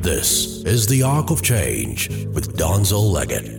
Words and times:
This 0.00 0.62
is 0.64 0.86
The 0.86 1.02
Arc 1.02 1.30
of 1.30 1.42
Change 1.42 2.08
with 2.28 2.56
Donzel 2.56 3.12
Leggett, 3.12 3.56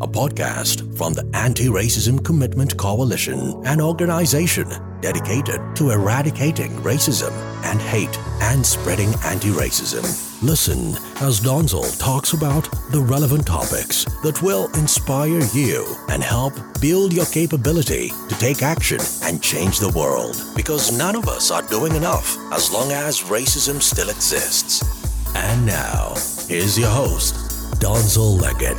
a 0.00 0.08
podcast 0.08 0.96
from 0.96 1.12
the 1.12 1.24
Anti 1.34 1.66
Racism 1.66 2.24
Commitment 2.24 2.76
Coalition, 2.76 3.62
an 3.64 3.80
organization 3.80 4.68
dedicated 5.00 5.60
to 5.76 5.90
eradicating 5.90 6.72
racism 6.82 7.30
and 7.62 7.80
hate 7.80 8.18
and 8.42 8.66
spreading 8.66 9.14
anti 9.24 9.50
racism. 9.50 10.29
Listen 10.42 10.94
as 11.20 11.38
Donzel 11.38 11.98
talks 11.98 12.32
about 12.32 12.64
the 12.92 13.00
relevant 13.02 13.46
topics 13.46 14.06
that 14.22 14.40
will 14.40 14.72
inspire 14.72 15.42
you 15.52 15.84
and 16.08 16.22
help 16.22 16.54
build 16.80 17.12
your 17.12 17.26
capability 17.26 18.08
to 18.08 18.38
take 18.38 18.62
action 18.62 19.00
and 19.24 19.42
change 19.42 19.78
the 19.80 19.90
world. 19.90 20.42
Because 20.56 20.96
none 20.96 21.14
of 21.14 21.28
us 21.28 21.50
are 21.50 21.60
doing 21.68 21.94
enough 21.94 22.38
as 22.54 22.72
long 22.72 22.90
as 22.90 23.20
racism 23.24 23.82
still 23.82 24.08
exists. 24.08 24.82
And 25.36 25.66
now, 25.66 26.14
here's 26.48 26.78
your 26.78 26.88
host, 26.88 27.34
Donzel 27.78 28.40
Leggett. 28.40 28.78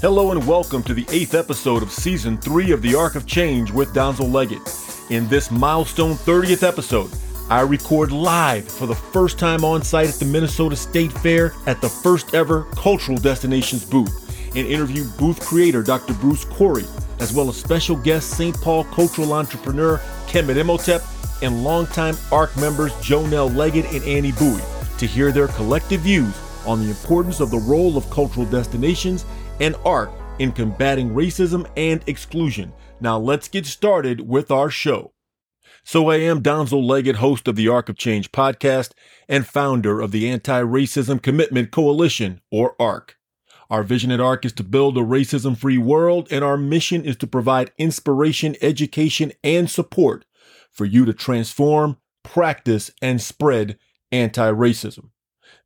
Hello 0.00 0.30
and 0.32 0.48
welcome 0.48 0.82
to 0.84 0.94
the 0.94 1.04
eighth 1.10 1.34
episode 1.34 1.82
of 1.82 1.92
season 1.92 2.38
three 2.38 2.70
of 2.70 2.80
The 2.80 2.94
Arc 2.94 3.14
of 3.14 3.26
Change 3.26 3.72
with 3.72 3.92
Donzel 3.92 4.32
Leggett. 4.32 4.62
In 5.10 5.28
this 5.28 5.50
milestone 5.50 6.14
30th 6.14 6.66
episode, 6.66 7.10
I 7.48 7.60
record 7.60 8.10
live 8.10 8.66
for 8.66 8.86
the 8.86 8.94
first 8.96 9.38
time 9.38 9.64
on 9.64 9.80
site 9.80 10.08
at 10.08 10.16
the 10.16 10.24
Minnesota 10.24 10.74
State 10.74 11.12
Fair 11.12 11.52
at 11.66 11.80
the 11.80 11.88
first 11.88 12.34
ever 12.34 12.64
Cultural 12.72 13.16
Destinations 13.18 13.84
booth 13.84 14.56
and 14.56 14.66
interview 14.66 15.04
booth 15.16 15.38
creator 15.38 15.80
Dr. 15.84 16.14
Bruce 16.14 16.44
Corrie, 16.44 16.88
as 17.20 17.32
well 17.32 17.48
as 17.48 17.56
special 17.56 17.94
guest 17.94 18.30
St. 18.30 18.60
Paul 18.60 18.82
cultural 18.82 19.32
entrepreneur 19.32 19.98
Kemet 20.26 20.56
Imhotep 20.56 21.04
and 21.40 21.62
longtime 21.62 22.16
ARC 22.32 22.56
members 22.56 22.92
Joanell 22.94 23.54
Leggett 23.54 23.92
and 23.92 24.02
Annie 24.02 24.32
Bui 24.32 24.60
to 24.98 25.06
hear 25.06 25.30
their 25.30 25.46
collective 25.46 26.00
views 26.00 26.36
on 26.66 26.82
the 26.82 26.90
importance 26.90 27.38
of 27.38 27.52
the 27.52 27.58
role 27.58 27.96
of 27.96 28.10
cultural 28.10 28.46
destinations 28.46 29.24
and 29.60 29.76
ARC 29.84 30.10
in 30.40 30.50
combating 30.50 31.10
racism 31.10 31.64
and 31.76 32.02
exclusion. 32.08 32.72
Now 33.00 33.20
let's 33.20 33.46
get 33.46 33.66
started 33.66 34.20
with 34.20 34.50
our 34.50 34.68
show. 34.68 35.12
So 35.88 36.10
I 36.10 36.16
am 36.16 36.42
Donzel 36.42 36.84
Leggett, 36.84 37.14
host 37.14 37.46
of 37.46 37.54
the 37.54 37.68
Arc 37.68 37.88
of 37.88 37.96
Change 37.96 38.32
podcast 38.32 38.90
and 39.28 39.46
founder 39.46 40.00
of 40.00 40.10
the 40.10 40.28
Anti-Racism 40.28 41.22
Commitment 41.22 41.70
Coalition, 41.70 42.40
or 42.50 42.74
ARC. 42.82 43.16
Our 43.70 43.84
vision 43.84 44.10
at 44.10 44.18
ARC 44.18 44.44
is 44.44 44.52
to 44.54 44.64
build 44.64 44.98
a 44.98 45.02
racism 45.02 45.56
free 45.56 45.78
world, 45.78 46.26
and 46.32 46.42
our 46.42 46.56
mission 46.56 47.04
is 47.04 47.16
to 47.18 47.28
provide 47.28 47.70
inspiration, 47.78 48.56
education, 48.60 49.30
and 49.44 49.70
support 49.70 50.24
for 50.72 50.86
you 50.86 51.04
to 51.04 51.12
transform, 51.12 51.98
practice, 52.24 52.90
and 53.00 53.22
spread 53.22 53.78
anti 54.10 54.50
racism. 54.50 55.10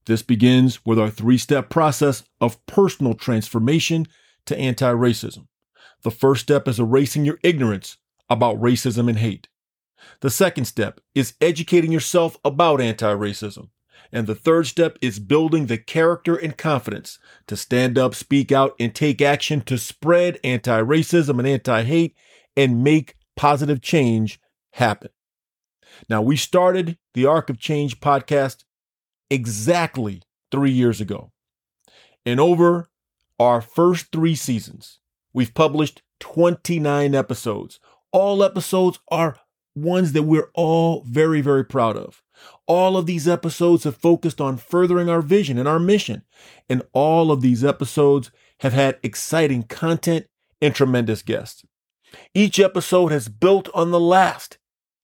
This 0.04 0.20
begins 0.20 0.84
with 0.84 0.98
our 0.98 1.08
three 1.08 1.38
step 1.38 1.70
process 1.70 2.24
of 2.42 2.66
personal 2.66 3.14
transformation 3.14 4.06
to 4.44 4.58
anti 4.58 4.92
racism. 4.92 5.46
The 6.02 6.10
first 6.10 6.42
step 6.42 6.68
is 6.68 6.78
erasing 6.78 7.24
your 7.24 7.38
ignorance 7.42 7.96
about 8.28 8.60
racism 8.60 9.08
and 9.08 9.16
hate. 9.16 9.48
The 10.20 10.30
second 10.30 10.64
step 10.66 11.00
is 11.14 11.34
educating 11.40 11.92
yourself 11.92 12.36
about 12.44 12.80
anti 12.80 13.12
racism. 13.12 13.68
And 14.12 14.26
the 14.26 14.34
third 14.34 14.66
step 14.66 14.98
is 15.00 15.18
building 15.18 15.66
the 15.66 15.78
character 15.78 16.34
and 16.34 16.56
confidence 16.56 17.18
to 17.46 17.56
stand 17.56 17.96
up, 17.96 18.14
speak 18.14 18.50
out, 18.50 18.74
and 18.80 18.94
take 18.94 19.22
action 19.22 19.60
to 19.62 19.78
spread 19.78 20.40
anti 20.42 20.80
racism 20.82 21.38
and 21.38 21.46
anti 21.46 21.82
hate 21.82 22.16
and 22.56 22.82
make 22.82 23.16
positive 23.36 23.80
change 23.80 24.40
happen. 24.72 25.10
Now, 26.08 26.22
we 26.22 26.36
started 26.36 26.98
the 27.14 27.26
Arc 27.26 27.50
of 27.50 27.58
Change 27.58 28.00
podcast 28.00 28.64
exactly 29.28 30.22
three 30.50 30.70
years 30.70 31.00
ago. 31.00 31.32
And 32.26 32.40
over 32.40 32.90
our 33.38 33.60
first 33.60 34.12
three 34.12 34.34
seasons, 34.34 34.98
we've 35.32 35.54
published 35.54 36.02
29 36.20 37.14
episodes. 37.14 37.80
All 38.12 38.42
episodes 38.42 38.98
are 39.08 39.38
ones 39.82 40.12
that 40.12 40.22
we're 40.22 40.50
all 40.54 41.04
very, 41.06 41.40
very 41.40 41.64
proud 41.64 41.96
of. 41.96 42.22
All 42.66 42.96
of 42.96 43.06
these 43.06 43.28
episodes 43.28 43.84
have 43.84 43.96
focused 43.96 44.40
on 44.40 44.56
furthering 44.56 45.08
our 45.08 45.22
vision 45.22 45.58
and 45.58 45.68
our 45.68 45.78
mission. 45.78 46.22
And 46.68 46.82
all 46.92 47.30
of 47.30 47.40
these 47.40 47.64
episodes 47.64 48.30
have 48.60 48.72
had 48.72 48.98
exciting 49.02 49.64
content 49.64 50.26
and 50.60 50.74
tremendous 50.74 51.22
guests. 51.22 51.64
Each 52.34 52.58
episode 52.58 53.12
has 53.12 53.28
built 53.28 53.68
on 53.74 53.90
the 53.90 54.00
last 54.00 54.58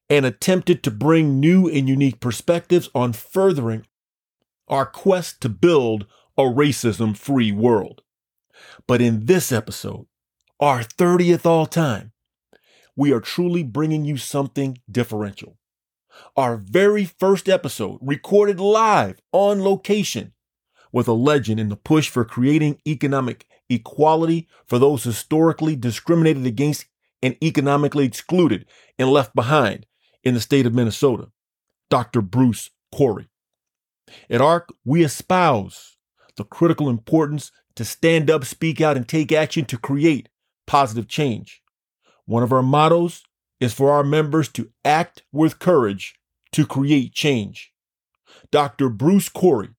and 0.09 0.25
attempted 0.25 0.83
to 0.83 0.91
bring 0.91 1.41
new 1.41 1.69
and 1.69 1.89
unique 1.89 2.21
perspectives 2.21 2.89
on 2.95 3.13
furthering 3.13 3.87
our 4.69 4.87
quest 4.87 5.41
to 5.41 5.49
build 5.49 6.07
a 6.37 6.43
racism 6.43 7.17
free 7.17 7.53
world. 7.53 8.03
But 8.87 9.01
in 9.01 9.27
this 9.27 9.53
episode, 9.53 10.07
our 10.61 10.81
30th 10.81 11.47
all 11.47 11.67
time, 11.67 12.13
we 12.97 13.13
are 13.13 13.21
truly 13.21 13.63
bringing 13.63 14.05
you 14.05 14.17
something 14.17 14.79
differential. 14.91 15.59
Our 16.37 16.57
very 16.57 17.05
first 17.05 17.49
episode, 17.49 17.99
recorded 18.01 18.59
live 18.59 19.21
on 19.33 19.63
location, 19.63 20.33
with 20.93 21.07
a 21.07 21.13
legend 21.13 21.61
in 21.61 21.69
the 21.69 21.77
push 21.77 22.09
for 22.09 22.25
creating 22.25 22.81
economic 22.87 23.47
equality 23.69 24.49
for 24.67 24.79
those 24.79 25.05
historically 25.05 25.77
discriminated 25.77 26.47
against 26.47 26.87
and 27.23 27.37
economically 27.43 28.05
excluded 28.05 28.65
and 28.99 29.11
left 29.11 29.35
behind 29.35 29.85
in 30.23 30.35
the 30.35 30.41
state 30.41 30.65
of 30.65 30.75
Minnesota, 30.75 31.29
Dr. 31.91 32.23
Bruce 32.23 32.71
Corrie. 32.95 33.29
At 34.31 34.41
ARC, 34.41 34.73
we 34.85 35.05
espouse 35.05 35.97
the 36.37 36.45
critical 36.45 36.89
importance 36.89 37.51
to 37.75 37.85
stand 37.85 38.31
up, 38.31 38.45
speak 38.45 38.81
out, 38.81 38.97
and 38.97 39.07
take 39.07 39.33
action 39.33 39.65
to 39.67 39.77
create 39.77 40.29
positive 40.67 41.09
change. 41.09 41.63
One 42.27 42.43
of 42.43 42.53
our 42.53 42.63
mottos 42.63 43.23
is 43.61 43.73
for 43.73 43.91
our 43.91 44.05
members 44.05 44.49
to 44.51 44.71
act 44.85 45.23
with 45.33 45.59
courage 45.59 46.19
to 46.53 46.67
create 46.67 47.13
change. 47.13 47.73
Dr. 48.51 48.89
Bruce 48.89 49.29
Corrie 49.29 49.75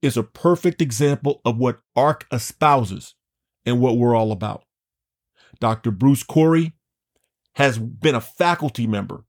is 0.00 0.16
a 0.16 0.22
perfect 0.22 0.80
example 0.80 1.40
of 1.44 1.58
what 1.58 1.80
ARC 1.96 2.26
espouses 2.30 3.14
and 3.66 3.80
what 3.80 3.98
we're 3.98 4.14
all 4.16 4.32
about. 4.32 4.64
Dr. 5.60 5.90
Bruce 5.90 6.22
Corrie 6.22 6.72
has 7.56 7.78
been 7.78 8.14
a 8.14 8.20
faculty 8.20 8.86
member 8.86 9.24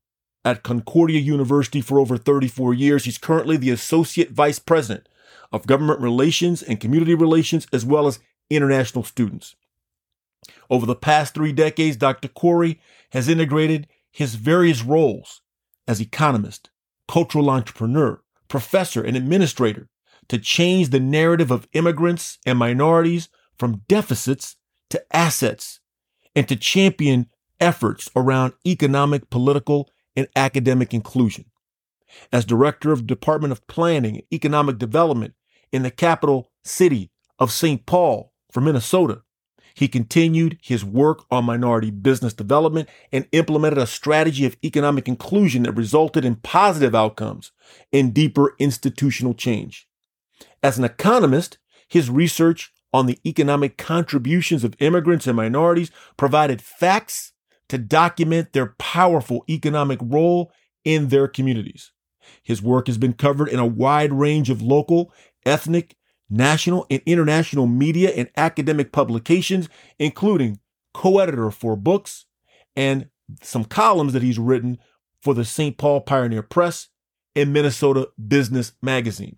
at 0.45 0.63
Concordia 0.63 1.19
University 1.19 1.81
for 1.81 1.99
over 1.99 2.17
34 2.17 2.73
years. 2.73 3.05
He's 3.05 3.17
currently 3.17 3.57
the 3.57 3.71
Associate 3.71 4.29
Vice 4.29 4.59
President 4.59 5.09
of 5.51 5.67
Government 5.67 5.99
Relations 5.99 6.61
and 6.61 6.79
Community 6.79 7.15
Relations, 7.15 7.67
as 7.73 7.83
well 7.83 8.07
as 8.07 8.19
international 8.49 9.03
students. 9.03 9.55
Over 10.69 10.85
the 10.85 10.95
past 10.95 11.33
three 11.33 11.51
decades, 11.51 11.97
Dr. 11.97 12.27
Corrie 12.27 12.79
has 13.11 13.27
integrated 13.27 13.87
his 14.11 14.35
various 14.35 14.83
roles 14.83 15.41
as 15.87 15.99
economist, 16.01 16.69
cultural 17.07 17.49
entrepreneur, 17.49 18.21
professor, 18.47 19.01
and 19.03 19.17
administrator 19.17 19.89
to 20.27 20.37
change 20.37 20.89
the 20.89 20.99
narrative 20.99 21.51
of 21.51 21.67
immigrants 21.73 22.37
and 22.45 22.57
minorities 22.57 23.29
from 23.57 23.81
deficits 23.87 24.55
to 24.89 25.03
assets 25.15 25.79
and 26.35 26.47
to 26.47 26.55
champion 26.55 27.27
efforts 27.59 28.09
around 28.15 28.53
economic, 28.65 29.29
political, 29.29 29.89
and 30.15 30.27
academic 30.35 30.93
inclusion. 30.93 31.45
As 32.31 32.45
director 32.45 32.91
of 32.91 33.07
Department 33.07 33.51
of 33.51 33.65
Planning 33.67 34.15
and 34.15 34.23
Economic 34.33 34.77
Development 34.77 35.33
in 35.71 35.83
the 35.83 35.91
capital 35.91 36.51
city 36.63 37.11
of 37.37 37.51
St. 37.51 37.85
Paul 37.85 38.33
for 38.51 38.61
Minnesota, 38.61 39.21
he 39.73 39.87
continued 39.87 40.57
his 40.61 40.83
work 40.83 41.25
on 41.31 41.45
minority 41.45 41.91
business 41.91 42.33
development 42.33 42.89
and 43.11 43.27
implemented 43.31 43.79
a 43.79 43.87
strategy 43.87 44.45
of 44.45 44.57
economic 44.63 45.07
inclusion 45.07 45.63
that 45.63 45.73
resulted 45.73 46.25
in 46.25 46.35
positive 46.37 46.95
outcomes 46.95 47.51
and 47.93 48.13
deeper 48.13 48.55
institutional 48.59 49.33
change. 49.33 49.87
As 50.61 50.77
an 50.77 50.83
economist, 50.83 51.57
his 51.87 52.09
research 52.09 52.71
on 52.93 53.05
the 53.05 53.19
economic 53.25 53.77
contributions 53.77 54.63
of 54.63 54.75
immigrants 54.79 55.27
and 55.27 55.35
minorities 55.35 55.91
provided 56.17 56.61
facts 56.61 57.33
to 57.67 57.77
document 57.77 58.53
their 58.53 58.75
powerful 58.79 59.43
economic 59.49 59.99
role 60.01 60.51
in 60.83 61.09
their 61.09 61.27
communities. 61.27 61.91
His 62.43 62.61
work 62.61 62.87
has 62.87 62.97
been 62.97 63.13
covered 63.13 63.49
in 63.49 63.59
a 63.59 63.65
wide 63.65 64.13
range 64.13 64.49
of 64.49 64.61
local, 64.61 65.13
ethnic, 65.45 65.95
national, 66.29 66.85
and 66.89 67.01
international 67.05 67.67
media 67.67 68.09
and 68.11 68.29
academic 68.37 68.91
publications, 68.91 69.69
including 69.97 70.59
co-editor 70.93 71.51
for 71.51 71.75
books 71.75 72.25
and 72.75 73.09
some 73.41 73.65
columns 73.65 74.13
that 74.13 74.23
he's 74.23 74.39
written 74.39 74.79
for 75.21 75.33
the 75.33 75.45
St. 75.45 75.77
Paul 75.77 76.01
Pioneer 76.01 76.41
Press 76.41 76.89
and 77.35 77.53
Minnesota 77.53 78.09
Business 78.27 78.73
Magazine. 78.81 79.35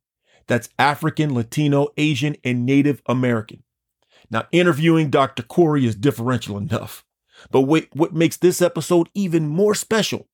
That's 0.47 0.69
African, 0.79 1.33
Latino, 1.33 1.89
Asian, 1.97 2.35
and 2.43 2.65
Native 2.65 3.01
American. 3.05 3.63
Now, 4.29 4.47
interviewing 4.51 5.09
Dr. 5.09 5.43
Corrie 5.43 5.85
is 5.85 5.95
differential 5.95 6.57
enough. 6.57 7.03
But 7.51 7.61
wait, 7.61 7.89
what 7.93 8.13
makes 8.13 8.37
this 8.37 8.61
episode 8.61 9.09
even 9.13 9.47
more 9.47 9.75
special 9.75 10.27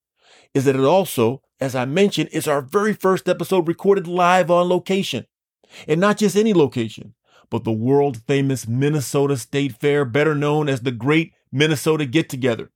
is 0.53 0.65
that 0.65 0.75
it 0.75 0.83
also, 0.83 1.41
as 1.59 1.75
I 1.75 1.85
mentioned, 1.85 2.29
is 2.31 2.47
our 2.47 2.61
very 2.61 2.94
first 2.94 3.27
episode 3.27 3.67
recorded 3.67 4.07
live 4.07 4.50
on 4.50 4.69
location. 4.69 5.25
And 5.88 6.00
not 6.00 6.17
just 6.17 6.35
any 6.35 6.53
location, 6.53 7.15
but 7.50 7.63
the 7.63 7.71
world 7.71 8.21
famous 8.27 8.67
Minnesota 8.67 9.38
State 9.38 9.79
Fair, 9.79 10.05
better 10.05 10.35
known 10.35 10.69
as 10.69 10.81
the 10.81 10.91
Great 10.91 11.33
Minnesota 11.51 12.05
Get 12.05 12.29
Together, 12.29 12.71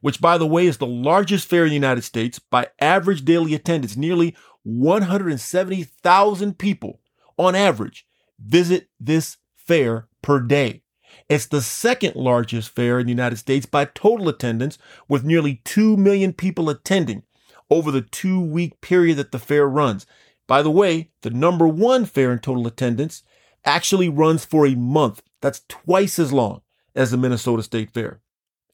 which, 0.00 0.20
by 0.20 0.38
the 0.38 0.46
way, 0.46 0.66
is 0.66 0.78
the 0.78 0.86
largest 0.86 1.48
fair 1.48 1.64
in 1.64 1.70
the 1.70 1.74
United 1.74 2.02
States 2.02 2.38
by 2.38 2.68
average 2.80 3.24
daily 3.24 3.54
attendance. 3.54 3.96
Nearly 3.96 4.36
170,000 4.62 6.58
people 6.58 7.00
on 7.36 7.54
average 7.54 8.06
visit 8.38 8.88
this 8.98 9.38
fair 9.56 10.08
per 10.22 10.40
day. 10.40 10.82
It's 11.28 11.46
the 11.46 11.62
second 11.62 12.16
largest 12.16 12.70
fair 12.70 12.98
in 12.98 13.06
the 13.06 13.12
United 13.12 13.36
States 13.36 13.66
by 13.66 13.84
total 13.86 14.28
attendance, 14.28 14.78
with 15.08 15.24
nearly 15.24 15.60
2 15.64 15.96
million 15.96 16.32
people 16.32 16.70
attending 16.70 17.24
over 17.68 17.90
the 17.90 18.02
two 18.02 18.40
week 18.40 18.80
period 18.80 19.16
that 19.16 19.32
the 19.32 19.38
fair 19.38 19.68
runs. 19.68 20.06
By 20.46 20.62
the 20.62 20.70
way, 20.70 21.10
the 21.22 21.30
number 21.30 21.68
one 21.68 22.04
fair 22.04 22.32
in 22.32 22.40
total 22.40 22.66
attendance 22.66 23.22
actually 23.64 24.08
runs 24.08 24.44
for 24.44 24.66
a 24.66 24.74
month. 24.74 25.22
That's 25.40 25.62
twice 25.68 26.18
as 26.18 26.32
long 26.32 26.62
as 26.94 27.12
the 27.12 27.16
Minnesota 27.16 27.62
State 27.62 27.92
Fair. 27.92 28.20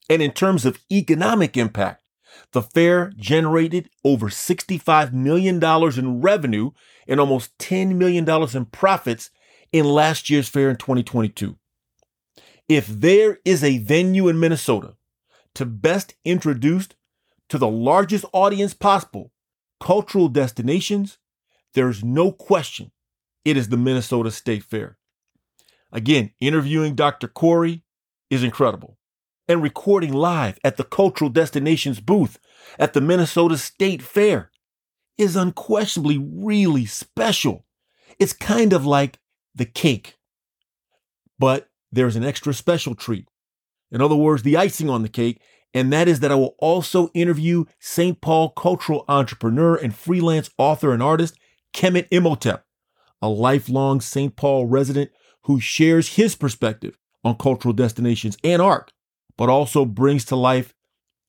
And 0.08 0.23
in 0.23 0.32
terms 0.32 0.64
of 0.64 0.79
economic 0.91 1.56
impact, 1.56 2.03
the 2.53 2.62
fair 2.62 3.12
generated 3.17 3.91
over 4.05 4.29
$65 4.29 5.12
million 5.12 5.62
in 5.99 6.20
revenue 6.20 6.70
and 7.08 7.20
almost 7.20 7.56
$10 7.58 7.97
million 7.97 8.29
in 8.55 8.64
profits 8.67 9.31
in 9.73 9.85
last 9.85 10.31
year's 10.31 10.49
fair 10.49 10.70
in 10.70 10.76
2022. 10.76 11.56
If 12.69 12.87
there 12.87 13.38
is 13.44 13.62
a 13.62 13.79
venue 13.79 14.29
in 14.29 14.41
Minnesota 14.41 14.94
to 15.55 15.64
best 15.64 16.14
introduce 16.25 16.88
to 17.49 17.58
the 17.58 17.69
largest 17.69 18.25
audience 18.32 18.75
possible 18.75 19.32
cultural 19.81 20.29
destinations, 20.29 21.19
there's 21.75 22.03
no 22.03 22.32
question 22.32 22.91
it 23.44 23.56
is 23.56 23.69
the 23.69 23.76
Minnesota 23.76 24.32
State 24.32 24.64
Fair. 24.64 24.99
Again, 25.93 26.32
interviewing 26.41 26.97
Dr. 26.97 27.29
Corrie 27.29 27.85
is 28.29 28.43
incredible 28.43 28.95
and 29.48 29.62
recording 29.62 30.12
live 30.12 30.58
at 30.64 30.76
the 30.76 30.84
Cultural 30.84 31.31
Destinations 31.31 32.00
booth 32.00 32.38
at 32.78 32.93
the 32.93 33.00
Minnesota 33.00 33.56
State 33.56 34.02
Fair 34.02 34.50
is 35.16 35.37
unquestionably 35.37 36.19
really 36.19 36.84
special. 36.84 37.64
It's 38.19 38.32
kind 38.32 38.72
of 38.72 38.84
like 38.84 39.19
the 39.54 39.64
cake, 39.64 40.16
but 41.38 41.69
there's 41.93 42.16
an 42.16 42.25
extra 42.25 42.52
special 42.52 42.94
treat. 42.94 43.28
In 43.90 44.02
other 44.02 44.16
words, 44.16 44.43
the 44.43 44.56
icing 44.56 44.90
on 44.90 45.02
the 45.02 45.08
cake, 45.08 45.40
and 45.72 45.93
that 45.93 46.08
is 46.08 46.20
that 46.20 46.32
I 46.32 46.34
will 46.34 46.56
also 46.58 47.08
interview 47.14 47.64
St. 47.78 48.20
Paul 48.20 48.50
cultural 48.50 49.04
entrepreneur 49.08 49.76
and 49.76 49.94
freelance 49.94 50.50
author 50.58 50.93
and 50.93 51.02
artist 51.02 51.37
Kemet 51.72 52.08
Imhotep, 52.10 52.64
a 53.22 53.28
lifelong 53.28 54.00
St. 54.00 54.34
Paul 54.34 54.66
resident 54.66 55.10
who 55.43 55.60
shares 55.60 56.16
his 56.16 56.34
perspective 56.34 56.98
on 57.22 57.37
cultural 57.37 57.72
destinations 57.72 58.37
and 58.43 58.60
art 58.60 58.93
but 59.36 59.48
also 59.48 59.84
brings 59.84 60.24
to 60.24 60.36
life 60.36 60.74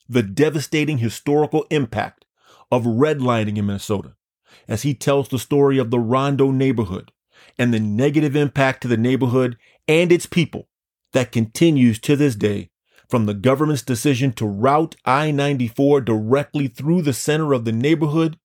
the 0.07 0.23
devastating 0.23 0.99
historical 0.99 1.65
impact 1.69 2.25
of 2.71 2.83
redlining 2.83 3.57
in 3.57 3.65
Minnesota 3.65 4.15
as 4.67 4.83
he 4.83 4.93
tells 4.93 5.29
the 5.29 5.39
story 5.39 5.77
of 5.77 5.91
the 5.91 5.99
Rondo 5.99 6.51
neighborhood 6.51 7.11
and 7.57 7.73
the 7.73 7.79
negative 7.79 8.35
impact 8.35 8.81
to 8.81 8.87
the 8.87 8.97
neighborhood 8.97 9.57
and 9.87 10.11
its 10.11 10.25
people 10.25 10.67
that 11.13 11.31
continues 11.31 11.99
to 11.99 12.15
this 12.15 12.35
day 12.35 12.69
from 13.09 13.25
the 13.25 13.33
government's 13.33 13.83
decision 13.83 14.33
to 14.33 14.45
route 14.45 14.95
I 15.05 15.31
94 15.31 16.01
directly 16.01 16.67
through 16.67 17.03
the 17.03 17.13
center 17.13 17.53
of 17.53 17.63
the 17.63 17.71
neighborhood, 17.71 18.37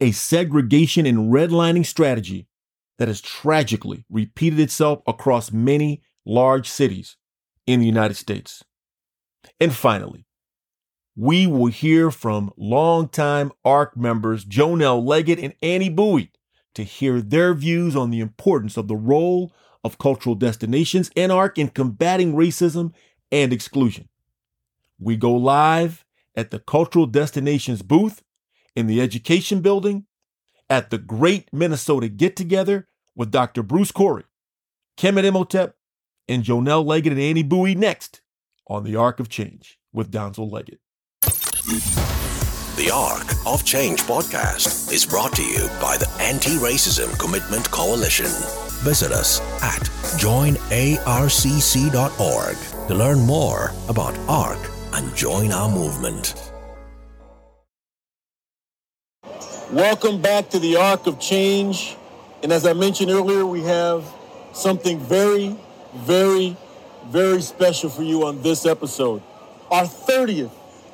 a 0.00 0.10
segregation 0.10 1.06
and 1.06 1.32
redlining 1.32 1.86
strategy 1.86 2.48
that 2.98 3.08
has 3.08 3.20
tragically 3.20 4.04
repeated 4.10 4.58
itself 4.58 5.00
across 5.06 5.52
many 5.52 6.02
large 6.26 6.68
cities 6.68 7.16
in 7.66 7.80
the 7.80 7.86
United 7.86 8.14
States. 8.14 8.64
And 9.60 9.74
finally, 9.74 10.26
we 11.16 11.46
will 11.46 11.66
hear 11.66 12.10
from 12.10 12.52
longtime 12.56 13.52
ARC 13.64 13.96
members 13.96 14.44
Joanell 14.44 15.04
Leggett 15.04 15.38
and 15.38 15.54
Annie 15.62 15.88
Bui 15.88 16.32
to 16.74 16.82
hear 16.82 17.20
their 17.20 17.54
views 17.54 17.94
on 17.94 18.10
the 18.10 18.20
importance 18.20 18.76
of 18.76 18.88
the 18.88 18.96
role 18.96 19.52
of 19.84 19.98
cultural 19.98 20.34
destinations 20.34 21.10
and 21.16 21.30
ARC 21.30 21.58
in 21.58 21.68
combating 21.68 22.34
racism 22.34 22.92
and 23.30 23.52
exclusion. 23.52 24.08
We 24.98 25.16
go 25.16 25.32
live 25.32 26.04
at 26.34 26.50
the 26.50 26.58
Cultural 26.58 27.06
Destinations 27.06 27.82
booth 27.82 28.22
in 28.74 28.86
the 28.86 29.00
Education 29.00 29.60
Building 29.60 30.06
at 30.68 30.90
the 30.90 30.98
Great 30.98 31.48
Minnesota 31.52 32.08
Get 32.08 32.34
Together 32.34 32.88
with 33.14 33.30
Dr. 33.30 33.62
Bruce 33.62 33.92
Corrie, 33.92 34.24
Kemet 34.96 35.24
Imhotep, 35.24 35.76
and 36.28 36.42
Joanell 36.42 36.84
Leggett 36.84 37.12
and 37.12 37.20
Annie 37.20 37.42
Bui 37.42 37.74
next 37.74 38.20
on 38.66 38.84
the 38.84 38.96
Arc 38.96 39.20
of 39.20 39.28
Change 39.28 39.78
with 39.92 40.10
Donzel 40.10 40.50
Leggett. 40.50 40.80
The 42.76 42.90
Arc 42.92 43.26
of 43.46 43.64
Change 43.64 44.00
podcast 44.02 44.92
is 44.92 45.06
brought 45.06 45.32
to 45.36 45.42
you 45.42 45.68
by 45.80 45.96
the 45.96 46.08
Anti 46.20 46.56
Racism 46.56 47.16
Commitment 47.18 47.70
Coalition. 47.70 48.26
Visit 48.82 49.12
us 49.12 49.40
at 49.62 49.80
joinarcc.org 50.18 50.48
to 52.88 52.94
learn 52.94 53.20
more 53.20 53.72
about 53.88 54.18
ARC 54.28 54.58
and 54.94 55.14
join 55.16 55.52
our 55.52 55.70
movement. 55.70 56.34
Welcome 59.70 60.20
back 60.20 60.50
to 60.50 60.58
the 60.58 60.76
Arc 60.76 61.06
of 61.06 61.18
Change. 61.18 61.96
And 62.42 62.52
as 62.52 62.66
I 62.66 62.74
mentioned 62.74 63.10
earlier, 63.10 63.46
we 63.46 63.62
have 63.62 64.04
something 64.52 64.98
very, 64.98 65.56
very 65.94 66.56
very 67.06 67.42
special 67.42 67.90
for 67.90 68.02
you 68.02 68.26
on 68.26 68.42
this 68.42 68.66
episode. 68.66 69.22
Our 69.70 69.84
30th 69.84 70.50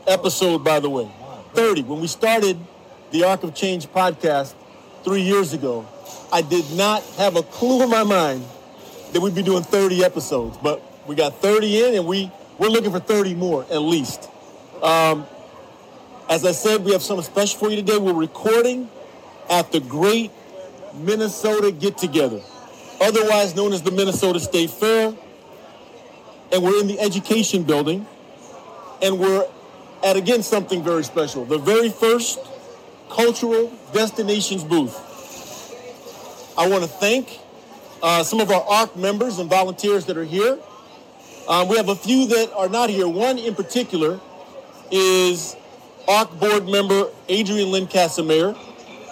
episode, 0.06 0.64
by 0.64 0.80
the 0.80 0.90
way. 0.90 1.10
30. 1.54 1.82
When 1.82 2.00
we 2.00 2.06
started 2.06 2.58
the 3.10 3.24
Arc 3.24 3.42
of 3.42 3.54
Change 3.54 3.86
podcast 3.88 4.54
three 5.04 5.22
years 5.22 5.52
ago, 5.52 5.86
I 6.32 6.42
did 6.42 6.70
not 6.72 7.02
have 7.16 7.36
a 7.36 7.42
clue 7.42 7.82
in 7.82 7.90
my 7.90 8.04
mind 8.04 8.44
that 9.12 9.20
we'd 9.20 9.34
be 9.34 9.42
doing 9.42 9.62
30 9.62 10.04
episodes, 10.04 10.56
but 10.58 10.82
we 11.06 11.14
got 11.14 11.40
30 11.40 11.84
in 11.84 11.94
and 11.96 12.06
we, 12.06 12.30
we're 12.58 12.68
looking 12.68 12.92
for 12.92 13.00
30 13.00 13.34
more 13.34 13.64
at 13.64 13.82
least. 13.82 14.28
Um, 14.82 15.26
as 16.28 16.46
I 16.46 16.52
said, 16.52 16.84
we 16.84 16.92
have 16.92 17.02
something 17.02 17.24
special 17.24 17.58
for 17.58 17.70
you 17.70 17.76
today. 17.76 17.98
We're 17.98 18.12
recording 18.12 18.88
at 19.48 19.72
the 19.72 19.80
Great 19.80 20.30
Minnesota 20.94 21.72
Get 21.72 21.98
Together, 21.98 22.40
otherwise 23.00 23.56
known 23.56 23.72
as 23.72 23.82
the 23.82 23.90
Minnesota 23.90 24.38
State 24.38 24.70
Fair 24.70 25.12
and 26.52 26.62
we're 26.62 26.80
in 26.80 26.86
the 26.86 26.98
education 27.00 27.62
building, 27.62 28.06
and 29.02 29.18
we're 29.18 29.46
at 30.04 30.16
again 30.16 30.42
something 30.42 30.82
very 30.82 31.04
special. 31.04 31.44
The 31.44 31.58
very 31.58 31.90
first 31.90 32.38
Cultural 33.10 33.72
Destinations 33.92 34.62
booth. 34.62 34.96
I 36.56 36.68
want 36.68 36.84
to 36.84 36.88
thank 36.88 37.40
uh, 38.02 38.22
some 38.22 38.40
of 38.40 38.50
our 38.50 38.62
ARC 38.62 38.96
members 38.96 39.38
and 39.38 39.50
volunteers 39.50 40.06
that 40.06 40.16
are 40.16 40.24
here. 40.24 40.58
Um, 41.48 41.68
we 41.68 41.76
have 41.76 41.88
a 41.88 41.96
few 41.96 42.26
that 42.28 42.52
are 42.54 42.68
not 42.68 42.88
here. 42.90 43.08
One 43.08 43.38
in 43.38 43.54
particular 43.54 44.20
is 44.90 45.56
ARC 46.06 46.38
board 46.38 46.68
member 46.68 47.08
Adrian 47.28 47.70
Lynn 47.70 47.86
Casimir, 47.86 48.52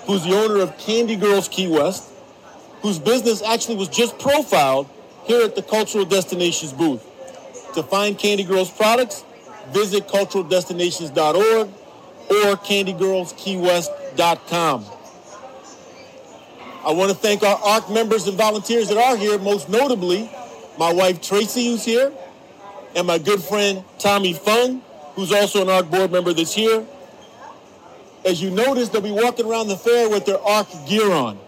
who's 0.07 0.25
the 0.25 0.35
owner 0.37 0.61
of 0.61 0.79
Candy 0.79 1.17
Girls 1.17 1.49
Key 1.49 1.67
West, 1.67 2.13
whose 2.83 2.99
business 2.99 3.43
actually 3.43 3.77
was 3.77 3.89
just 3.89 4.19
profiled 4.19 4.89
here 5.25 5.43
at 5.43 5.57
the 5.57 5.63
Cultural 5.63 6.05
Destinations 6.05 6.73
booth. 6.73 7.05
To 7.75 7.83
find 7.83 8.19
Candy 8.19 8.45
Girls 8.45 8.71
products, 8.71 9.25
visit 9.69 10.09
culturaldestinations.org 10.09 11.69
or 11.69 12.57
candygirlskeywest.com. 12.57 14.85
I 16.85 16.93
want 16.93 17.11
to 17.11 17.17
thank 17.17 17.43
our 17.43 17.57
ARC 17.57 17.91
members 17.91 18.29
and 18.29 18.39
volunteers 18.39 18.89
that 18.89 18.99
are 18.99 19.17
here, 19.17 19.37
most 19.39 19.69
notably 19.69 20.31
my 20.79 20.93
wife 20.93 21.21
Tracy, 21.21 21.67
who's 21.67 21.85
here, 21.85 22.13
and 22.95 23.07
my 23.07 23.19
good 23.19 23.43
friend 23.43 23.85
Tommy 23.99 24.33
Fung, 24.33 24.81
who's 25.15 25.33
also 25.33 25.63
an 25.63 25.69
ARC 25.69 25.91
board 25.91 26.13
member 26.13 26.33
that's 26.33 26.55
here. 26.55 26.87
As 28.25 28.41
you 28.41 28.51
notice, 28.51 28.89
they'll 28.89 29.01
be 29.01 29.11
walking 29.11 29.47
around 29.47 29.69
the 29.69 29.77
fair 29.77 30.09
with 30.09 30.25
their 30.25 30.41
ARC 30.41 30.69
gear 30.87 31.11
on, 31.11 31.39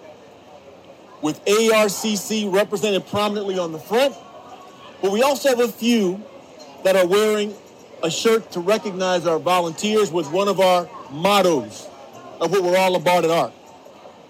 with 1.23 1.45
ARCC 1.45 2.53
represented 2.53 3.07
prominently 3.07 3.59
on 3.59 3.73
the 3.73 3.79
front. 3.79 4.15
But 5.03 5.13
we 5.13 5.23
also 5.23 5.49
have 5.49 5.61
a 5.61 5.69
few 5.69 6.23
that 6.85 6.97
are 6.97 7.07
wearing 7.07 7.55
a 8.03 8.11
shirt 8.11 8.51
to 8.53 8.61
recognize 8.61 9.27
our 9.27 9.39
volunteers 9.39 10.11
with 10.11 10.31
one 10.31 10.49
of 10.49 10.61
our 10.61 10.89
mottos 11.11 11.89
of 12.41 12.51
what 12.51 12.63
we're 12.63 12.77
all 12.77 12.97
about 12.97 13.25
at 13.25 13.31
ARC. 13.31 13.53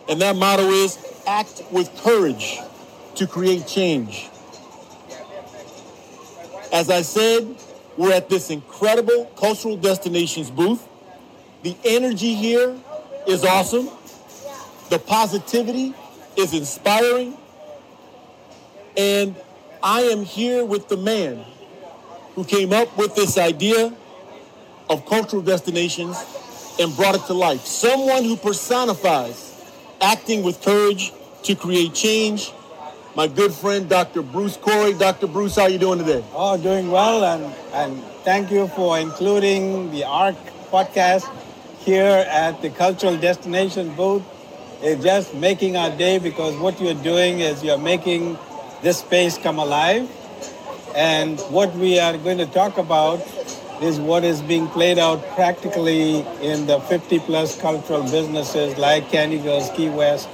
And 0.09 0.21
that 0.21 0.37
motto 0.37 0.69
is 0.71 0.99
act 1.27 1.63
with 1.71 1.95
courage 2.03 2.59
to 3.17 3.27
create 3.27 3.67
change. 3.67 4.29
As 6.73 6.91
I 6.91 7.03
said, 7.03 7.57
we're 7.97 8.13
at 8.13 8.29
this 8.29 8.51
incredible 8.51 9.27
cultural 9.37 9.77
destinations 9.77 10.51
booth. 10.51 10.87
The 11.63 11.77
energy 11.85 12.35
here 12.35 12.77
is 13.27 13.45
awesome. 13.45 13.89
The 14.89 14.99
positivity 14.99 15.95
is 16.37 16.55
inspiring. 16.55 17.37
And 18.97 19.37
I 19.83 20.03
am 20.03 20.25
here 20.25 20.65
with 20.65 20.89
the 20.89 20.97
man 20.97 21.43
who 22.35 22.45
came 22.45 22.73
up 22.73 22.97
with 22.99 23.15
this 23.15 23.39
idea 23.39 23.95
of 24.91 25.07
cultural 25.07 25.41
destinations 25.41 26.17
and 26.79 26.95
brought 26.97 27.15
it 27.15 27.23
to 27.27 27.35
life. 27.35 27.65
Someone 27.65 28.25
who 28.25 28.37
personifies 28.37 29.47
acting 30.01 30.43
with 30.43 30.61
courage 30.63 31.13
to 31.45 31.55
create 31.55 31.95
change. 31.95 32.53
My 33.17 33.27
good 33.27 33.53
friend, 33.53 33.89
Dr. 33.89 34.23
Bruce 34.23 34.57
Corrie. 34.57 34.95
Dr. 34.95 35.27
Bruce, 35.27 35.57
how 35.57 35.63
are 35.63 35.71
you 35.71 35.79
doing 35.79 35.99
today? 35.99 36.23
Oh, 36.35 36.57
doing 36.57 36.91
well, 36.91 37.25
and, 37.25 37.55
and 37.73 38.05
thank 38.25 38.51
you 38.51 38.69
for 38.69 38.99
including 38.99 39.91
the 39.93 40.05
ARC 40.05 40.37
podcast 40.71 41.29
here 41.79 42.25
at 42.29 42.61
the 42.61 42.71
Cultural 42.71 43.17
Destination 43.17 43.95
booth. 43.97 44.23
It's 44.83 45.03
just 45.03 45.35
making 45.35 45.77
our 45.77 45.91
day 45.91 46.19
because 46.19 46.57
what 46.57 46.81
you're 46.81 46.95
doing 47.03 47.41
is 47.41 47.65
you're 47.65 47.79
making 47.79 48.39
this 48.83 48.99
space 48.99 49.39
come 49.39 49.59
alive. 49.59 50.09
And 50.95 51.39
what 51.51 51.75
we 51.75 51.99
are 51.99 52.17
going 52.19 52.39
to 52.39 52.47
talk 52.47 52.79
about 52.79 53.21
is 53.81 53.99
what 53.99 54.25
is 54.25 54.43
being 54.43 54.69
played 54.69 54.99
out 54.99 55.25
practically 55.35 56.21
in 56.43 56.67
the 56.67 56.81
50 56.81 57.19
plus 57.21 57.59
cultural 57.61 58.03
businesses 58.03 58.77
like 58.77 59.09
Candy 59.11 59.39
Girls 59.39 59.71
Key 59.71 59.89
West 59.89 60.29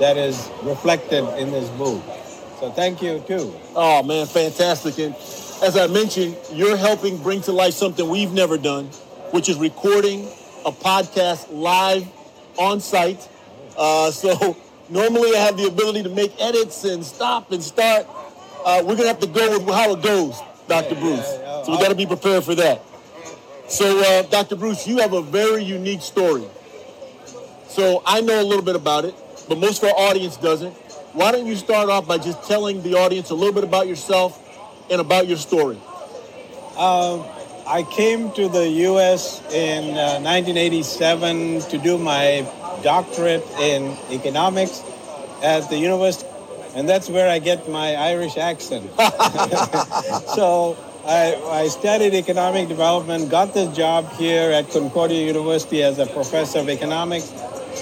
that 0.00 0.16
is 0.16 0.50
reflected 0.62 1.24
in 1.38 1.50
this 1.50 1.68
booth. 1.70 2.02
So 2.58 2.70
thank 2.70 3.00
you 3.00 3.20
too. 3.26 3.54
Oh 3.74 4.02
man, 4.02 4.26
fantastic. 4.26 4.98
And 4.98 5.14
as 5.62 5.76
I 5.76 5.86
mentioned, 5.86 6.36
you're 6.52 6.76
helping 6.76 7.16
bring 7.22 7.40
to 7.42 7.52
life 7.52 7.74
something 7.74 8.06
we've 8.08 8.32
never 8.32 8.58
done, 8.58 8.86
which 9.30 9.48
is 9.48 9.56
recording 9.56 10.26
a 10.66 10.72
podcast 10.72 11.50
live 11.50 12.06
on 12.58 12.80
site. 12.80 13.26
Uh, 13.78 14.10
so 14.10 14.56
normally 14.90 15.36
I 15.36 15.40
have 15.40 15.56
the 15.56 15.66
ability 15.66 16.02
to 16.02 16.08
make 16.10 16.32
edits 16.40 16.84
and 16.84 17.04
stop 17.04 17.52
and 17.52 17.62
start. 17.62 18.06
Uh, 18.64 18.82
we're 18.84 18.96
gonna 18.96 19.08
have 19.08 19.20
to 19.20 19.26
go 19.26 19.58
with 19.58 19.74
how 19.74 19.94
it 19.94 20.02
goes, 20.02 20.38
Dr. 20.68 20.94
Yeah, 20.94 21.00
Bruce. 21.00 21.18
Yeah, 21.18 21.40
yeah. 21.40 21.62
So 21.64 21.72
we 21.72 21.78
got 21.78 21.88
to 21.88 21.94
be 21.94 22.06
prepared 22.06 22.44
for 22.44 22.54
that. 22.56 22.82
So, 23.68 24.00
uh, 24.00 24.22
Dr. 24.22 24.56
Bruce, 24.56 24.86
you 24.86 24.98
have 24.98 25.12
a 25.12 25.22
very 25.22 25.62
unique 25.62 26.02
story. 26.02 26.44
So 27.68 28.02
I 28.04 28.20
know 28.20 28.40
a 28.40 28.42
little 28.42 28.64
bit 28.64 28.74
about 28.74 29.04
it, 29.04 29.14
but 29.48 29.58
most 29.58 29.82
of 29.82 29.90
our 29.90 29.94
audience 29.94 30.36
doesn't. 30.36 30.72
Why 31.12 31.30
don't 31.30 31.46
you 31.46 31.54
start 31.54 31.88
off 31.88 32.06
by 32.06 32.18
just 32.18 32.42
telling 32.44 32.82
the 32.82 32.94
audience 32.94 33.30
a 33.30 33.34
little 33.34 33.54
bit 33.54 33.64
about 33.64 33.86
yourself 33.86 34.38
and 34.90 35.00
about 35.00 35.28
your 35.28 35.36
story? 35.36 35.78
Uh, 36.76 37.22
I 37.66 37.84
came 37.84 38.32
to 38.32 38.48
the 38.48 38.68
U.S. 38.68 39.40
in 39.52 39.96
uh, 39.96 40.18
1987 40.18 41.60
to 41.70 41.78
do 41.78 41.96
my 41.96 42.42
doctorate 42.82 43.46
in 43.58 43.96
economics 44.10 44.82
at 45.42 45.68
the 45.70 45.78
University, 45.78 46.28
and 46.74 46.88
that's 46.88 47.08
where 47.08 47.30
I 47.30 47.38
get 47.38 47.68
my 47.68 47.94
Irish 47.94 48.36
accent. 48.36 48.90
so 50.34 50.76
I, 51.06 51.34
I, 51.50 51.68
studied 51.68 52.14
economic 52.14 52.68
development, 52.68 53.30
got 53.30 53.54
this 53.54 53.74
job 53.74 54.12
here 54.12 54.50
at 54.50 54.70
Concordia 54.70 55.26
University 55.26 55.82
as 55.82 55.98
a 55.98 56.06
professor 56.06 56.58
of 56.58 56.68
economics, 56.68 57.32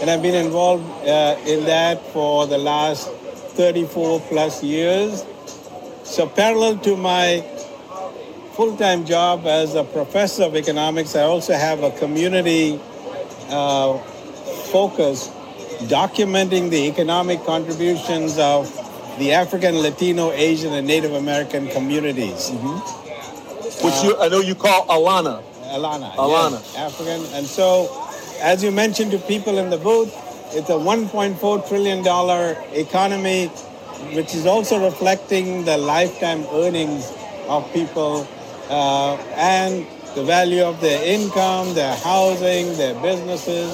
and 0.01 0.11
I've 0.11 0.23
been 0.23 0.47
involved 0.47 0.85
uh, 1.07 1.37
in 1.47 1.65
that 1.65 2.05
for 2.13 2.47
the 2.47 2.59
last 2.59 3.09
34 3.59 4.21
plus 4.21 4.63
years. 4.63 5.25
So, 6.05 6.29
parallel 6.29 6.79
to 6.79 6.97
my 6.97 7.45
full 8.53 8.77
time 8.77 9.05
job 9.05 9.47
as 9.47 9.75
a 9.75 9.85
professor 9.85 10.45
of 10.45 10.57
economics, 10.57 11.15
I 11.15 11.23
also 11.23 11.55
have 11.55 11.83
a 11.83 11.91
community 11.93 12.81
uh, 13.51 13.99
focus 14.73 15.29
documenting 15.89 16.71
the 16.71 16.89
economic 16.89 17.45
contributions 17.45 18.39
of 18.39 18.69
the 19.19 19.33
African, 19.33 19.77
Latino, 19.83 20.31
Asian, 20.33 20.73
and 20.73 20.87
Native 20.87 21.13
American 21.13 21.69
communities. 21.69 22.51
Mm-hmm 22.51 22.99
which 23.83 23.95
uh, 23.95 24.03
you, 24.05 24.19
I 24.19 24.29
know 24.29 24.41
you 24.41 24.55
call 24.55 24.87
Alana. 24.87 25.43
Alana. 25.71 26.13
Alana. 26.15 26.53
Yes, 26.53 26.77
African. 26.77 27.25
And 27.35 27.47
so, 27.47 28.11
as 28.41 28.63
you 28.65 28.71
mentioned 28.73 29.13
to 29.13 29.19
people 29.19 29.59
in 29.59 29.71
the 29.71 29.79
booth, 29.79 30.13
it's 30.53 30.71
a 30.71 30.73
$1.4 30.73 31.69
trillion 31.69 32.01
economy, 32.73 33.47
which 34.17 34.35
is 34.35 34.47
also 34.47 34.85
reflecting 34.85 35.65
the 35.65 35.77
lifetime 35.77 36.45
earnings 36.53 37.13
of 37.47 37.71
people 37.73 38.27
uh, 38.69 39.17
and 39.37 39.87
the 40.15 40.25
value 40.25 40.63
of 40.63 40.81
their 40.81 41.05
income, 41.05 41.75
their 41.75 41.95
housing, 41.97 42.77
their 42.77 42.95
businesses. 43.01 43.71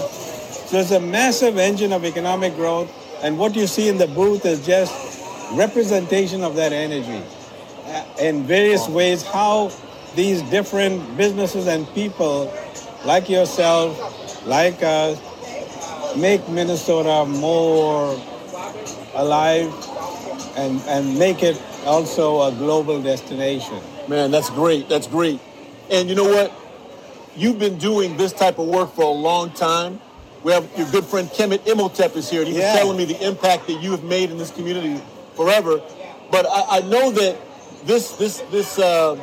It's 0.76 0.90
a 0.90 1.00
massive 1.00 1.56
engine 1.58 1.92
of 1.92 2.04
economic 2.04 2.54
growth. 2.56 2.90
And 3.22 3.38
what 3.38 3.54
you 3.54 3.66
see 3.66 3.88
in 3.88 3.98
the 3.98 4.06
booth 4.08 4.44
is 4.44 4.66
just 4.66 4.92
representation 5.52 6.42
of 6.42 6.56
that 6.56 6.72
energy 6.72 7.22
uh, 7.86 8.04
in 8.20 8.44
various 8.44 8.88
ways, 8.88 9.22
how 9.22 9.70
these 10.14 10.42
different 10.42 11.16
businesses 11.16 11.66
and 11.66 11.86
people 11.94 12.52
like 13.04 13.28
yourself, 13.28 14.46
like 14.46 14.82
us, 14.82 15.20
make 16.16 16.48
Minnesota 16.48 17.24
more 17.26 18.20
alive 19.14 19.72
and, 20.56 20.80
and 20.82 21.18
make 21.18 21.42
it 21.42 21.60
also 21.84 22.42
a 22.42 22.52
global 22.52 23.02
destination. 23.02 23.80
Man, 24.08 24.30
that's 24.30 24.50
great. 24.50 24.88
That's 24.88 25.06
great. 25.06 25.40
And 25.90 26.08
you 26.08 26.14
know 26.14 26.28
what? 26.28 26.52
You've 27.36 27.58
been 27.58 27.78
doing 27.78 28.16
this 28.16 28.32
type 28.32 28.58
of 28.58 28.66
work 28.66 28.92
for 28.92 29.04
a 29.04 29.08
long 29.08 29.50
time. 29.50 30.00
We 30.44 30.52
have 30.52 30.68
your 30.76 30.86
good 30.90 31.06
friend 31.06 31.26
Kemet 31.28 31.66
Imhotep 31.66 32.14
is 32.16 32.28
here, 32.28 32.42
and 32.42 32.48
he 32.48 32.58
yeah. 32.58 32.72
was 32.72 32.80
telling 32.80 32.98
me 32.98 33.06
the 33.06 33.26
impact 33.26 33.66
that 33.66 33.82
you 33.82 33.90
have 33.92 34.04
made 34.04 34.30
in 34.30 34.36
this 34.36 34.50
community 34.50 35.02
forever. 35.34 35.80
But 36.30 36.46
I, 36.46 36.78
I 36.78 36.80
know 36.82 37.10
that 37.12 37.38
this 37.86 38.12
this 38.12 38.40
this 38.50 38.78
uh, 38.78 39.18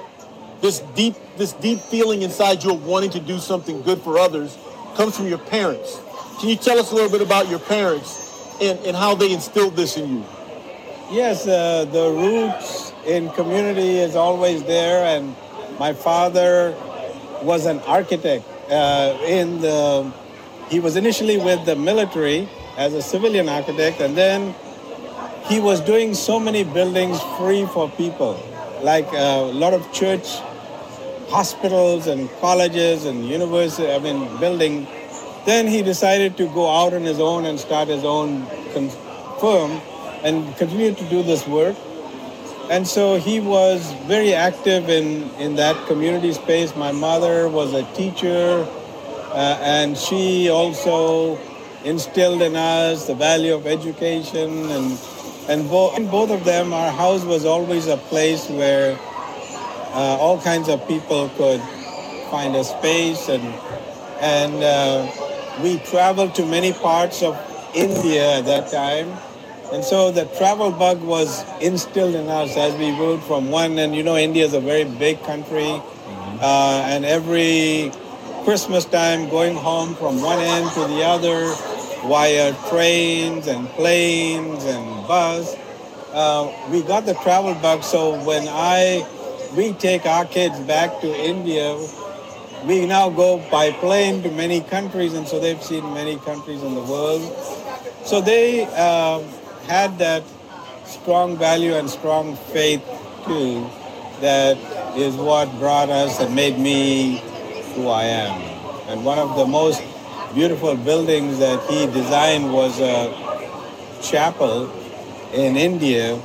this 0.61 0.79
deep 0.95 1.13
this 1.37 1.53
deep 1.53 1.79
feeling 1.79 2.23
inside 2.23 2.63
you 2.63 2.71
of 2.73 2.85
wanting 2.85 3.11
to 3.11 3.19
do 3.19 3.37
something 3.37 3.83
good 3.83 4.01
for 4.01 4.17
others 4.17 4.57
comes 4.95 5.15
from 5.15 5.27
your 5.27 5.37
parents. 5.37 6.01
Can 6.39 6.49
you 6.49 6.55
tell 6.55 6.79
us 6.79 6.91
a 6.91 6.95
little 6.95 7.11
bit 7.11 7.21
about 7.21 7.47
your 7.49 7.59
parents 7.59 8.57
and, 8.59 8.79
and 8.79 8.97
how 8.97 9.13
they 9.13 9.31
instilled 9.31 9.75
this 9.75 9.97
in 9.97 10.09
you? 10.09 10.25
Yes, 11.11 11.47
uh, 11.47 11.85
the 11.85 12.09
roots 12.09 12.93
in 13.05 13.29
community 13.31 13.97
is 13.97 14.15
always 14.15 14.63
there, 14.63 15.05
and 15.05 15.35
my 15.77 15.93
father 15.93 16.75
was 17.43 17.67
an 17.67 17.79
architect. 17.81 18.43
Uh, 18.71 19.17
in 19.25 19.59
the, 19.59 20.11
he 20.71 20.79
was 20.79 20.95
initially 20.95 21.37
with 21.37 21.65
the 21.65 21.75
military 21.75 22.49
as 22.77 22.93
a 22.93 23.01
civilian 23.01 23.47
architect, 23.49 23.99
and 23.99 24.17
then 24.17 24.55
he 25.49 25.59
was 25.59 25.81
doing 25.81 26.15
so 26.15 26.39
many 26.39 26.63
buildings 26.63 27.21
free 27.37 27.65
for 27.65 27.89
people, 27.89 28.41
like 28.81 29.07
uh, 29.13 29.51
a 29.51 29.57
lot 29.63 29.73
of 29.73 29.91
church 29.91 30.39
hospitals 31.27 32.07
and 32.07 32.29
colleges 32.39 33.05
and 33.05 33.27
universities, 33.27 33.89
I 33.89 33.99
mean, 33.99 34.19
building 34.39 34.87
Then 35.45 35.65
he 35.65 35.81
decided 35.81 36.37
to 36.37 36.45
go 36.53 36.69
out 36.69 36.93
on 36.93 37.01
his 37.01 37.19
own 37.19 37.45
and 37.45 37.59
start 37.59 37.87
his 37.87 38.03
own 38.03 38.45
firm 39.39 39.81
and 40.23 40.55
continue 40.57 40.93
to 40.93 41.09
do 41.09 41.23
this 41.23 41.47
work. 41.47 41.75
And 42.69 42.87
so 42.87 43.17
he 43.17 43.39
was 43.39 43.91
very 44.05 44.33
active 44.35 44.87
in, 44.87 45.29
in 45.39 45.55
that 45.55 45.75
community 45.87 46.31
space. 46.33 46.75
My 46.75 46.91
mother 46.91 47.49
was 47.49 47.73
a 47.73 47.83
teacher, 47.93 48.67
and 49.33 49.97
she 49.97 50.49
also 50.49 51.37
instilled 51.83 52.41
in 52.41 52.55
us 52.55 53.07
the 53.07 53.15
value 53.15 53.53
of 53.53 53.67
education. 53.67 54.69
And, 54.69 54.99
and, 55.49 55.69
bo- 55.69 55.95
and 55.95 56.09
both 56.09 56.31
of 56.31 56.43
them, 56.43 56.73
our 56.73 56.91
house 56.91 57.23
was 57.23 57.45
always 57.45 57.87
a 57.87 57.97
place 57.97 58.49
where 58.49 58.97
uh, 59.93 60.17
all 60.19 60.39
kinds 60.41 60.69
of 60.69 60.87
people 60.87 61.29
could 61.29 61.61
find 62.29 62.55
a 62.55 62.63
space. 62.63 63.29
And, 63.29 63.43
and 64.19 64.63
uh, 64.63 65.11
we 65.63 65.79
traveled 65.79 66.35
to 66.35 66.45
many 66.45 66.73
parts 66.73 67.23
of 67.23 67.37
India 67.73 68.37
at 68.37 68.45
that 68.45 68.71
time 68.71 69.17
and 69.71 69.85
so 69.85 70.11
the 70.11 70.25
travel 70.37 70.69
bug 70.69 71.01
was 71.01 71.45
instilled 71.61 72.13
in 72.13 72.27
us 72.27 72.57
as 72.57 72.75
we 72.75 72.91
moved 72.91 73.23
from 73.23 73.49
one, 73.51 73.79
and 73.79 73.95
you 73.95 74.03
know, 74.03 74.17
India 74.17 74.43
is 74.43 74.53
a 74.53 74.59
very 74.59 74.83
big 74.83 75.23
country, 75.23 75.63
mm-hmm. 75.63 76.39
uh, 76.41 76.83
and 76.87 77.05
every 77.05 77.91
Christmas 78.43 78.85
time 78.85 79.29
going 79.29 79.55
home 79.55 79.95
from 79.95 80.21
one 80.21 80.39
end 80.39 80.69
to 80.71 80.81
the 80.87 81.03
other 81.03 81.53
via 82.07 82.53
trains 82.69 83.47
and 83.47 83.67
planes 83.69 84.63
and 84.65 85.07
bus. 85.07 85.55
Uh, 86.11 86.51
we 86.69 86.81
got 86.81 87.05
the 87.05 87.13
travel 87.15 87.53
bug, 87.55 87.83
so 87.83 88.23
when 88.25 88.47
I 88.47 89.05
we 89.55 89.73
take 89.73 90.05
our 90.05 90.25
kids 90.25 90.59
back 90.61 91.01
to 91.01 91.07
India, 91.07 91.77
we 92.65 92.85
now 92.85 93.09
go 93.09 93.37
by 93.49 93.71
plane 93.71 94.23
to 94.23 94.31
many 94.31 94.61
countries, 94.61 95.13
and 95.13 95.27
so 95.27 95.39
they've 95.39 95.61
seen 95.61 95.93
many 95.93 96.17
countries 96.17 96.63
in 96.63 96.73
the 96.75 96.83
world. 96.83 97.21
So 98.05 98.21
they. 98.21 98.65
Uh, 98.65 99.21
had 99.67 99.97
that 99.99 100.23
strong 100.85 101.37
value 101.37 101.73
and 101.73 101.89
strong 101.89 102.35
faith 102.51 102.83
too 103.25 103.69
that 104.19 104.57
is 104.97 105.15
what 105.15 105.47
brought 105.59 105.89
us 105.89 106.19
and 106.19 106.35
made 106.35 106.57
me 106.59 107.21
who 107.71 107.87
I 107.87 108.03
am. 108.03 108.41
And 108.87 109.05
one 109.05 109.19
of 109.19 109.35
the 109.35 109.45
most 109.45 109.81
beautiful 110.33 110.75
buildings 110.75 111.39
that 111.39 111.61
he 111.69 111.85
designed 111.87 112.53
was 112.53 112.79
a 112.79 113.11
chapel 114.01 114.71
in 115.33 115.57
India. 115.57 116.19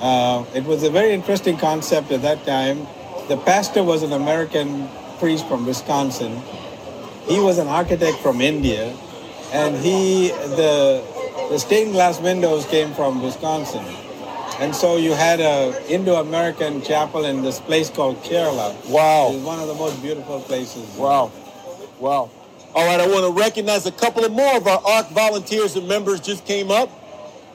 Uh, 0.00 0.44
it 0.54 0.64
was 0.64 0.82
a 0.82 0.90
very 0.90 1.12
interesting 1.12 1.56
concept 1.56 2.10
at 2.12 2.22
that 2.22 2.44
time. 2.44 2.86
The 3.28 3.36
pastor 3.36 3.82
was 3.82 4.02
an 4.02 4.12
American 4.12 4.88
priest 5.18 5.46
from 5.48 5.66
Wisconsin. 5.66 6.42
He 7.26 7.40
was 7.40 7.58
an 7.58 7.68
architect 7.68 8.18
from 8.18 8.40
India, 8.40 8.94
and 9.52 9.76
he 9.76 10.28
the 10.28 11.02
the 11.48 11.58
stained 11.58 11.92
glass 11.92 12.20
windows 12.20 12.66
came 12.66 12.92
from 12.92 13.22
Wisconsin. 13.22 13.84
And 14.60 14.74
so 14.74 14.96
you 14.96 15.12
had 15.12 15.40
a 15.40 15.92
Indo-American 15.92 16.82
chapel 16.82 17.24
in 17.24 17.42
this 17.42 17.58
place 17.58 17.90
called 17.90 18.22
Kerala. 18.22 18.72
Wow. 18.88 19.32
It's 19.32 19.44
one 19.44 19.58
of 19.58 19.66
the 19.66 19.74
most 19.74 20.00
beautiful 20.00 20.40
places. 20.40 20.88
Wow. 20.96 21.32
Wow. 21.98 22.30
All 22.74 22.86
right, 22.86 23.00
I 23.00 23.06
want 23.06 23.24
to 23.24 23.40
recognize 23.40 23.86
a 23.86 23.92
couple 23.92 24.24
of 24.24 24.32
more 24.32 24.56
of 24.56 24.66
our 24.66 24.80
ARC 24.84 25.08
volunteers 25.10 25.74
and 25.76 25.88
members 25.88 26.20
just 26.20 26.44
came 26.46 26.70
up. 26.70 26.88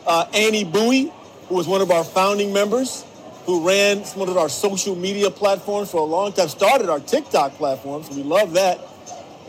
Uh, 0.06 0.26
Annie 0.34 0.66
Bui, 0.66 1.12
who 1.48 1.56
was 1.56 1.68
one 1.68 1.82
of 1.82 1.90
our 1.90 2.04
founding 2.04 2.52
members, 2.52 3.06
who 3.46 3.66
ran 3.66 4.00
one 4.16 4.28
of 4.28 4.38
our 4.38 4.50
social 4.50 4.96
media 4.96 5.30
platforms 5.30 5.92
for 5.92 6.02
a 6.02 6.06
long 6.06 6.34
time, 6.34 6.50
started 6.50 6.90
our 6.90 7.00
TikTok 7.00 7.54
platforms. 7.54 8.10
we 8.10 8.24
love 8.24 8.54
that. 8.54 8.80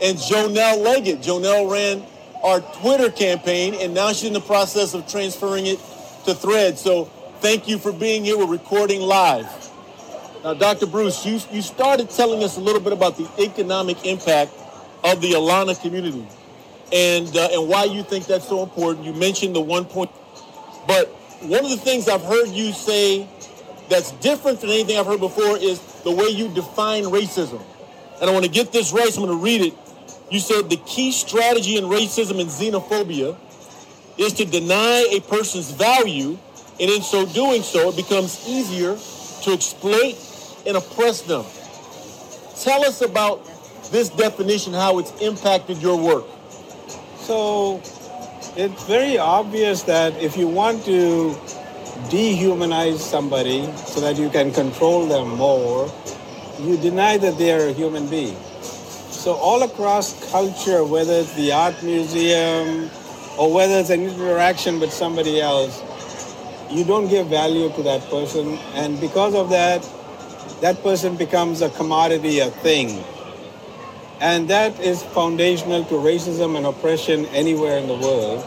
And 0.01 0.17
Joanell 0.17 0.83
Leggett. 0.83 1.19
Joanell 1.19 1.69
ran 1.69 2.03
our 2.43 2.61
Twitter 2.79 3.11
campaign, 3.11 3.75
and 3.75 3.93
now 3.93 4.13
she's 4.13 4.25
in 4.25 4.33
the 4.33 4.41
process 4.41 4.93
of 4.93 5.05
transferring 5.07 5.67
it 5.67 5.79
to 6.25 6.33
Thread. 6.33 6.77
So 6.77 7.09
thank 7.41 7.67
you 7.67 7.79
for 7.79 7.91
being 7.91 8.23
here. 8.23 8.37
We're 8.37 8.45
recording 8.45 9.01
live. 9.01 9.47
Now, 10.43 10.53
Dr. 10.53 10.85
Bruce, 10.85 11.25
you, 11.25 11.39
you 11.51 11.63
started 11.63 12.09
telling 12.11 12.43
us 12.43 12.55
a 12.57 12.59
little 12.59 12.79
bit 12.79 12.93
about 12.93 13.17
the 13.17 13.27
economic 13.39 14.05
impact 14.05 14.51
of 15.03 15.21
the 15.21 15.31
Alana 15.31 15.79
community 15.81 16.25
and, 16.93 17.35
uh, 17.35 17.49
and 17.51 17.67
why 17.67 17.85
you 17.85 18.03
think 18.03 18.27
that's 18.27 18.47
so 18.47 18.61
important. 18.61 19.05
You 19.05 19.13
mentioned 19.13 19.55
the 19.55 19.61
one 19.61 19.85
point, 19.85 20.11
but 20.87 21.07
one 21.41 21.65
of 21.65 21.71
the 21.71 21.77
things 21.77 22.07
I've 22.07 22.23
heard 22.23 22.49
you 22.49 22.73
say 22.73 23.27
that's 23.89 24.11
different 24.13 24.61
than 24.61 24.69
anything 24.69 24.97
I've 24.97 25.07
heard 25.07 25.19
before 25.19 25.57
is 25.57 25.79
the 26.03 26.11
way 26.11 26.27
you 26.27 26.47
define 26.49 27.05
racism. 27.05 27.61
And 28.21 28.29
I 28.29 28.33
want 28.33 28.45
to 28.45 28.51
get 28.51 28.71
this 28.71 28.93
right, 28.93 29.07
so 29.09 29.21
I'm 29.21 29.27
going 29.27 29.39
to 29.39 29.43
read 29.43 29.61
it. 29.61 29.73
You 30.29 30.39
said 30.39 30.69
the 30.69 30.77
key 30.77 31.11
strategy 31.11 31.77
in 31.77 31.85
racism 31.85 32.39
and 32.39 32.49
xenophobia 32.49 33.35
is 34.17 34.33
to 34.33 34.45
deny 34.45 35.07
a 35.11 35.19
person's 35.21 35.71
value, 35.71 36.37
and 36.81 36.89
in 36.89 37.03
so 37.03 37.27
doing 37.27 37.61
so, 37.61 37.89
it 37.89 37.95
becomes 37.95 38.43
easier 38.47 38.97
to 39.43 39.53
exploit 39.53 40.15
and 40.65 40.75
oppress 40.75 41.21
them. 41.21 41.45
Tell 42.59 42.83
us 42.83 43.01
about 43.01 43.45
this 43.91 44.09
definition, 44.09 44.73
how 44.73 44.97
it's 44.97 45.11
impacted 45.21 45.77
your 45.77 45.95
work. 45.95 46.25
So 47.17 47.81
it's 48.57 48.83
very 48.85 49.19
obvious 49.19 49.83
that 49.83 50.19
if 50.19 50.35
you 50.35 50.47
want 50.47 50.83
to 50.85 51.35
dehumanize 52.09 52.97
somebody 52.97 53.71
so 53.75 54.01
that 54.01 54.17
you 54.17 54.29
can 54.29 54.51
control 54.51 55.05
them 55.05 55.29
more, 55.37 55.87
you 56.59 56.77
deny 56.77 57.17
that 57.17 57.37
they 57.37 57.51
are 57.51 57.69
a 57.69 57.73
human 57.73 58.07
being. 58.07 58.35
So 59.11 59.33
all 59.33 59.61
across 59.61 60.31
culture, 60.31 60.83
whether 60.83 61.13
it's 61.13 61.33
the 61.35 61.51
art 61.51 61.83
museum 61.83 62.89
or 63.37 63.53
whether 63.53 63.75
it's 63.75 63.91
an 63.91 64.01
interaction 64.01 64.79
with 64.79 64.91
somebody 64.91 65.39
else, 65.39 65.83
you 66.71 66.83
don't 66.85 67.07
give 67.07 67.27
value 67.27 67.69
to 67.73 67.83
that 67.83 68.01
person. 68.09 68.57
And 68.73 68.99
because 68.99 69.35
of 69.35 69.49
that, 69.49 69.87
that 70.61 70.81
person 70.83 71.15
becomes 71.17 71.61
a 71.61 71.69
commodity, 71.69 72.39
a 72.39 72.49
thing. 72.49 73.03
And 74.19 74.47
that 74.49 74.79
is 74.79 75.03
foundational 75.03 75.83
to 75.85 75.95
racism 75.95 76.55
and 76.55 76.65
oppression 76.65 77.25
anywhere 77.27 77.77
in 77.77 77.87
the 77.87 77.95
world. 77.95 78.45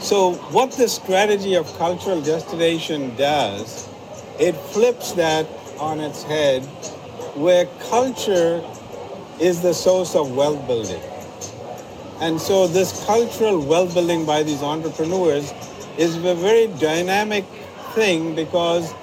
So 0.00 0.34
what 0.50 0.72
the 0.72 0.88
strategy 0.88 1.54
of 1.54 1.66
cultural 1.76 2.22
destination 2.22 3.14
does, 3.16 3.88
it 4.38 4.56
flips 4.56 5.12
that 5.12 5.46
on 5.78 6.00
its 6.00 6.22
head 6.22 6.64
where 7.36 7.66
culture 7.90 8.64
is 9.38 9.60
the 9.60 9.74
source 9.74 10.14
of 10.14 10.34
wealth 10.34 10.66
building. 10.66 11.02
And 12.20 12.40
so 12.40 12.66
this 12.66 13.04
cultural 13.04 13.60
wealth 13.64 13.94
building 13.94 14.24
by 14.24 14.42
these 14.42 14.62
entrepreneurs 14.62 15.52
is 15.98 16.16
a 16.16 16.34
very 16.34 16.66
dynamic 16.78 17.44
thing 17.94 18.34
because 18.34 18.94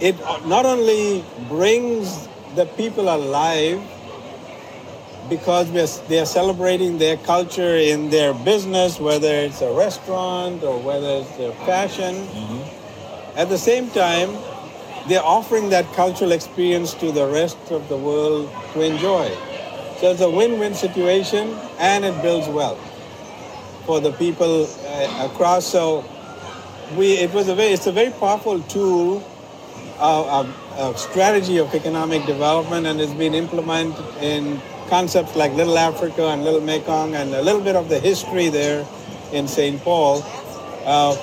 it 0.00 0.18
not 0.46 0.66
only 0.66 1.24
brings 1.48 2.28
the 2.54 2.66
people 2.76 3.08
alive 3.14 3.80
because 5.28 5.70
they 6.08 6.20
are 6.20 6.26
celebrating 6.26 6.98
their 6.98 7.16
culture 7.18 7.76
in 7.76 8.10
their 8.10 8.32
business, 8.32 9.00
whether 9.00 9.32
it's 9.32 9.60
a 9.60 9.72
restaurant 9.72 10.62
or 10.62 10.78
whether 10.78 11.22
it's 11.22 11.36
their 11.36 11.52
fashion. 11.66 12.14
Mm-hmm. 12.14 13.38
At 13.38 13.48
the 13.48 13.58
same 13.58 13.90
time, 13.90 14.30
they're 15.08 15.24
offering 15.24 15.70
that 15.70 15.84
cultural 15.94 16.32
experience 16.32 16.94
to 16.94 17.12
the 17.12 17.26
rest 17.26 17.58
of 17.70 17.88
the 17.88 17.96
world 17.96 18.50
to 18.72 18.82
enjoy. 18.82 19.28
So 20.00 20.10
it's 20.10 20.20
a 20.20 20.30
win-win 20.30 20.74
situation 20.74 21.56
and 21.78 22.04
it 22.04 22.20
builds 22.22 22.48
wealth 22.48 22.80
for 23.84 24.00
the 24.00 24.12
people 24.12 24.66
uh, 24.66 25.28
across. 25.30 25.66
So 25.66 26.04
we, 26.94 27.14
it 27.14 27.32
was 27.32 27.48
a 27.48 27.54
very, 27.54 27.72
it's 27.72 27.86
a 27.86 27.92
very 27.92 28.10
powerful 28.12 28.60
tool, 28.62 29.24
uh, 29.98 30.44
a, 30.76 30.90
a 30.90 30.98
strategy 30.98 31.58
of 31.58 31.74
economic 31.74 32.24
development 32.26 32.86
and 32.86 33.00
it's 33.00 33.14
been 33.14 33.34
implemented 33.34 34.04
in 34.22 34.60
concepts 34.88 35.34
like 35.34 35.52
Little 35.54 35.78
Africa 35.78 36.28
and 36.28 36.44
Little 36.44 36.60
Mekong 36.60 37.14
and 37.14 37.34
a 37.34 37.42
little 37.42 37.60
bit 37.60 37.76
of 37.76 37.88
the 37.88 37.98
history 37.98 38.48
there 38.48 38.86
in 39.32 39.48
St. 39.48 39.80
Paul. 39.82 40.22
Uh, 40.84 41.16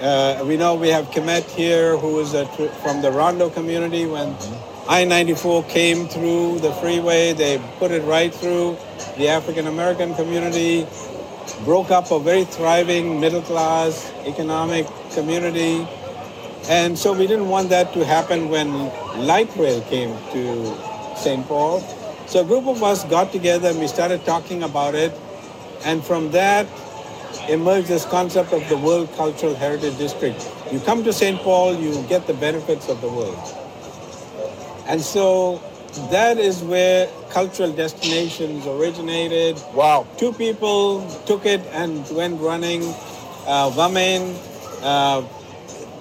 uh, 0.00 0.44
we 0.46 0.56
know 0.56 0.74
we 0.74 0.88
have 0.88 1.06
Kemet 1.06 1.44
here, 1.44 1.96
who 1.96 2.20
is 2.20 2.34
a, 2.34 2.46
from 2.82 3.00
the 3.00 3.10
Rondo 3.10 3.48
community 3.48 4.06
when 4.06 4.34
I-94 4.88 5.68
came 5.68 6.08
through 6.08 6.58
the 6.60 6.72
freeway. 6.74 7.32
They 7.32 7.58
put 7.78 7.90
it 7.90 8.02
right 8.02 8.34
through 8.34 8.76
the 9.16 9.28
African 9.28 9.66
American 9.66 10.14
community, 10.14 10.86
broke 11.64 11.90
up 11.90 12.10
a 12.10 12.18
very 12.18 12.44
thriving 12.44 13.20
middle 13.20 13.42
class 13.42 14.12
economic 14.26 14.86
community. 15.12 15.86
And 16.68 16.98
so 16.98 17.12
we 17.12 17.26
didn't 17.26 17.48
want 17.48 17.70
that 17.70 17.92
to 17.94 18.04
happen 18.04 18.48
when 18.48 18.72
light 19.26 19.50
rail 19.56 19.80
came 19.82 20.16
to 20.32 20.76
St. 21.16 21.46
Paul. 21.46 21.80
So 22.26 22.40
a 22.40 22.44
group 22.44 22.66
of 22.66 22.82
us 22.82 23.04
got 23.04 23.32
together 23.32 23.68
and 23.68 23.78
we 23.78 23.86
started 23.86 24.24
talking 24.24 24.62
about 24.62 24.94
it. 24.94 25.12
And 25.84 26.04
from 26.04 26.30
that 26.32 26.66
emerged 27.48 27.88
this 27.88 28.04
concept 28.04 28.52
of 28.52 28.68
the 28.68 28.76
World 28.76 29.12
Cultural 29.16 29.54
Heritage 29.54 29.96
District. 29.98 30.48
You 30.70 30.80
come 30.80 31.02
to 31.04 31.12
St. 31.12 31.40
Paul, 31.40 31.74
you 31.74 32.02
get 32.08 32.26
the 32.26 32.34
benefits 32.34 32.88
of 32.88 33.00
the 33.00 33.08
world. 33.08 33.38
And 34.86 35.00
so 35.00 35.62
That 36.10 36.38
is 36.38 36.62
where 36.62 37.08
cultural 37.30 37.72
destinations 37.72 38.66
originated. 38.66 39.60
Wow. 39.74 40.06
Two 40.16 40.32
people 40.32 41.08
took 41.26 41.46
it 41.46 41.60
and 41.72 42.08
went 42.10 42.40
running. 42.40 42.82
Uh, 43.46 43.70
Va-Megn 43.70 44.36
uh, 44.82 45.22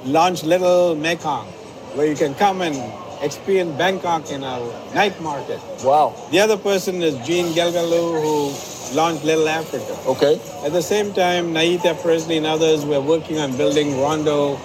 launched 0.05 0.43
Little 0.43 0.95
Mekong, 0.95 1.47
where 1.95 2.05
you 2.05 2.15
can 2.15 2.35
come 2.35 2.61
and 2.61 2.75
experience 3.23 3.75
Bangkok 3.77 4.29
in 4.31 4.43
a 4.43 4.59
night 4.93 5.19
market. 5.21 5.59
Wow. 5.83 6.15
The 6.31 6.39
other 6.39 6.57
person 6.57 7.01
is 7.01 7.15
Jean 7.25 7.47
Gelgelu, 7.53 8.21
who 8.21 8.95
launched 8.95 9.23
Little 9.23 9.49
Africa. 9.49 9.97
Okay. 10.07 10.39
At 10.63 10.71
the 10.71 10.81
same 10.81 11.13
time, 11.13 11.53
Nieeta 11.53 11.99
Presley 12.01 12.37
and 12.37 12.45
others 12.45 12.85
were 12.85 13.01
working 13.01 13.39
on 13.39 13.57
building 13.57 13.99
Rondo 13.99 14.55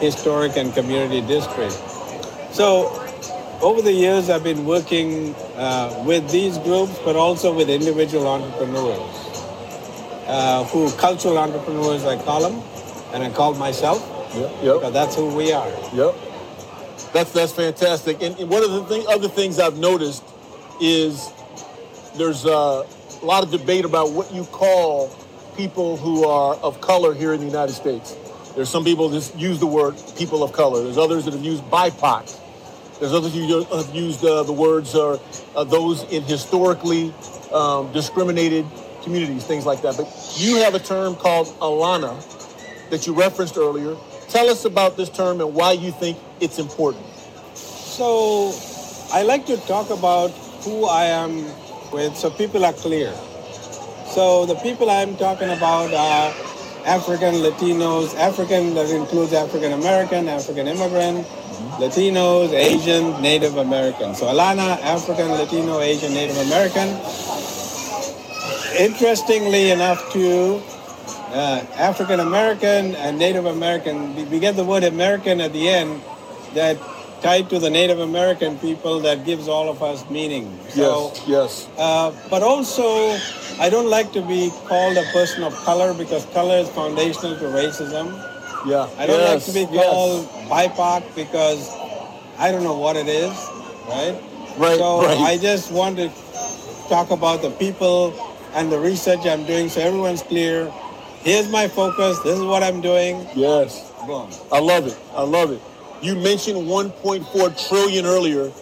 Historic 0.00 0.56
and 0.56 0.74
Community 0.74 1.20
District. 1.20 1.72
So 2.52 3.01
over 3.62 3.80
the 3.80 3.92
years, 3.92 4.28
I've 4.28 4.44
been 4.44 4.64
working 4.64 5.34
uh, 5.56 6.02
with 6.06 6.30
these 6.30 6.58
groups, 6.58 6.98
but 7.04 7.16
also 7.16 7.54
with 7.54 7.70
individual 7.70 8.26
entrepreneurs, 8.26 8.98
uh, 10.26 10.64
who 10.64 10.90
cultural 10.92 11.38
entrepreneurs, 11.38 12.04
I 12.04 12.20
call 12.22 12.42
them, 12.50 12.62
and 13.14 13.22
I 13.22 13.30
call 13.30 13.54
myself, 13.54 14.00
Yep. 14.34 14.50
because 14.62 14.92
that's 14.92 15.14
who 15.14 15.34
we 15.34 15.52
are. 15.52 15.68
Yep. 15.94 16.14
That's 17.12 17.32
that's 17.32 17.52
fantastic. 17.52 18.22
And 18.22 18.36
one 18.48 18.64
of 18.64 18.70
the 18.72 18.84
thing, 18.84 19.04
other 19.08 19.28
things 19.28 19.58
I've 19.58 19.78
noticed 19.78 20.24
is 20.80 21.30
there's 22.16 22.44
a 22.46 22.84
lot 23.22 23.44
of 23.44 23.50
debate 23.50 23.84
about 23.84 24.12
what 24.12 24.32
you 24.32 24.44
call 24.44 25.08
people 25.56 25.98
who 25.98 26.24
are 26.26 26.54
of 26.56 26.80
color 26.80 27.14
here 27.14 27.34
in 27.34 27.40
the 27.40 27.46
United 27.46 27.74
States. 27.74 28.16
There's 28.54 28.70
some 28.70 28.84
people 28.84 29.08
that 29.10 29.34
use 29.38 29.58
the 29.60 29.66
word 29.66 29.94
people 30.16 30.42
of 30.42 30.52
color. 30.52 30.82
There's 30.82 30.98
others 30.98 31.26
that 31.26 31.34
have 31.34 31.44
used 31.44 31.62
BIPOC. 31.64 32.38
There's 33.02 33.14
others 33.14 33.34
who 33.34 33.64
have 33.64 33.92
used 33.92 34.24
uh, 34.24 34.44
the 34.44 34.52
words 34.52 34.94
uh, 34.94 35.18
uh, 35.56 35.64
those 35.64 36.04
in 36.12 36.22
historically 36.22 37.12
um, 37.52 37.92
discriminated 37.92 38.64
communities, 39.02 39.44
things 39.44 39.66
like 39.66 39.82
that. 39.82 39.96
But 39.96 40.06
you 40.36 40.58
have 40.58 40.76
a 40.76 40.78
term 40.78 41.16
called 41.16 41.48
Alana 41.58 42.14
that 42.90 43.04
you 43.04 43.12
referenced 43.12 43.56
earlier. 43.56 43.96
Tell 44.28 44.48
us 44.48 44.64
about 44.66 44.96
this 44.96 45.08
term 45.08 45.40
and 45.40 45.52
why 45.52 45.72
you 45.72 45.90
think 45.90 46.16
it's 46.38 46.60
important. 46.60 47.04
So 47.56 48.52
I 49.12 49.24
like 49.24 49.46
to 49.46 49.56
talk 49.66 49.90
about 49.90 50.30
who 50.62 50.84
I 50.84 51.06
am 51.06 51.42
with 51.90 52.16
so 52.16 52.30
people 52.30 52.64
are 52.64 52.72
clear. 52.72 53.12
So 54.14 54.46
the 54.46 54.54
people 54.62 54.88
I'm 54.88 55.16
talking 55.16 55.50
about 55.50 55.92
are 55.92 56.32
African, 56.86 57.34
Latinos, 57.34 58.14
African 58.14 58.74
that 58.74 58.90
includes 58.90 59.32
African 59.32 59.72
American, 59.72 60.28
African 60.28 60.68
immigrant, 60.68 61.26
Latinos, 61.78 62.52
Asian, 62.52 63.20
Native 63.22 63.56
American. 63.56 64.14
So 64.14 64.26
Alana, 64.26 64.80
African, 64.80 65.28
Latino, 65.32 65.80
Asian, 65.80 66.12
Native 66.14 66.38
American. 66.38 66.88
Interestingly 68.78 69.70
enough, 69.70 70.12
too, 70.12 70.62
uh, 71.32 71.64
African 71.76 72.20
American 72.20 72.94
and 72.96 73.18
Native 73.18 73.46
American, 73.46 74.14
we- 74.30 74.38
get 74.38 74.56
the 74.56 74.64
word 74.64 74.84
American 74.84 75.40
at 75.40 75.52
the 75.52 75.68
end 75.68 76.00
that 76.54 76.76
tied 77.22 77.48
to 77.50 77.58
the 77.58 77.70
Native 77.70 78.00
American 78.00 78.58
people 78.58 79.00
that 79.00 79.24
gives 79.24 79.46
all 79.48 79.68
of 79.68 79.82
us 79.82 80.04
meaning. 80.10 80.58
So, 80.70 81.12
yes. 81.26 81.68
uh, 81.78 82.10
but 82.28 82.42
also, 82.42 83.16
I 83.60 83.70
don't 83.70 83.88
like 83.88 84.12
to 84.12 84.22
be 84.22 84.50
called 84.66 84.96
a 84.96 85.04
person 85.12 85.44
of 85.44 85.54
color 85.64 85.94
because 85.94 86.26
color 86.34 86.56
is 86.56 86.68
foundational 86.70 87.36
to 87.38 87.44
racism. 87.44 88.31
Yeah. 88.66 88.88
I 88.96 89.06
don't 89.06 89.18
yes. 89.18 89.34
like 89.34 89.44
to 89.44 89.52
be 89.52 89.74
yes. 89.74 89.84
called 89.84 90.28
BIPOC 90.48 91.14
because 91.14 91.70
I 92.38 92.52
don't 92.52 92.62
know 92.62 92.78
what 92.78 92.96
it 92.96 93.08
is, 93.08 93.32
right? 93.88 94.18
Right, 94.56 94.78
So 94.78 95.02
right. 95.02 95.18
I 95.18 95.38
just 95.38 95.72
want 95.72 95.96
to 95.96 96.10
talk 96.88 97.10
about 97.10 97.42
the 97.42 97.50
people 97.52 98.14
and 98.54 98.70
the 98.70 98.78
research 98.78 99.26
I'm 99.26 99.44
doing 99.44 99.68
so 99.68 99.80
everyone's 99.80 100.22
clear. 100.22 100.70
Here's 101.20 101.48
my 101.48 101.68
focus. 101.68 102.18
This 102.20 102.38
is 102.38 102.44
what 102.44 102.62
I'm 102.62 102.80
doing. 102.80 103.26
Yes. 103.34 103.90
Boom. 104.06 104.30
I 104.50 104.58
love 104.60 104.86
it. 104.86 104.98
I 105.14 105.22
love 105.22 105.52
it. 105.52 105.60
You 106.02 106.16
mentioned 106.16 106.58
1.4 106.58 107.68
trillion 107.68 108.06
earlier. 108.06 108.52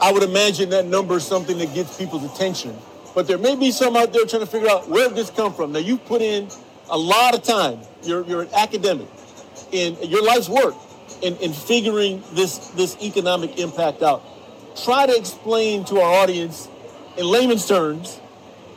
I 0.00 0.12
would 0.12 0.22
imagine 0.22 0.70
that 0.70 0.86
number 0.86 1.16
is 1.16 1.26
something 1.26 1.58
that 1.58 1.74
gets 1.74 1.96
people's 1.96 2.24
attention. 2.24 2.76
But 3.14 3.26
there 3.26 3.38
may 3.38 3.56
be 3.56 3.70
some 3.70 3.96
out 3.96 4.12
there 4.12 4.24
trying 4.26 4.42
to 4.42 4.46
figure 4.46 4.68
out 4.68 4.88
where 4.88 5.08
did 5.08 5.16
this 5.16 5.30
come 5.30 5.52
from. 5.52 5.72
Now 5.72 5.78
you 5.80 5.98
put 5.98 6.22
in 6.22 6.48
a 6.90 6.98
lot 6.98 7.34
of 7.34 7.42
time. 7.42 7.80
You're, 8.02 8.24
you're 8.26 8.42
an 8.42 8.54
academic 8.54 9.08
in 9.74 9.96
your 10.08 10.22
life's 10.24 10.48
work 10.48 10.74
in, 11.22 11.36
in 11.38 11.52
figuring 11.52 12.22
this 12.32 12.58
this 12.78 12.96
economic 13.02 13.58
impact 13.58 14.02
out. 14.02 14.22
Try 14.84 15.06
to 15.06 15.16
explain 15.16 15.84
to 15.86 16.00
our 16.00 16.22
audience 16.22 16.68
in 17.16 17.26
layman's 17.26 17.66
terms 17.66 18.20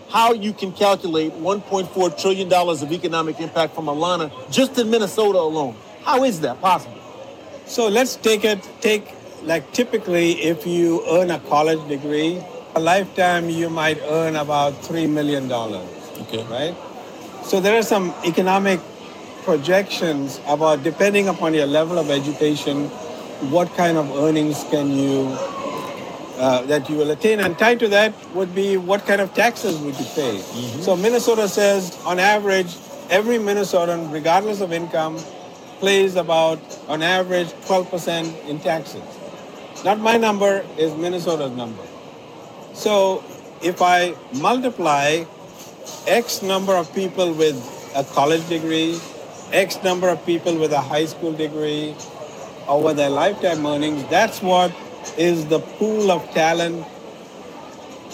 how 0.09 0.33
you 0.33 0.53
can 0.53 0.71
calculate 0.71 1.33
1.4 1.33 2.21
trillion 2.21 2.49
dollars 2.49 2.81
of 2.81 2.91
economic 2.91 3.39
impact 3.39 3.75
from 3.75 3.85
Alana 3.85 4.31
just 4.51 4.77
in 4.77 4.89
Minnesota 4.89 5.39
alone. 5.39 5.75
How 6.03 6.23
is 6.23 6.41
that 6.41 6.61
possible? 6.61 6.95
So 7.65 7.87
let's 7.89 8.15
take 8.15 8.45
it, 8.45 8.59
take 8.81 9.13
like 9.43 9.71
typically 9.73 10.31
if 10.41 10.65
you 10.65 11.03
earn 11.11 11.31
a 11.31 11.39
college 11.41 11.85
degree, 11.89 12.41
a 12.75 12.79
lifetime 12.79 13.49
you 13.49 13.69
might 13.69 13.99
earn 14.03 14.35
about 14.37 14.73
$3 14.83 15.09
million, 15.09 15.51
Okay. 15.51 16.43
right? 16.45 16.75
So 17.43 17.59
there 17.59 17.77
are 17.77 17.83
some 17.83 18.13
economic 18.25 18.79
projections 19.47 20.41
about 20.45 20.83
depending 20.83 21.29
upon 21.29 21.53
your 21.53 21.65
level 21.65 21.97
of 21.97 22.09
education, 22.11 22.89
what 23.49 23.73
kind 23.75 23.97
of 23.97 24.11
earnings 24.17 24.65
can 24.69 24.91
you, 24.91 25.23
uh, 26.37 26.63
that 26.63 26.89
you 26.89 26.97
will 26.97 27.11
attain. 27.11 27.39
And 27.39 27.57
tied 27.57 27.79
to 27.79 27.87
that 27.87 28.13
would 28.35 28.53
be 28.53 28.75
what 28.75 29.05
kind 29.05 29.21
of 29.21 29.33
taxes 29.33 29.79
would 29.79 29.97
you 29.97 30.05
pay. 30.13 30.39
So 30.81 30.97
Minnesota 30.97 31.47
says 31.47 31.97
on 32.05 32.19
average, 32.19 32.75
every 33.09 33.37
Minnesotan, 33.37 34.11
regardless 34.11 34.59
of 34.59 34.73
income, 34.73 35.17
pays 35.79 36.17
about, 36.17 36.59
on 36.89 37.01
average, 37.01 37.47
12% 37.71 38.49
in 38.49 38.59
taxes. 38.59 39.01
Not 39.85 39.99
my 39.99 40.17
number, 40.17 40.65
is 40.77 40.93
Minnesota's 40.95 41.55
number. 41.55 41.83
So 42.73 43.23
if 43.63 43.81
I 43.81 44.13
multiply 44.33 45.23
X 46.05 46.41
number 46.41 46.75
of 46.75 46.93
people 46.93 47.31
with 47.31 47.55
a 47.95 48.03
college 48.03 48.45
degree, 48.49 48.99
X 49.51 49.81
number 49.83 50.09
of 50.09 50.25
people 50.25 50.57
with 50.57 50.71
a 50.71 50.81
high 50.81 51.05
school 51.05 51.31
degree, 51.31 51.95
over 52.67 52.93
their 52.93 53.09
lifetime 53.09 53.65
earnings, 53.65 54.03
that's 54.09 54.41
what 54.41 54.73
is 55.17 55.45
the 55.45 55.59
pool 55.59 56.11
of 56.11 56.29
talent. 56.31 56.85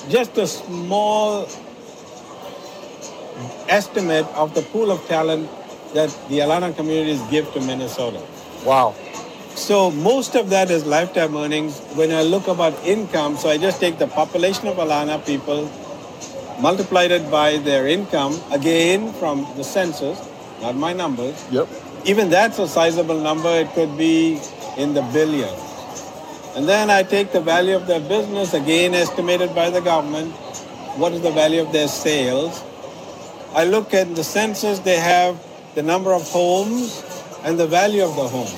Just 0.09 0.37
a 0.37 0.45
small 0.45 1.47
estimate 3.67 4.27
of 4.35 4.53
the 4.53 4.61
pool 4.61 4.91
of 4.91 5.03
talent 5.07 5.49
that 5.93 6.09
the 6.29 6.39
Alana 6.39 6.75
communities 6.75 7.21
give 7.31 7.51
to 7.53 7.61
Minnesota. 7.61 8.21
Wow. 8.65 8.95
So 9.55 9.91
most 9.91 10.35
of 10.35 10.49
that 10.49 10.71
is 10.71 10.85
lifetime 10.85 11.35
earnings. 11.35 11.79
When 11.95 12.11
I 12.11 12.23
look 12.23 12.47
about 12.47 12.73
income, 12.83 13.37
so 13.37 13.49
I 13.49 13.57
just 13.57 13.79
take 13.79 13.97
the 13.97 14.07
population 14.07 14.67
of 14.67 14.77
Alana 14.77 15.23
people, 15.25 15.71
multiplied 16.59 17.11
it 17.11 17.29
by 17.31 17.57
their 17.57 17.87
income, 17.87 18.39
again 18.51 19.13
from 19.13 19.47
the 19.55 19.63
census, 19.63 20.19
not 20.63 20.75
my 20.75 20.93
numbers. 20.93 21.35
Yep. 21.51 21.67
Even 22.05 22.29
that's 22.29 22.57
a 22.57 22.67
sizable 22.67 23.19
number. 23.19 23.49
It 23.49 23.69
could 23.73 23.97
be 23.97 24.39
in 24.77 24.93
the 24.93 25.01
billions. 25.13 25.59
And 26.55 26.67
then 26.67 26.89
I 26.89 27.03
take 27.03 27.31
the 27.33 27.41
value 27.41 27.75
of 27.75 27.85
their 27.85 27.99
business, 27.99 28.53
again 28.53 28.93
estimated 28.93 29.53
by 29.53 29.69
the 29.69 29.81
government. 29.81 30.31
What 30.95 31.11
is 31.11 31.21
the 31.21 31.31
value 31.31 31.61
of 31.61 31.73
their 31.73 31.87
sales? 31.87 32.63
I 33.53 33.65
look 33.65 33.93
at 33.93 34.15
the 34.15 34.23
census, 34.23 34.79
they 34.79 34.97
have 34.97 35.35
the 35.75 35.83
number 35.83 36.13
of 36.13 36.21
homes 36.29 37.03
and 37.43 37.59
the 37.59 37.67
value 37.67 38.03
of 38.03 38.15
the 38.15 38.27
home. 38.27 38.53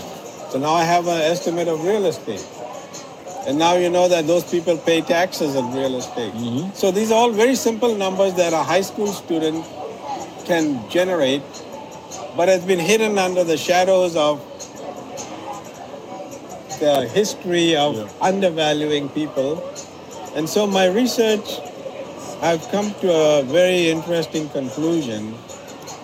So 0.52 0.60
now 0.60 0.74
I 0.74 0.84
have 0.84 1.08
an 1.08 1.22
estimate 1.22 1.68
of 1.68 1.84
real 1.84 2.06
estate. 2.06 2.46
And 3.48 3.58
now 3.58 3.76
you 3.76 3.90
know 3.90 4.08
that 4.08 4.28
those 4.28 4.44
people 4.44 4.78
pay 4.78 5.02
taxes 5.02 5.56
on 5.56 5.74
real 5.74 5.96
estate. 5.98 6.34
Mm-hmm. 6.34 6.74
So 6.74 6.92
these 6.92 7.12
are 7.12 7.16
all 7.16 7.32
very 7.32 7.56
simple 7.56 7.96
numbers 7.96 8.34
that 8.36 8.54
a 8.54 8.64
high 8.64 8.82
school 8.82 9.08
student 9.08 9.66
can 10.46 10.88
generate, 10.90 11.44
but 12.36 12.50
it's 12.50 12.66
been 12.66 12.80
hidden 12.80 13.18
under 13.18 13.44
the 13.44 13.58
shadows 13.58 14.16
of 14.16 14.42
the 16.80 17.08
history 17.14 17.76
of 17.76 17.96
Yeah. 17.96 18.04
undervaluing 18.22 19.10
people. 19.10 19.64
And 20.36 20.50
so 20.50 20.68
my 20.68 20.86
research, 20.88 21.60
I've 22.42 22.68
come 22.70 22.94
to 23.02 23.10
a 23.14 23.44
very 23.44 23.90
interesting 23.90 24.50
conclusion 24.50 25.34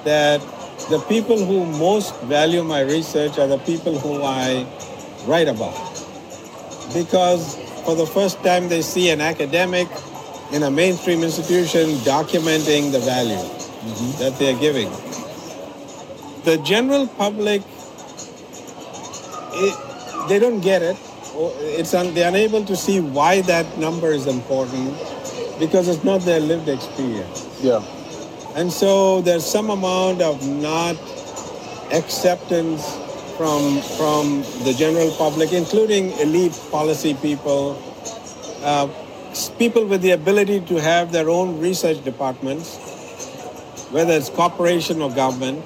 that 0.05 0.41
the 0.89 0.99
people 0.99 1.37
who 1.37 1.65
most 1.65 2.15
value 2.21 2.63
my 2.63 2.81
research 2.81 3.37
are 3.37 3.47
the 3.47 3.59
people 3.59 3.99
who 3.99 4.23
I 4.23 4.65
write 5.27 5.47
about. 5.47 5.75
Because 6.93 7.57
for 7.85 7.95
the 7.95 8.05
first 8.05 8.41
time 8.43 8.69
they 8.69 8.81
see 8.81 9.09
an 9.09 9.21
academic 9.21 9.87
in 10.51 10.63
a 10.63 10.71
mainstream 10.71 11.23
institution 11.23 11.89
documenting 12.03 12.91
the 12.91 12.99
value 12.99 13.35
mm-hmm. 13.35 14.19
that 14.19 14.37
they're 14.39 14.57
giving. 14.57 14.89
The 16.43 16.57
general 16.57 17.07
public, 17.07 17.61
it, 19.53 20.27
they 20.29 20.39
don't 20.39 20.61
get 20.61 20.81
it 20.81 20.97
it's 21.33 21.93
un, 21.93 22.13
they're 22.13 22.27
unable 22.29 22.63
to 22.65 22.75
see 22.75 22.99
why 22.99 23.41
that 23.41 23.77
number 23.77 24.11
is 24.11 24.27
important 24.27 24.97
because 25.59 25.87
it's 25.87 26.03
not 26.03 26.21
their 26.21 26.39
lived 26.39 26.67
experience. 26.67 27.59
Yeah. 27.61 27.83
And 28.55 28.71
so 28.71 29.21
there's 29.21 29.45
some 29.45 29.69
amount 29.69 30.21
of 30.21 30.45
not 30.47 30.97
acceptance 31.93 32.83
from 33.37 33.81
from 33.97 34.41
the 34.65 34.73
general 34.77 35.11
public, 35.11 35.53
including 35.53 36.11
elite 36.19 36.59
policy 36.69 37.13
people, 37.15 37.81
uh, 38.63 38.87
people 39.57 39.85
with 39.85 40.01
the 40.01 40.11
ability 40.11 40.61
to 40.61 40.81
have 40.81 41.11
their 41.11 41.29
own 41.29 41.59
research 41.59 42.03
departments, 42.03 42.77
whether 43.91 44.13
it's 44.13 44.29
corporation 44.29 45.01
or 45.01 45.09
government, 45.09 45.63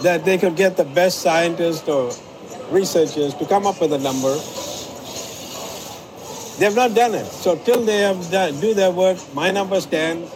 that 0.00 0.24
they 0.24 0.38
could 0.38 0.56
get 0.56 0.76
the 0.76 0.84
best 0.84 1.20
scientists 1.20 1.88
or 1.88 2.12
researchers 2.70 3.34
to 3.34 3.46
come 3.46 3.66
up 3.66 3.80
with 3.80 3.92
a 3.92 3.98
number. 3.98 4.34
They've 6.58 6.74
not 6.74 6.94
done 6.94 7.14
it. 7.14 7.26
So 7.26 7.56
till 7.56 7.84
they 7.84 7.98
have 7.98 8.30
done, 8.30 8.58
do 8.60 8.74
their 8.74 8.90
work, 8.90 9.18
my 9.34 9.50
number 9.50 9.80
stands. 9.80 10.34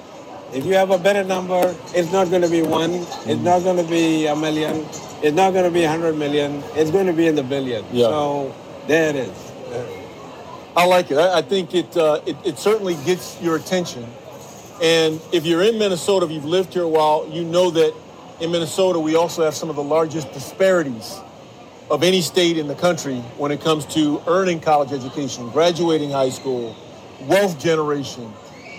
If 0.52 0.66
you 0.66 0.74
have 0.74 0.90
a 0.90 0.98
better 0.98 1.24
number, 1.24 1.74
it's 1.94 2.12
not 2.12 2.28
going 2.28 2.42
to 2.42 2.48
be 2.50 2.62
one. 2.62 2.90
It's 3.24 3.40
not 3.40 3.62
going 3.62 3.76
to 3.76 3.88
be 3.88 4.26
a 4.26 4.34
million. 4.34 4.84
It's 5.22 5.36
not 5.36 5.52
going 5.52 5.64
to 5.64 5.70
be 5.70 5.82
100 5.82 6.16
million. 6.16 6.62
It's 6.74 6.90
going 6.90 7.06
to 7.06 7.12
be 7.12 7.26
in 7.26 7.36
the 7.36 7.42
billion. 7.42 7.84
Yeah. 7.92 8.06
So 8.06 8.54
there 8.86 9.10
it 9.10 9.16
is. 9.16 9.50
I 10.76 10.86
like 10.86 11.10
it. 11.10 11.18
I, 11.18 11.42
think 11.42 11.74
it, 11.74 11.96
uh, 11.96 12.20
it 12.26 12.36
it 12.44 12.58
certainly 12.58 12.94
gets 13.04 13.40
your 13.42 13.56
attention. 13.56 14.06
And 14.82 15.20
if 15.32 15.44
you're 15.44 15.62
in 15.62 15.78
Minnesota, 15.78 16.26
if 16.26 16.32
you've 16.32 16.44
lived 16.44 16.72
here 16.72 16.84
a 16.84 16.88
while, 16.88 17.28
you 17.28 17.44
know 17.44 17.70
that 17.70 17.94
in 18.40 18.50
Minnesota 18.50 18.98
we 18.98 19.16
also 19.16 19.44
have 19.44 19.54
some 19.54 19.70
of 19.70 19.76
the 19.76 19.82
largest 19.82 20.32
disparities 20.32 21.18
of 21.90 22.02
any 22.02 22.20
state 22.20 22.56
in 22.56 22.68
the 22.68 22.74
country 22.74 23.16
when 23.36 23.50
it 23.50 23.60
comes 23.60 23.84
to 23.84 24.22
earning 24.28 24.60
college 24.60 24.92
education, 24.92 25.50
graduating 25.50 26.10
high 26.10 26.30
school, 26.30 26.76
wealth 27.22 27.58
generation. 27.58 28.32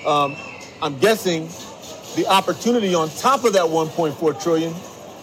Um, 0.06 0.36
I'm 0.82 0.98
guessing 0.98 1.50
the 2.16 2.26
opportunity 2.28 2.96
on 2.96 3.10
top 3.10 3.44
of 3.44 3.54
that 3.54 3.66
1.4 3.66 4.42
trillion 4.42 4.74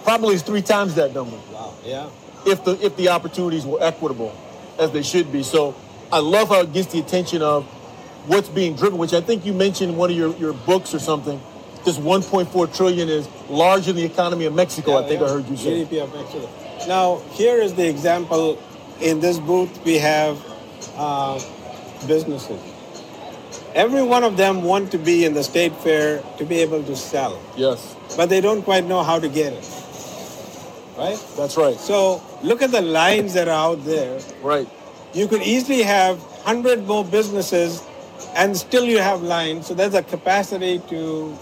probably 0.04 0.34
is 0.34 0.42
three 0.42 0.62
times 0.62 0.94
that 0.96 1.14
number. 1.14 1.36
Wow. 1.50 1.74
Yeah. 1.84 2.10
If 2.46 2.64
the 2.64 2.78
if 2.84 2.96
the 2.96 3.08
opportunities 3.08 3.66
were 3.66 3.78
equitable, 3.82 4.34
as 4.78 4.92
they 4.92 5.02
should 5.02 5.32
be. 5.32 5.42
So 5.42 5.74
I 6.12 6.20
love 6.20 6.48
how 6.48 6.60
it 6.60 6.72
gets 6.72 6.92
the 6.92 7.00
attention 7.00 7.42
of 7.42 7.64
what's 8.26 8.48
being 8.48 8.76
driven, 8.76 8.98
which 8.98 9.12
I 9.12 9.20
think 9.20 9.44
you 9.44 9.52
mentioned 9.52 9.92
in 9.92 9.96
one 9.96 10.10
of 10.10 10.16
your, 10.16 10.34
your 10.36 10.52
books 10.52 10.94
or 10.94 10.98
something. 10.98 11.40
This 11.88 11.96
1.4 11.96 12.76
trillion 12.76 13.08
is 13.08 13.26
larger 13.48 13.94
than 13.94 14.02
the 14.02 14.04
economy 14.04 14.44
of 14.44 14.54
Mexico. 14.54 14.90
Yeah, 14.90 15.06
I 15.06 15.08
think 15.08 15.20
yeah. 15.22 15.26
I 15.26 15.30
heard 15.30 15.48
you 15.48 15.56
say. 15.56 15.86
GDP 15.86 16.02
of 16.02 16.14
Mexico. 16.14 16.46
Now, 16.86 17.22
here 17.32 17.56
is 17.62 17.72
the 17.72 17.88
example. 17.88 18.62
In 19.00 19.20
this 19.20 19.38
booth, 19.38 19.82
we 19.86 19.96
have 19.96 20.36
uh, 20.96 21.40
businesses. 22.06 22.60
Every 23.72 24.02
one 24.02 24.22
of 24.22 24.36
them 24.36 24.64
want 24.64 24.90
to 24.90 24.98
be 24.98 25.24
in 25.24 25.32
the 25.32 25.42
state 25.42 25.74
fair 25.76 26.22
to 26.36 26.44
be 26.44 26.56
able 26.56 26.82
to 26.82 26.94
sell, 26.94 27.40
Yes, 27.56 27.96
but 28.18 28.28
they 28.28 28.42
don't 28.42 28.60
quite 28.60 28.84
know 28.84 29.02
how 29.02 29.18
to 29.18 29.28
get 29.30 29.54
it. 29.54 29.64
Right? 30.98 31.18
that's 31.38 31.56
right. 31.56 31.76
So 31.76 32.20
look 32.42 32.60
at 32.60 32.70
the 32.70 32.82
lines 32.82 33.32
that 33.32 33.48
are 33.48 33.72
out 33.72 33.86
there. 33.86 34.20
Right. 34.42 34.68
You 35.14 35.26
could 35.26 35.40
easily 35.40 35.84
have 35.84 36.20
100 36.44 36.86
more 36.86 37.02
businesses 37.02 37.82
and 38.34 38.54
still 38.54 38.84
you 38.84 38.98
have 38.98 39.22
lines. 39.22 39.68
So 39.68 39.72
there's 39.72 39.94
a 39.94 40.02
capacity 40.02 40.82
to 40.90 41.38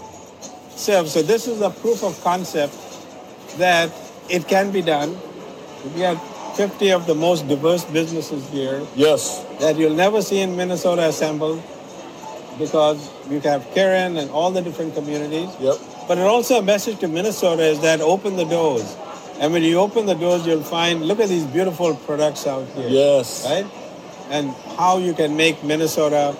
serve. 0.77 1.09
So 1.09 1.21
this 1.21 1.47
is 1.47 1.61
a 1.61 1.69
proof 1.69 2.03
of 2.03 2.19
concept 2.23 2.73
that 3.57 3.91
it 4.29 4.47
can 4.47 4.71
be 4.71 4.81
done. 4.81 5.17
We 5.95 6.01
have 6.01 6.21
50 6.55 6.91
of 6.91 7.05
the 7.05 7.15
most 7.15 7.47
diverse 7.47 7.85
businesses 7.85 8.47
here 8.49 8.85
Yes. 8.95 9.43
that 9.59 9.77
you'll 9.77 9.95
never 9.95 10.21
see 10.21 10.39
in 10.39 10.55
Minnesota 10.55 11.07
assembled 11.07 11.61
because 12.57 13.09
you 13.29 13.39
have 13.41 13.65
Karen 13.73 14.17
and 14.17 14.31
all 14.31 14.51
the 14.51 14.61
different 14.61 14.95
communities. 14.95 15.49
Yep. 15.59 15.75
But 16.07 16.17
it 16.17 16.21
also 16.21 16.59
a 16.59 16.61
message 16.63 16.99
to 16.99 17.07
Minnesota 17.07 17.63
is 17.63 17.81
that 17.81 18.01
open 18.01 18.35
the 18.37 18.45
doors. 18.45 18.95
And 19.39 19.53
when 19.53 19.61
you 19.61 19.77
open 19.77 20.07
the 20.07 20.15
doors, 20.15 20.47
you'll 20.47 20.63
find, 20.63 21.03
look 21.05 21.19
at 21.19 21.29
these 21.29 21.45
beautiful 21.45 21.95
products 21.95 22.47
out 22.47 22.65
here. 22.69 22.87
Yes. 22.89 23.45
Right? 23.45 23.67
And 24.31 24.49
how 24.77 24.97
you 24.97 25.13
can 25.13 25.37
make 25.37 25.63
Minnesota 25.63 26.35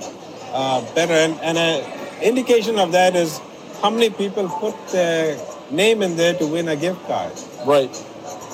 uh, 0.52 0.82
better. 0.96 1.14
And, 1.14 1.40
and 1.42 1.58
an 1.58 2.24
indication 2.24 2.80
of 2.80 2.92
that 2.94 3.16
is 3.16 3.40
how 3.82 3.90
many 3.90 4.10
people 4.10 4.50
put 4.50 4.76
their 4.90 5.38
name 5.72 6.02
in 6.02 6.16
there 6.16 6.34
to 6.36 6.48
win 6.48 6.68
a 6.68 6.76
gift 6.76 7.06
card. 7.08 7.34
Right. 7.66 7.94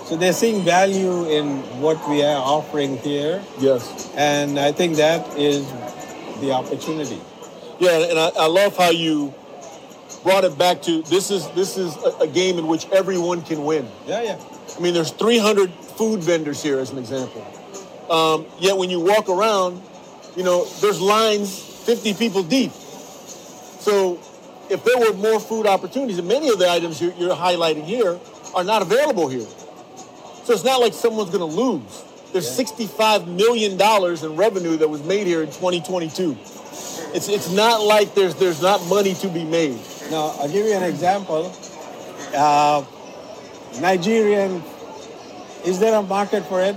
So 0.05 0.17
they're 0.17 0.33
seeing 0.33 0.63
value 0.63 1.29
in 1.29 1.59
what 1.81 1.97
we 2.09 2.23
are 2.23 2.41
offering 2.41 2.97
here. 2.97 3.41
Yes. 3.59 4.11
And 4.15 4.59
I 4.59 4.71
think 4.71 4.97
that 4.97 5.37
is 5.37 5.65
the 6.41 6.51
opportunity. 6.51 7.21
Yeah, 7.79 8.09
and 8.09 8.19
I, 8.19 8.31
I 8.37 8.47
love 8.47 8.75
how 8.77 8.89
you 8.89 9.33
brought 10.23 10.43
it 10.43 10.57
back 10.57 10.81
to 10.83 11.01
this 11.03 11.31
is 11.31 11.49
this 11.51 11.77
is 11.77 11.95
a, 11.97 12.23
a 12.23 12.27
game 12.27 12.57
in 12.57 12.67
which 12.67 12.87
everyone 12.89 13.41
can 13.41 13.63
win. 13.63 13.87
Yeah, 14.05 14.21
yeah. 14.21 14.39
I 14.75 14.79
mean, 14.79 14.93
there's 14.93 15.11
300 15.11 15.71
food 15.71 16.21
vendors 16.21 16.61
here, 16.61 16.79
as 16.79 16.91
an 16.91 16.97
example. 16.97 17.45
Um, 18.09 18.45
yet 18.59 18.77
when 18.77 18.89
you 18.89 18.99
walk 18.99 19.29
around, 19.29 19.81
you 20.35 20.43
know, 20.43 20.65
there's 20.81 20.99
lines 20.99 21.57
50 21.57 22.13
people 22.15 22.43
deep. 22.43 22.71
So 22.71 24.19
if 24.69 24.83
there 24.83 24.97
were 24.99 25.13
more 25.13 25.39
food 25.39 25.67
opportunities, 25.67 26.17
and 26.17 26.27
many 26.27 26.49
of 26.49 26.59
the 26.59 26.69
items 26.69 27.01
you're, 27.01 27.13
you're 27.13 27.35
highlighting 27.35 27.83
here 27.83 28.19
are 28.55 28.63
not 28.63 28.81
available 28.81 29.27
here. 29.27 29.47
So 30.43 30.53
it's 30.53 30.63
not 30.63 30.79
like 30.81 30.93
someone's 30.93 31.29
going 31.29 31.47
to 31.49 31.55
lose. 31.55 32.03
There's 32.33 32.57
$65 32.57 33.27
million 33.27 33.73
in 33.73 34.35
revenue 34.35 34.77
that 34.77 34.89
was 34.89 35.03
made 35.03 35.27
here 35.27 35.41
in 35.41 35.47
2022. 35.47 36.37
It's, 37.15 37.29
it's 37.29 37.51
not 37.51 37.81
like 37.81 38.15
there's, 38.15 38.35
there's 38.35 38.61
not 38.61 38.83
money 38.87 39.13
to 39.15 39.29
be 39.29 39.43
made. 39.43 39.79
Now, 40.09 40.35
I'll 40.39 40.49
give 40.49 40.65
you 40.65 40.73
an 40.73 40.83
example. 40.83 41.53
Uh, 42.35 42.83
Nigerian, 43.79 44.63
is 45.65 45.79
there 45.79 45.93
a 45.93 46.01
market 46.01 46.43
for 46.45 46.61
it? 46.61 46.75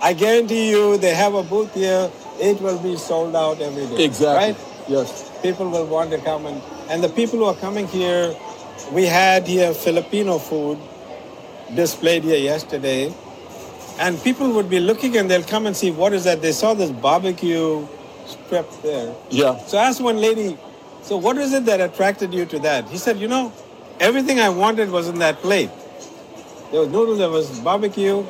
I 0.00 0.12
guarantee 0.12 0.70
you 0.70 0.96
they 0.98 1.14
have 1.14 1.34
a 1.34 1.42
booth 1.42 1.74
here, 1.74 2.10
it 2.40 2.60
will 2.60 2.78
be 2.78 2.96
sold 2.96 3.36
out 3.36 3.60
every 3.60 3.86
day. 3.86 4.04
Exactly. 4.04 4.52
Right? 4.52 4.88
Yes. 4.88 5.30
People 5.42 5.70
will 5.70 5.86
want 5.86 6.10
to 6.10 6.18
come 6.18 6.46
and, 6.46 6.62
and 6.88 7.02
the 7.02 7.08
people 7.08 7.38
who 7.38 7.44
are 7.44 7.54
coming 7.54 7.86
here, 7.88 8.34
we 8.92 9.04
had 9.04 9.46
here 9.46 9.74
Filipino 9.74 10.38
food 10.38 10.78
displayed 11.74 12.22
here 12.22 12.38
yesterday. 12.38 13.12
And 13.98 14.22
people 14.22 14.52
would 14.52 14.68
be 14.68 14.78
looking 14.78 15.16
and 15.16 15.30
they'll 15.30 15.42
come 15.42 15.66
and 15.66 15.76
see 15.76 15.90
what 15.90 16.12
is 16.12 16.24
that. 16.24 16.42
They 16.42 16.52
saw 16.52 16.74
this 16.74 16.90
barbecue 16.90 17.86
strip 18.26 18.70
there. 18.82 19.14
Yeah. 19.30 19.58
So 19.66 19.78
I 19.78 19.84
asked 19.84 20.00
one 20.00 20.18
lady, 20.18 20.56
so 21.02 21.16
what 21.16 21.38
is 21.38 21.52
it 21.52 21.64
that 21.64 21.80
attracted 21.80 22.34
you 22.34 22.44
to 22.46 22.58
that? 22.60 22.88
He 22.88 22.98
said, 22.98 23.18
you 23.18 23.28
know, 23.28 23.52
everything 23.98 24.38
I 24.38 24.50
wanted 24.50 24.90
was 24.90 25.08
in 25.08 25.18
that 25.20 25.36
plate. 25.38 25.70
There 26.70 26.80
was 26.80 26.90
noodles, 26.90 27.18
there 27.18 27.30
was 27.30 27.58
barbecue, 27.60 28.24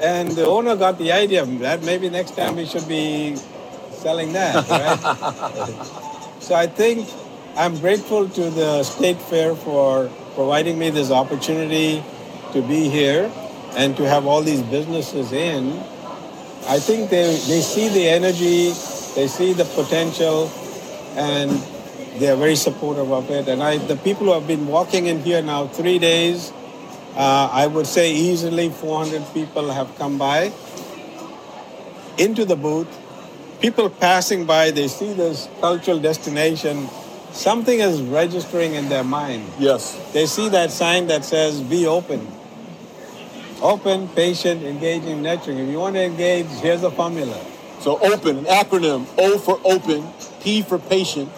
and 0.00 0.30
the 0.30 0.46
owner 0.46 0.74
got 0.74 0.96
the 0.96 1.12
idea 1.12 1.44
that 1.44 1.82
maybe 1.82 2.08
next 2.08 2.36
time 2.36 2.56
we 2.56 2.64
should 2.64 2.88
be 2.88 3.36
selling 3.92 4.32
that, 4.32 4.68
right? 4.70 6.36
so 6.40 6.54
I 6.54 6.66
think 6.66 7.06
I'm 7.56 7.76
grateful 7.78 8.28
to 8.28 8.50
the 8.50 8.84
State 8.84 9.20
Fair 9.20 9.56
for 9.56 10.08
providing 10.34 10.78
me 10.78 10.90
this 10.90 11.10
opportunity 11.10 12.02
to 12.52 12.62
be 12.62 12.88
here 12.88 13.30
and 13.72 13.96
to 13.96 14.08
have 14.08 14.24
all 14.24 14.40
these 14.40 14.62
businesses 14.62 15.32
in. 15.32 15.70
I 16.68 16.78
think 16.78 17.10
they, 17.10 17.26
they 17.26 17.60
see 17.60 17.88
the 17.88 18.08
energy, 18.08 18.70
they 19.16 19.26
see 19.26 19.52
the 19.52 19.64
potential, 19.74 20.48
and 21.16 21.50
they 22.20 22.30
are 22.30 22.36
very 22.36 22.54
supportive 22.54 23.10
of 23.12 23.28
it. 23.30 23.48
And 23.48 23.62
I, 23.62 23.78
the 23.78 23.96
people 23.96 24.26
who 24.26 24.32
have 24.32 24.46
been 24.46 24.68
walking 24.68 25.06
in 25.06 25.20
here 25.20 25.42
now 25.42 25.66
three 25.66 25.98
days, 25.98 26.52
uh, 27.16 27.50
I 27.52 27.66
would 27.66 27.86
say 27.88 28.12
easily 28.12 28.70
400 28.70 29.24
people 29.34 29.72
have 29.72 29.92
come 29.98 30.18
by 30.18 30.52
into 32.16 32.44
the 32.44 32.56
booth. 32.56 32.88
People 33.60 33.90
passing 33.90 34.46
by, 34.46 34.70
they 34.70 34.86
see 34.86 35.12
this 35.12 35.48
cultural 35.60 35.98
destination. 35.98 36.88
Something 37.32 37.80
is 37.80 38.00
registering 38.02 38.74
in 38.74 38.88
their 38.88 39.04
mind. 39.04 39.46
Yes. 39.58 39.96
They 40.12 40.26
see 40.26 40.48
that 40.50 40.70
sign 40.70 41.06
that 41.08 41.24
says, 41.24 41.60
be 41.60 41.86
open. 41.86 42.26
Open, 43.62 44.08
patient, 44.08 44.62
engaging, 44.64 45.22
nurturing. 45.22 45.58
If 45.58 45.68
you 45.68 45.78
want 45.78 45.94
to 45.96 46.02
engage, 46.02 46.46
here's 46.46 46.80
the 46.80 46.90
formula. 46.90 47.38
So 47.80 47.98
open, 48.00 48.38
an 48.38 48.44
acronym, 48.46 49.06
O 49.18 49.38
for 49.38 49.60
open, 49.64 50.06
P 50.42 50.62
for 50.62 50.78
patient, 50.78 51.30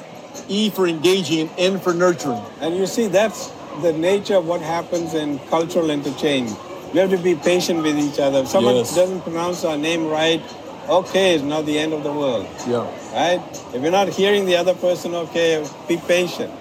E 0.49 0.71
for 0.71 0.87
engaging, 0.87 1.49
and 1.51 1.75
N 1.77 1.81
for 1.81 1.93
nurturing. 1.93 2.43
And 2.61 2.77
you 2.77 2.87
see, 2.87 3.09
that's 3.09 3.53
the 3.83 3.93
nature 3.93 4.37
of 4.37 4.47
what 4.47 4.61
happens 4.61 5.15
in 5.15 5.39
cultural 5.51 5.91
interchange. 5.91 6.51
We 6.93 7.01
have 7.01 7.11
to 7.11 7.19
be 7.19 7.35
patient 7.35 7.83
with 7.83 7.99
each 7.99 8.19
other. 8.19 8.41
If 8.41 8.49
someone 8.49 8.77
Yes. 8.77 8.95
doesn't 8.95 9.23
pronounce 9.23 9.65
our 9.65 9.77
name 9.79 10.09
right, 10.09 10.43
okay, 10.89 11.35
it's 11.35 11.45
not 11.45 11.67
the 11.67 11.79
end 11.79 11.93
of 11.93 12.03
the 12.03 12.13
world. 12.13 12.47
Yeah. 12.67 12.87
Right? 13.13 13.41
If 13.75 13.83
you're 13.83 13.91
not 13.91 14.09
hearing 14.09 14.47
the 14.47 14.57
other 14.57 14.75
person, 14.75 15.15
okay, 15.15 15.67
be 15.89 15.97
patient. 15.97 16.53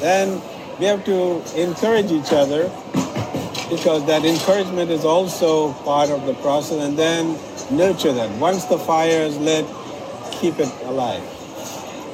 Then 0.00 0.40
we 0.78 0.86
have 0.86 1.04
to 1.06 1.42
encourage 1.60 2.10
each 2.12 2.32
other 2.32 2.64
because 3.68 4.06
that 4.06 4.24
encouragement 4.24 4.90
is 4.90 5.04
also 5.04 5.72
part 5.84 6.10
of 6.10 6.24
the 6.26 6.34
process. 6.34 6.82
And 6.82 6.98
then 6.98 7.38
nurture 7.70 8.12
that. 8.12 8.30
Once 8.38 8.64
the 8.66 8.78
fire 8.78 9.22
is 9.22 9.36
lit, 9.38 9.66
keep 10.32 10.58
it 10.58 10.72
alive. 10.84 11.22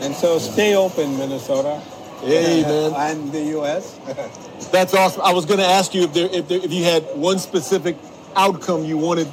And 0.00 0.14
so 0.14 0.38
stay 0.38 0.74
open, 0.74 1.16
Minnesota. 1.18 1.80
Hey, 2.20 2.62
man. 2.66 2.92
and 2.94 3.32
the 3.32 3.42
U.S. 3.58 3.98
That's 4.72 4.94
awesome. 4.94 5.22
I 5.22 5.32
was 5.32 5.44
going 5.44 5.60
to 5.60 5.66
ask 5.66 5.94
you 5.94 6.02
if 6.04 6.14
there, 6.14 6.28
if 6.32 6.48
there, 6.48 6.58
if 6.58 6.72
you 6.72 6.84
had 6.84 7.04
one 7.14 7.38
specific 7.38 7.96
outcome 8.36 8.84
you 8.84 8.98
wanted 8.98 9.28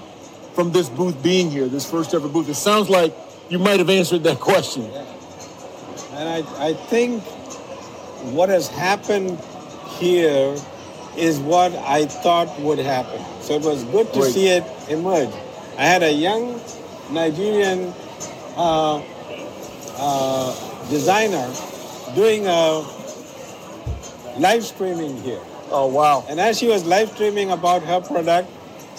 from 0.54 0.72
this 0.72 0.90
booth 0.90 1.22
being 1.24 1.50
here, 1.50 1.68
this 1.68 1.90
first 1.90 2.14
ever 2.14 2.28
booth. 2.28 2.50
It 2.50 2.56
sounds 2.56 2.90
like 2.90 3.14
you 3.50 3.60
might 3.60 3.80
have 3.80 3.90
answered 3.90 4.24
that 4.24 4.40
question. 4.40 4.84
And 6.14 6.30
I, 6.30 6.68
I 6.70 6.74
think 6.74 7.24
what 8.34 8.50
has 8.50 8.68
happened 8.68 9.40
here 9.98 10.56
is 11.18 11.40
what 11.40 11.74
I 11.76 12.06
thought 12.06 12.60
would 12.62 12.80
happen. 12.80 13.24
So 13.42 13.56
it 13.56 13.64
was 13.64 13.84
good 13.86 14.12
to 14.14 14.20
Great. 14.20 14.34
see 14.34 14.48
it 14.48 14.64
emerge. 14.90 15.34
I 15.78 15.86
had 15.86 16.04
a 16.04 16.12
young 16.12 16.62
Nigerian 17.12 17.94
uh, 18.56 19.04
uh, 19.98 20.90
designer 20.90 21.54
doing 22.16 22.46
a 22.46 22.86
live 24.38 24.64
streaming 24.64 25.22
here. 25.22 25.42
Oh, 25.72 25.88
wow. 25.88 26.26
And 26.28 26.40
as 26.40 26.60
she 26.60 26.68
was 26.68 26.86
live 26.86 27.10
streaming 27.12 27.52
about 27.52 27.84
her 27.84 28.02
product, 28.02 28.50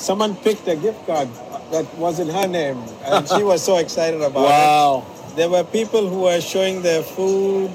someone 0.03 0.35
picked 0.37 0.67
a 0.67 0.75
gift 0.75 1.07
card 1.07 1.29
that 1.71 1.87
was 1.95 2.19
in 2.19 2.29
her 2.29 2.47
name. 2.49 2.77
And 3.05 3.27
she 3.29 3.43
was 3.43 3.62
so 3.62 3.79
excited 3.79 4.21
about 4.21 4.45
it. 4.45 4.51
Wow. 4.51 5.07
There 5.37 5.49
were 5.49 5.65
people 5.65 6.09
who 6.09 6.23
were 6.23 6.41
showing 6.41 6.83
their 6.83 7.03
food 7.03 7.71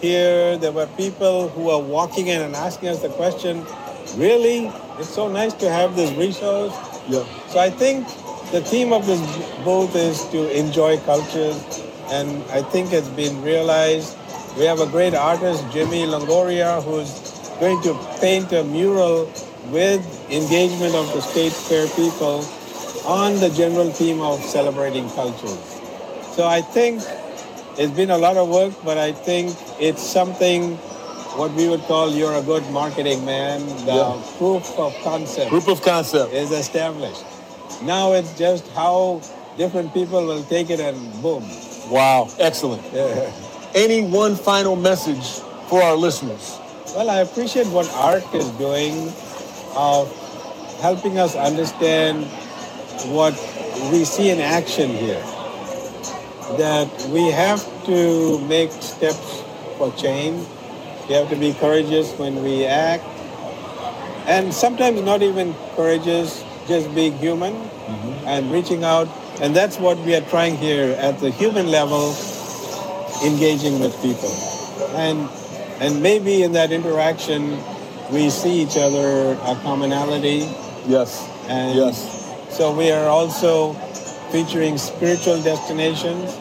here. 0.00 0.56
There 0.56 0.72
were 0.72 0.86
people 0.96 1.48
who 1.48 1.64
were 1.64 1.78
walking 1.78 2.28
in 2.28 2.40
and 2.40 2.54
asking 2.54 2.88
us 2.90 3.02
the 3.02 3.10
question, 3.10 3.66
really? 4.16 4.70
It's 4.98 5.10
so 5.10 5.28
nice 5.28 5.52
to 5.54 5.68
have 5.68 5.96
this 5.96 6.10
resource. 6.16 6.72
Yeah. 7.08 7.24
So 7.48 7.58
I 7.58 7.68
think 7.68 8.06
the 8.52 8.60
theme 8.60 8.92
of 8.92 9.06
this 9.06 9.20
booth 9.64 9.94
is 9.96 10.24
to 10.30 10.48
enjoy 10.56 10.98
cultures, 11.00 11.82
and 12.08 12.42
I 12.50 12.62
think 12.62 12.92
it's 12.92 13.08
been 13.08 13.42
realized. 13.42 14.16
We 14.56 14.64
have 14.64 14.80
a 14.80 14.86
great 14.86 15.14
artist, 15.14 15.64
Jimmy 15.70 16.06
Longoria, 16.06 16.82
who's 16.82 17.10
going 17.60 17.82
to 17.82 17.92
paint 18.20 18.52
a 18.52 18.64
mural 18.64 19.26
with 19.70 20.02
engagement 20.30 20.94
of 20.94 21.12
the 21.12 21.20
state 21.20 21.52
fair 21.52 21.86
people 21.88 22.44
on 23.06 23.38
the 23.40 23.50
general 23.50 23.90
theme 23.90 24.20
of 24.20 24.40
celebrating 24.42 25.08
culture. 25.10 25.56
So 26.34 26.46
I 26.46 26.60
think 26.60 27.02
it's 27.78 27.92
been 27.92 28.10
a 28.10 28.18
lot 28.18 28.36
of 28.36 28.48
work, 28.48 28.74
but 28.84 28.98
I 28.98 29.12
think 29.12 29.54
it's 29.80 30.02
something 30.02 30.76
what 31.36 31.52
we 31.52 31.68
would 31.68 31.82
call 31.82 32.10
you're 32.12 32.34
a 32.34 32.42
good 32.42 32.64
marketing 32.70 33.24
man. 33.24 33.60
The 33.84 33.92
Yeah. 33.92 34.16
proof 34.38 34.64
of 34.78 34.94
concept 35.04 35.48
Proof 35.50 35.68
of 35.68 35.82
concept. 35.82 36.32
is 36.32 36.50
established. 36.50 37.24
Now 37.82 38.12
it's 38.14 38.32
just 38.38 38.64
how 38.74 39.20
different 39.58 39.92
people 39.92 40.24
will 40.24 40.42
take 40.44 40.70
it 40.70 40.80
and 40.80 40.96
boom. 41.22 41.44
Wow. 41.90 42.28
Excellent. 42.38 42.82
Yeah. 42.94 43.30
Any 43.74 44.00
one 44.02 44.36
final 44.36 44.74
message 44.76 45.26
for 45.68 45.82
our 45.82 45.96
listeners? 45.96 46.56
Well, 46.96 47.10
I 47.10 47.20
appreciate 47.20 47.66
what 47.66 47.84
ARC 47.92 48.24
is 48.34 48.48
doing 48.56 49.12
of 49.76 50.10
helping 50.80 51.18
us 51.18 51.36
understand 51.36 52.24
what 53.12 53.34
we 53.92 54.04
see 54.04 54.30
in 54.30 54.40
action 54.40 54.90
here. 54.90 55.22
That 56.58 56.88
we 57.10 57.30
have 57.30 57.60
to 57.86 58.38
make 58.46 58.70
steps 58.72 59.42
for 59.76 59.92
change. 59.92 60.46
We 61.08 61.14
have 61.14 61.28
to 61.30 61.36
be 61.36 61.52
courageous 61.54 62.12
when 62.18 62.42
we 62.42 62.64
act. 62.64 63.04
And 64.26 64.52
sometimes 64.52 65.00
not 65.02 65.22
even 65.22 65.54
courageous, 65.76 66.42
just 66.66 66.92
being 66.94 67.16
human 67.18 67.52
mm-hmm. 67.54 68.26
and 68.26 68.50
reaching 68.50 68.82
out. 68.82 69.08
And 69.40 69.54
that's 69.54 69.78
what 69.78 69.98
we 69.98 70.14
are 70.16 70.24
trying 70.28 70.56
here 70.56 70.96
at 70.98 71.20
the 71.20 71.30
human 71.30 71.68
level, 71.68 72.16
engaging 73.24 73.78
with 73.78 73.94
people. 74.02 74.30
And 74.96 75.28
and 75.78 76.02
maybe 76.02 76.42
in 76.42 76.52
that 76.52 76.72
interaction 76.72 77.58
we 78.10 78.30
see 78.30 78.62
each 78.62 78.76
other 78.76 79.32
a 79.42 79.54
commonality. 79.62 80.48
Yes. 80.86 81.28
And 81.48 81.76
yes. 81.76 81.96
so 82.50 82.76
we 82.76 82.90
are 82.90 83.06
also 83.06 83.72
featuring 84.30 84.78
spiritual 84.78 85.42
destinations. 85.42 86.38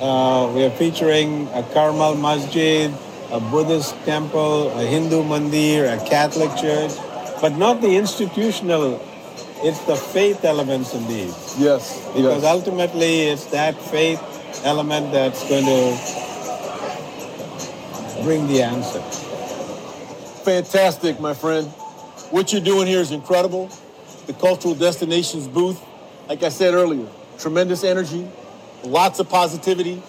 Uh, 0.00 0.50
we 0.54 0.64
are 0.64 0.70
featuring 0.70 1.48
a 1.48 1.62
Karmal 1.72 2.16
Masjid, 2.16 2.92
a 3.30 3.40
Buddhist 3.40 3.94
temple, 4.04 4.70
a 4.78 4.84
Hindu 4.84 5.22
mandir, 5.22 5.88
a 5.88 5.98
Catholic 6.08 6.50
church, 6.56 6.92
but 7.40 7.56
not 7.56 7.80
the 7.80 7.96
institutional. 7.96 9.00
It's 9.64 9.80
the 9.84 9.96
faith 9.96 10.44
elements 10.44 10.92
in 10.94 11.06
these. 11.06 11.56
Yes. 11.58 11.98
Because 12.08 12.42
yes. 12.42 12.52
ultimately 12.52 13.28
it's 13.28 13.46
that 13.46 13.76
faith 13.76 14.20
element 14.64 15.12
that's 15.12 15.48
going 15.48 15.64
to 15.64 15.96
bring 18.24 18.46
the 18.48 18.62
answer. 18.62 19.31
Fantastic, 20.44 21.20
my 21.20 21.34
friend. 21.34 21.68
What 22.32 22.52
you're 22.52 22.60
doing 22.60 22.88
here 22.88 22.98
is 22.98 23.12
incredible. 23.12 23.70
The 24.26 24.32
Cultural 24.32 24.74
Destinations 24.74 25.46
booth, 25.46 25.80
like 26.28 26.42
I 26.42 26.48
said 26.48 26.74
earlier, 26.74 27.06
tremendous 27.38 27.84
energy, 27.84 28.28
lots 28.82 29.20
of 29.20 29.28
positivity, 29.28 30.02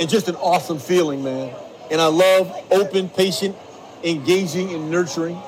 and 0.00 0.10
just 0.10 0.26
an 0.26 0.34
awesome 0.34 0.80
feeling, 0.80 1.22
man. 1.22 1.54
And 1.92 2.00
I 2.00 2.06
love 2.06 2.52
open, 2.72 3.08
patient, 3.08 3.54
engaging, 4.02 4.74
and 4.74 4.90
nurturing. 4.90 5.40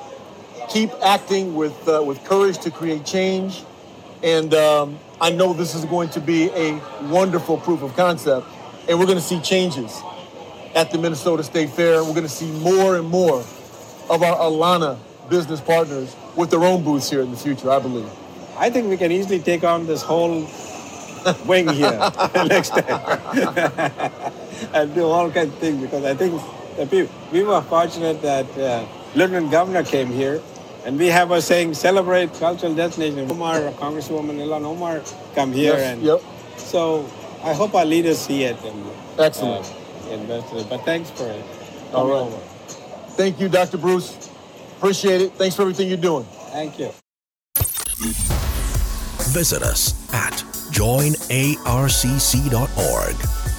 Keep 0.69 0.93
acting 1.03 1.57
with 1.57 1.89
uh, 1.89 2.01
with 2.01 2.23
courage 2.23 2.59
to 2.59 2.71
create 2.71 3.05
change. 3.05 3.65
And 4.23 4.55
um, 4.55 5.01
I 5.21 5.31
know 5.31 5.55
this 5.55 5.75
is 5.75 5.85
going 5.87 6.11
to 6.11 6.21
be 6.21 6.51
a 6.51 6.81
wonderful 7.09 7.59
proof 7.59 7.83
of 7.83 7.97
concept. 7.97 8.47
And 8.89 8.97
we're 8.97 9.07
going 9.07 9.19
to 9.19 9.25
see 9.25 9.41
changes 9.41 10.01
at 10.77 10.93
the 10.93 10.99
Minnesota 10.99 11.43
State 11.43 11.71
Fair. 11.71 12.05
We're 12.05 12.15
going 12.15 12.23
to 12.23 12.29
see 12.29 12.53
more 12.61 12.97
and 12.97 13.09
more 13.09 13.45
of 14.11 14.23
our 14.23 14.37
Alana 14.37 14.99
business 15.31 15.61
partners 15.61 16.15
with 16.37 16.51
their 16.51 16.65
own 16.65 16.83
booths 16.83 17.09
here 17.09 17.23
in 17.23 17.31
the 17.31 17.37
future, 17.37 17.71
I 17.71 17.79
believe. 17.79 18.11
I 18.59 18.69
think 18.69 18.89
we 18.89 18.97
can 18.97 19.13
easily 19.13 19.39
take 19.39 19.65
on 19.65 19.87
this 19.87 20.03
whole 20.03 20.47
wing 21.47 21.69
here 21.69 21.91
next 22.35 22.71
time 22.71 23.21
and 24.75 24.95
do 24.95 25.05
all 25.05 25.31
kinds 25.31 25.53
of 25.55 25.59
things 25.61 25.81
because 25.81 26.05
I 26.05 26.15
think 26.15 26.43
people, 26.91 27.15
we 27.33 27.43
were 27.45 27.63
fortunate 27.63 28.21
that 28.23 28.47
uh, 28.59 28.85
Lieutenant 29.15 29.51
Governor 29.51 29.85
came 29.85 30.09
here 30.09 30.43
and 30.85 30.99
we 30.99 31.07
have 31.09 31.31
a 31.31 31.41
saying, 31.41 31.75
celebrate 31.75 32.33
cultural 32.35 32.75
destination. 32.75 33.31
Omar, 33.31 33.61
Congresswoman 33.73 34.39
Ilhan 34.39 34.65
Omar 34.65 35.03
come 35.35 35.53
here 35.53 35.75
Yes, 35.75 35.93
and 35.93 36.03
yep. 36.03 36.21
so 36.57 37.09
I 37.45 37.53
hope 37.53 37.75
our 37.75 37.85
leaders 37.85 38.19
see 38.19 38.45
it 38.45 38.57
and 38.65 38.87
Excellent. 39.19 39.67
uh. 39.67 40.65
But 40.69 40.85
thanks 40.85 41.11
for 41.11 41.31
it. 41.31 41.45
All 41.93 42.09
right. 42.09 42.17
over. 42.23 42.50
Thank 43.17 43.41
you, 43.41 43.49
Dr. 43.49 43.79
Bruce. 43.79 44.31
Appreciate 44.79 45.21
it. 45.21 45.33
Thanks 45.35 45.57
for 45.57 45.63
everything 45.63 45.89
you're 45.89 45.97
doing. 45.97 46.25
Thank 46.53 46.79
you. 46.79 46.91
Visit 49.33 49.63
us 49.63 50.13
at 50.15 50.33
joinarcc.org. 50.73 51.57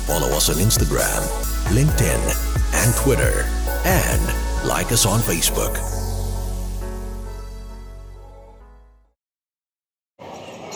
Follow 0.08 0.28
us 0.36 0.50
on 0.50 0.56
Instagram, 0.56 1.22
LinkedIn, 1.70 2.74
and 2.74 2.96
Twitter. 2.96 3.46
And 3.86 4.68
like 4.68 4.92
us 4.92 5.06
on 5.06 5.20
Facebook. 5.20 5.78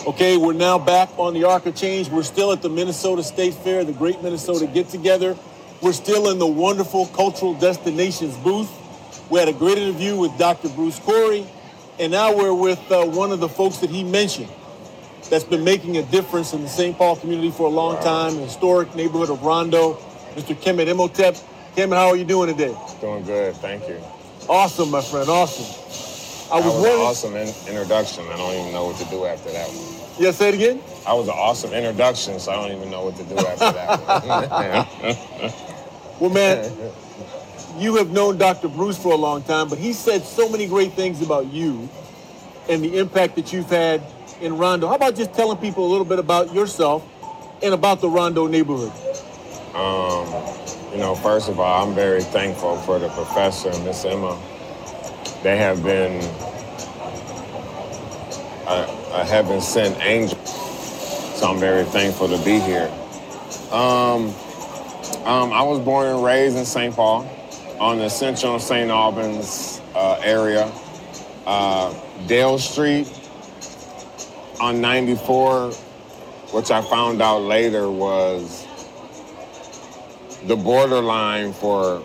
Okay, 0.06 0.36
we're 0.36 0.52
now 0.52 0.78
back 0.78 1.08
on 1.18 1.34
the 1.34 1.42
Arc 1.42 1.66
of 1.66 1.74
Change. 1.74 2.08
We're 2.08 2.22
still 2.22 2.52
at 2.52 2.62
the 2.62 2.68
Minnesota 2.68 3.24
State 3.24 3.54
Fair, 3.54 3.84
the 3.84 3.92
Great 3.92 4.22
Minnesota 4.22 4.66
Get 4.68 4.88
Together. 4.88 5.36
We're 5.82 5.92
still 5.92 6.30
in 6.30 6.38
the 6.38 6.46
wonderful 6.46 7.06
Cultural 7.08 7.54
Destinations 7.54 8.36
booth. 8.38 8.70
We 9.30 9.38
had 9.38 9.48
a 9.48 9.52
great 9.52 9.78
interview 9.78 10.16
with 10.16 10.36
Dr. 10.38 10.68
Bruce 10.70 10.98
Corrie, 11.00 11.46
and 11.98 12.12
now 12.12 12.34
we're 12.34 12.54
with 12.54 12.80
uh, 12.90 13.04
one 13.06 13.30
of 13.32 13.40
the 13.40 13.48
folks 13.48 13.78
that 13.78 13.90
he 13.90 14.02
mentioned 14.04 14.48
that's 15.30 15.44
been 15.44 15.64
making 15.64 15.96
a 15.96 16.02
difference 16.04 16.52
in 16.52 16.62
the 16.62 16.68
St. 16.68 16.96
Paul 16.96 17.16
community 17.16 17.50
for 17.50 17.66
a 17.66 17.70
long 17.70 18.00
time, 18.02 18.36
the 18.36 18.42
historic 18.42 18.94
neighborhood 18.94 19.28
of 19.30 19.42
Rondo, 19.42 19.94
Mr. 20.34 20.54
Kemet 20.54 20.86
Imhotep. 20.88 21.34
Kemet, 21.76 21.94
how 21.96 22.08
are 22.08 22.16
you 22.16 22.24
doing 22.24 22.48
today? 22.48 22.74
Doing 23.00 23.24
good, 23.24 23.54
thank 23.56 23.86
you. 23.88 24.00
Awesome, 24.48 24.90
my 24.90 25.02
friend, 25.02 25.28
awesome. 25.28 25.64
I 26.52 26.60
That 26.60 26.66
was 26.66 26.74
was 26.76 26.84
an 26.84 27.00
awesome 27.00 27.36
in- 27.36 27.68
introduction. 27.74 28.24
I 28.28 28.36
don't 28.36 28.54
even 28.54 28.72
know 28.72 28.86
what 28.86 28.96
to 28.98 29.04
do 29.06 29.24
after 29.26 29.50
that 29.50 29.66
one. 29.68 30.24
Yeah, 30.24 30.30
say 30.30 30.48
it 30.50 30.54
again. 30.54 30.80
That 31.04 31.12
was 31.14 31.26
an 31.26 31.34
awesome 31.36 31.72
introduction, 31.72 32.38
so 32.38 32.52
I 32.52 32.54
don't 32.68 32.76
even 32.78 32.88
know 32.90 33.04
what 33.04 33.16
to 33.16 33.24
do 33.24 33.36
after 33.36 33.72
that 33.72 34.00
one. 35.02 35.52
Well, 36.20 36.30
man, 36.30 36.72
you 37.78 37.96
have 37.96 38.10
known 38.10 38.38
Dr. 38.38 38.68
Bruce 38.68 38.98
for 38.98 39.12
a 39.12 39.16
long 39.16 39.42
time, 39.44 39.68
but 39.68 39.78
he 39.78 39.92
said 39.92 40.22
so 40.24 40.48
many 40.48 40.66
great 40.66 40.94
things 40.94 41.22
about 41.22 41.46
you 41.52 41.88
and 42.68 42.82
the 42.84 42.98
impact 42.98 43.36
that 43.36 43.52
you've 43.52 43.70
had 43.70 44.02
in 44.40 44.58
Rondo. 44.58 44.88
How 44.88 44.96
about 44.96 45.16
just 45.16 45.34
telling 45.34 45.58
people 45.58 45.86
a 45.86 45.90
little 45.90 46.06
bit 46.06 46.18
about 46.18 46.54
yourself 46.54 47.04
and 47.62 47.74
about 47.74 48.00
the 48.00 48.08
Rondo 48.10 48.46
neighborhood? 48.48 48.92
um, 49.74 50.26
you 50.92 50.98
know, 50.98 51.14
first 51.14 51.48
of 51.48 51.60
all, 51.60 51.86
I'm 51.88 51.94
very 51.94 52.22
thankful 52.22 52.76
for 52.78 52.98
the 52.98 53.08
professor 53.10 53.70
and 53.70 53.84
Miss 53.84 54.04
Emma. 54.04 54.40
They 55.42 55.56
have 55.58 55.82
been 55.84 56.22
a, 58.66 58.88
a 59.12 59.24
heaven 59.24 59.60
sent 59.60 59.98
angel 60.02 60.38
So 61.36 61.48
I'm 61.48 61.60
very 61.60 61.84
thankful 61.84 62.28
to 62.28 62.38
be 62.44 62.60
here. 62.60 62.90
Um, 63.72 64.34
um, 65.26 65.52
I 65.52 65.60
was 65.62 65.80
born 65.80 66.06
and 66.06 66.24
raised 66.24 66.56
in 66.56 66.64
St. 66.64 66.94
Paul 66.94 67.28
on 67.80 67.98
the 67.98 68.08
Central 68.08 68.60
St. 68.60 68.90
Albans 68.90 69.80
uh, 69.94 70.20
area. 70.22 70.70
Uh, 71.44 71.92
Dale 72.28 72.58
Street 72.58 73.08
on 74.60 74.80
94, 74.80 75.72
which 76.52 76.70
I 76.70 76.80
found 76.80 77.20
out 77.20 77.40
later 77.40 77.90
was 77.90 78.64
the 80.44 80.54
borderline 80.54 81.52
for 81.52 82.04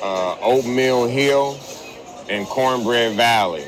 uh, 0.00 0.36
Oatmeal 0.40 1.08
Hill 1.08 1.58
and 2.30 2.46
Cornbread 2.46 3.16
Valley. 3.16 3.64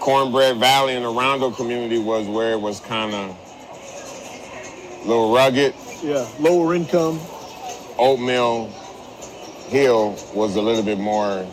Cornbread 0.00 0.56
Valley 0.56 0.94
in 0.94 1.02
the 1.02 1.08
Rondo 1.10 1.50
community 1.50 1.98
was 1.98 2.26
where 2.26 2.52
it 2.52 2.60
was 2.60 2.80
kind 2.80 3.12
of 3.14 3.36
a 5.04 5.06
little 5.06 5.34
rugged. 5.34 5.74
Yeah, 6.06 6.24
lower 6.38 6.74
income. 6.74 7.18
Oatmeal 7.98 8.68
Hill 9.70 10.16
was 10.34 10.54
a 10.54 10.62
little 10.62 10.84
bit 10.84 10.98
more, 10.98 11.44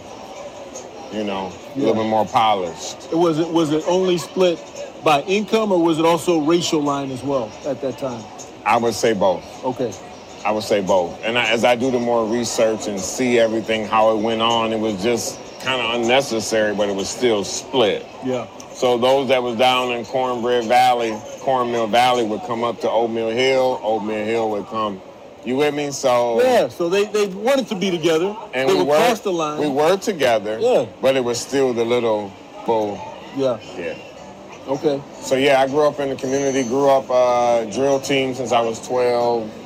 you 1.11 1.23
know, 1.23 1.47
a 1.47 1.79
Yeah. 1.79 1.87
little 1.87 2.03
bit 2.03 2.05
more 2.09 2.25
polished. 2.25 2.97
It 3.11 3.15
was 3.17 3.39
it 3.39 3.49
was 3.49 3.71
it 3.71 3.83
only 3.87 4.19
split 4.19 4.59
by 5.03 5.21
income 5.23 5.71
or 5.71 5.79
was 5.79 5.97
it 5.97 6.05
also 6.05 6.39
racial 6.39 6.81
line 6.83 7.09
as 7.09 7.23
well 7.23 7.49
at 7.65 7.81
that 7.81 7.97
time? 7.97 8.23
I 8.65 8.77
would 8.77 8.93
say 8.93 9.13
both. 9.13 9.43
Okay. 9.65 9.91
I 10.45 10.51
would 10.51 10.63
say 10.63 10.81
both. 10.81 11.19
And 11.23 11.37
I, 11.37 11.45
as 11.49 11.63
I 11.65 11.75
do 11.75 11.89
the 11.89 11.99
more 11.99 12.23
research 12.27 12.87
and 12.87 12.99
see 12.99 13.39
everything, 13.39 13.87
how 13.87 14.15
it 14.15 14.21
went 14.21 14.41
on, 14.41 14.71
it 14.71 14.79
was 14.79 15.01
just 15.01 15.39
kind 15.63 15.81
of 15.81 16.01
unnecessary, 16.01 16.75
but 16.75 16.89
it 16.89 16.95
was 16.95 17.09
still 17.09 17.43
split. 17.43 18.05
Yeah. 18.23 18.47
So 18.73 18.97
those 18.97 19.29
that 19.29 19.41
was 19.41 19.57
down 19.57 19.91
in 19.91 20.05
Cornbread 20.05 20.65
Valley, 20.65 21.11
Cornmeal 21.41 21.87
Valley 21.87 22.25
would 22.25 22.41
come 22.41 22.63
up 22.63 22.81
to 22.81 22.89
Oatmeal 22.89 23.29
Hill. 23.29 23.79
Oatmeal 23.83 24.25
Hill 24.25 24.49
would 24.51 24.65
come. 24.67 25.01
You 25.45 25.57
with 25.57 25.73
me? 25.73 25.91
So 25.91 26.41
Yeah. 26.41 26.67
So 26.69 26.89
they, 26.89 27.05
they 27.05 27.27
wanted 27.27 27.67
to 27.67 27.75
be 27.75 27.91
together. 27.91 28.35
and 28.53 28.69
they 28.69 28.73
we 28.73 28.83
were 28.83 29.15
the 29.15 29.31
line. 29.31 29.59
we 29.59 29.69
were 29.69 29.97
together. 29.97 30.57
Yeah. 30.59 30.85
But 31.01 31.15
it 31.15 31.23
was 31.23 31.39
still 31.39 31.73
the 31.73 31.85
little 31.85 32.29
full. 32.65 32.95
Yeah. 33.35 33.59
Yeah. 33.77 33.97
Okay. 34.67 35.01
So 35.21 35.35
yeah, 35.35 35.61
I 35.61 35.67
grew 35.67 35.85
up 35.87 35.99
in 35.99 36.09
the 36.09 36.15
community. 36.15 36.63
Grew 36.63 36.89
up 36.89 37.09
uh, 37.09 37.65
drill 37.65 37.99
team 37.99 38.33
since 38.33 38.51
I 38.51 38.61
was 38.61 38.85
12. 38.87 39.62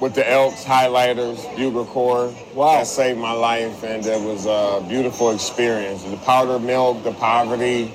With 0.00 0.14
the 0.14 0.28
Elks, 0.28 0.64
Highlighters, 0.64 1.54
Bugle 1.56 1.84
Corps. 1.84 2.34
Wow. 2.54 2.78
That 2.78 2.86
saved 2.86 3.18
my 3.18 3.32
life, 3.32 3.84
and 3.84 4.04
it 4.06 4.20
was 4.20 4.46
a 4.46 4.82
beautiful 4.88 5.30
experience. 5.30 6.02
The 6.04 6.16
powder 6.18 6.58
milk, 6.58 7.04
the 7.04 7.12
poverty, 7.12 7.92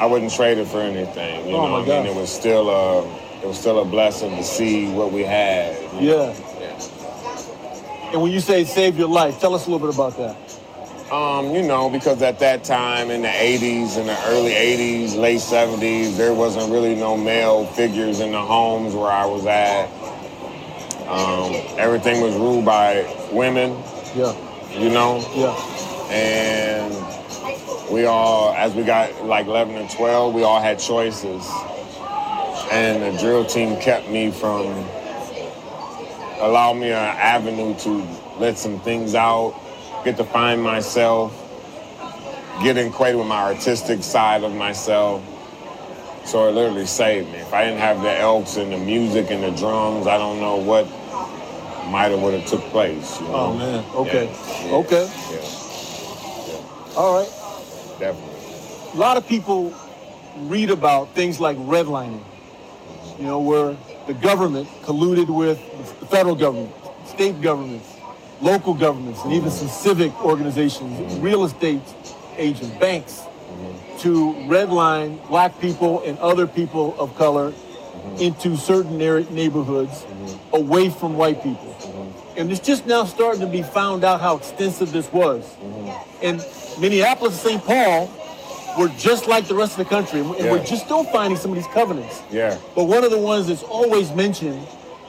I 0.00 0.06
wouldn't 0.06 0.32
trade 0.32 0.58
it 0.58 0.66
for 0.66 0.80
anything. 0.80 1.48
You 1.48 1.54
Oh, 1.54 1.66
know, 1.66 1.68
my 1.68 1.78
what 1.80 1.90
I 1.90 2.02
mean, 2.02 2.16
it 2.16 2.20
was 2.20 2.30
still 2.32 2.68
a, 2.68 3.06
it 3.42 3.46
was 3.46 3.56
still 3.58 3.80
a 3.80 3.84
blessing 3.84 4.30
to 4.36 4.42
see 4.42 4.90
what 4.92 5.12
we 5.12 5.22
had. 5.22 5.76
Yeah. 6.02 6.34
Yeah. 6.58 8.10
And 8.12 8.20
when 8.22 8.32
you 8.32 8.40
say 8.40 8.64
save 8.64 8.98
your 8.98 9.08
life, 9.08 9.38
tell 9.38 9.54
us 9.54 9.66
a 9.66 9.70
little 9.70 9.86
bit 9.86 9.94
about 9.94 10.16
that. 10.16 10.36
Um, 11.12 11.54
you 11.54 11.62
know, 11.62 11.90
because 11.90 12.22
at 12.22 12.40
that 12.40 12.64
time 12.64 13.10
in 13.10 13.22
the 13.22 13.28
80s, 13.28 13.98
in 13.98 14.06
the 14.06 14.18
early 14.26 14.50
80s, 14.50 15.16
late 15.16 15.38
70s, 15.40 16.16
there 16.16 16.34
wasn't 16.34 16.72
really 16.72 16.96
no 16.96 17.16
male 17.16 17.66
figures 17.66 18.18
in 18.18 18.32
the 18.32 18.40
homes 18.40 18.94
where 18.94 19.10
I 19.12 19.26
was 19.26 19.46
at. 19.46 19.88
Um, 21.08 21.54
everything 21.78 22.20
was 22.22 22.34
ruled 22.34 22.64
by 22.64 23.06
women, 23.30 23.76
Yeah. 24.14 24.32
you 24.72 24.88
know, 24.88 25.22
Yeah. 25.34 25.54
and 26.10 26.94
we 27.90 28.06
all, 28.06 28.52
as 28.54 28.74
we 28.74 28.82
got 28.84 29.24
like 29.24 29.46
11 29.46 29.76
and 29.76 29.90
12, 29.90 30.32
we 30.34 30.42
all 30.44 30.60
had 30.60 30.78
choices. 30.78 31.46
And 32.72 33.02
the 33.02 33.20
drill 33.20 33.44
team 33.44 33.76
kept 33.76 34.08
me 34.08 34.30
from, 34.30 34.86
allowed 36.40 36.74
me 36.74 36.88
an 36.90 37.16
avenue 37.18 37.74
to 37.80 38.06
let 38.38 38.56
some 38.58 38.80
things 38.80 39.14
out, 39.14 39.54
get 40.04 40.16
to 40.16 40.24
find 40.24 40.62
myself, 40.62 41.32
get 42.62 42.76
acquainted 42.78 43.18
with 43.18 43.26
my 43.26 43.42
artistic 43.42 44.02
side 44.02 44.42
of 44.42 44.54
myself. 44.54 45.20
So 46.24 46.48
it 46.48 46.52
literally 46.52 46.86
saved 46.86 47.30
me. 47.30 47.38
If 47.38 47.52
I 47.52 47.64
didn't 47.64 47.80
have 47.80 48.00
the 48.02 48.18
elks 48.18 48.56
and 48.56 48.72
the 48.72 48.78
music 48.78 49.30
and 49.30 49.42
the 49.42 49.50
drums, 49.50 50.06
I 50.06 50.18
don't 50.18 50.40
know 50.40 50.56
what 50.56 50.86
might 51.90 52.10
have 52.10 52.20
would 52.22 52.34
have 52.34 52.48
took 52.48 52.62
place. 52.70 53.20
You 53.20 53.26
oh, 53.28 53.30
know? 53.30 53.36
Oh 53.36 53.54
man. 53.54 53.84
Okay. 53.94 54.24
Yeah. 54.24 54.66
Yeah. 54.66 54.74
Okay. 54.74 55.10
Yeah, 55.30 56.96
All 56.96 57.20
right. 57.20 57.98
definitely. 57.98 58.30
A 58.94 58.96
lot 58.96 59.16
of 59.16 59.26
people 59.28 59.74
read 60.38 60.70
about 60.70 61.14
things 61.14 61.40
like 61.40 61.56
redlining. 61.58 62.22
You 63.18 63.26
know, 63.26 63.40
where 63.40 63.76
the 64.06 64.14
government 64.14 64.68
colluded 64.82 65.28
with 65.28 65.58
the 66.00 66.06
federal 66.06 66.34
government, 66.34 66.74
state 67.06 67.40
governments, 67.40 67.88
local 68.40 68.74
governments, 68.74 69.22
and 69.22 69.32
even 69.32 69.50
some 69.50 69.68
civic 69.68 70.12
organizations, 70.24 71.18
real 71.20 71.44
estate 71.44 71.80
agents, 72.36 72.76
banks, 72.78 73.22
to 74.00 74.34
redline 74.48 75.26
black 75.28 75.60
people 75.60 76.02
and 76.02 76.18
other 76.18 76.46
people 76.46 76.94
of 76.98 77.14
color 77.16 77.52
into 78.18 78.56
certain 78.56 78.98
neighborhoods 78.98 80.04
away 80.52 80.90
from 80.90 81.16
white 81.16 81.42
people. 81.42 81.70
And 82.36 82.50
it's 82.50 82.60
just 82.60 82.86
now 82.86 83.04
starting 83.04 83.40
to 83.40 83.46
be 83.46 83.62
found 83.62 84.04
out 84.04 84.20
how 84.20 84.36
extensive 84.36 84.92
this 84.92 85.10
was. 85.12 85.48
And 86.22 86.44
Minneapolis 86.80 87.34
and 87.44 87.60
St. 87.60 87.64
Paul 87.64 88.10
were 88.78 88.88
just 88.98 89.28
like 89.28 89.46
the 89.46 89.54
rest 89.54 89.78
of 89.78 89.78
the 89.78 89.84
country. 89.84 90.20
And 90.20 90.50
we're 90.50 90.64
just 90.64 90.84
still 90.84 91.04
finding 91.04 91.38
some 91.38 91.52
of 91.52 91.56
these 91.56 91.68
covenants. 91.68 92.22
Yeah. 92.30 92.58
But 92.74 92.84
one 92.84 93.04
of 93.04 93.10
the 93.10 93.18
ones 93.18 93.46
that's 93.46 93.62
always 93.62 94.12
mentioned 94.12 94.66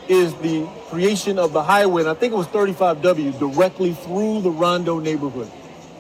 is 0.08 0.36
the 0.36 0.68
creation 0.90 1.40
of 1.40 1.52
the 1.52 1.64
highway, 1.64 2.04
and 2.04 2.10
I 2.10 2.14
think 2.14 2.32
it 2.32 2.36
was 2.36 2.46
35W, 2.48 3.40
directly 3.40 3.94
through 3.94 4.42
the 4.42 4.52
Rondo 4.52 5.00
neighborhood. 5.00 5.52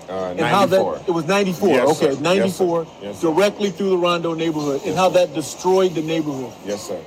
Uh, 0.10 0.32
And 0.38 0.40
how 0.42 0.66
that, 0.68 1.02
it 1.08 1.12
was 1.12 1.26
94, 1.26 1.70
Yes, 1.70 1.88
okay, 1.90 2.06
sir. 2.06 2.12
Yes, 2.12 2.20
94, 2.20 2.86
sir. 2.86 2.92
Yes, 3.02 3.20
sir. 3.20 3.28
directly 3.34 3.70
through 3.72 3.90
the 3.90 3.98
Rondo 3.98 4.34
neighborhood, 4.34 4.82
and 4.86 4.96
how 4.96 5.10
that 5.10 5.34
destroyed 5.34 5.96
the 5.96 6.02
neighborhood. 6.02 6.54
yes, 6.66 6.88
sir. 6.88 7.00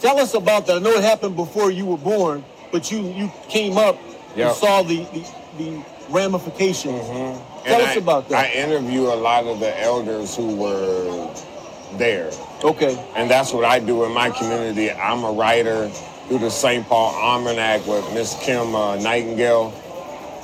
Tell 0.00 0.18
us 0.18 0.34
about 0.34 0.66
that. 0.66 0.76
I 0.76 0.78
know 0.78 0.90
it 0.92 1.02
happened 1.02 1.34
before 1.36 1.70
you 1.70 1.84
were 1.84 1.96
born, 1.98 2.44
but 2.72 2.90
you 2.90 3.00
you 3.02 3.30
came 3.48 3.76
up 3.76 3.96
Yeah. 4.36 4.48
and 4.48 4.56
saw 4.56 4.82
the, 4.82 5.04
the, 5.12 5.22
the 5.58 5.82
ramifications. 6.08 7.00
Tell 7.06 7.14
Mm-hmm. 7.14 7.68
And 7.68 7.82
us 7.82 7.96
I, 7.96 7.98
about 7.98 8.28
that. 8.30 8.46
I 8.46 8.52
interview 8.52 9.02
a 9.02 9.18
lot 9.28 9.44
of 9.44 9.58
the 9.60 9.72
elders 9.82 10.36
who 10.36 10.54
were 10.54 11.28
there. 11.98 12.30
okay. 12.62 12.94
And 13.16 13.28
that's 13.30 13.52
what 13.52 13.64
I 13.64 13.78
do 13.80 14.04
in 14.04 14.12
my 14.12 14.30
community. 14.30 14.90
I'm 14.90 15.24
a 15.24 15.32
writer 15.32 15.88
through 16.28 16.38
the 16.38 16.50
St. 16.50 16.86
Paul 16.86 17.14
Almanac 17.14 17.86
with 17.86 18.04
Miss 18.14 18.34
Kim 18.42 18.74
uh, 18.74 18.96
Nightingale. 18.96 19.72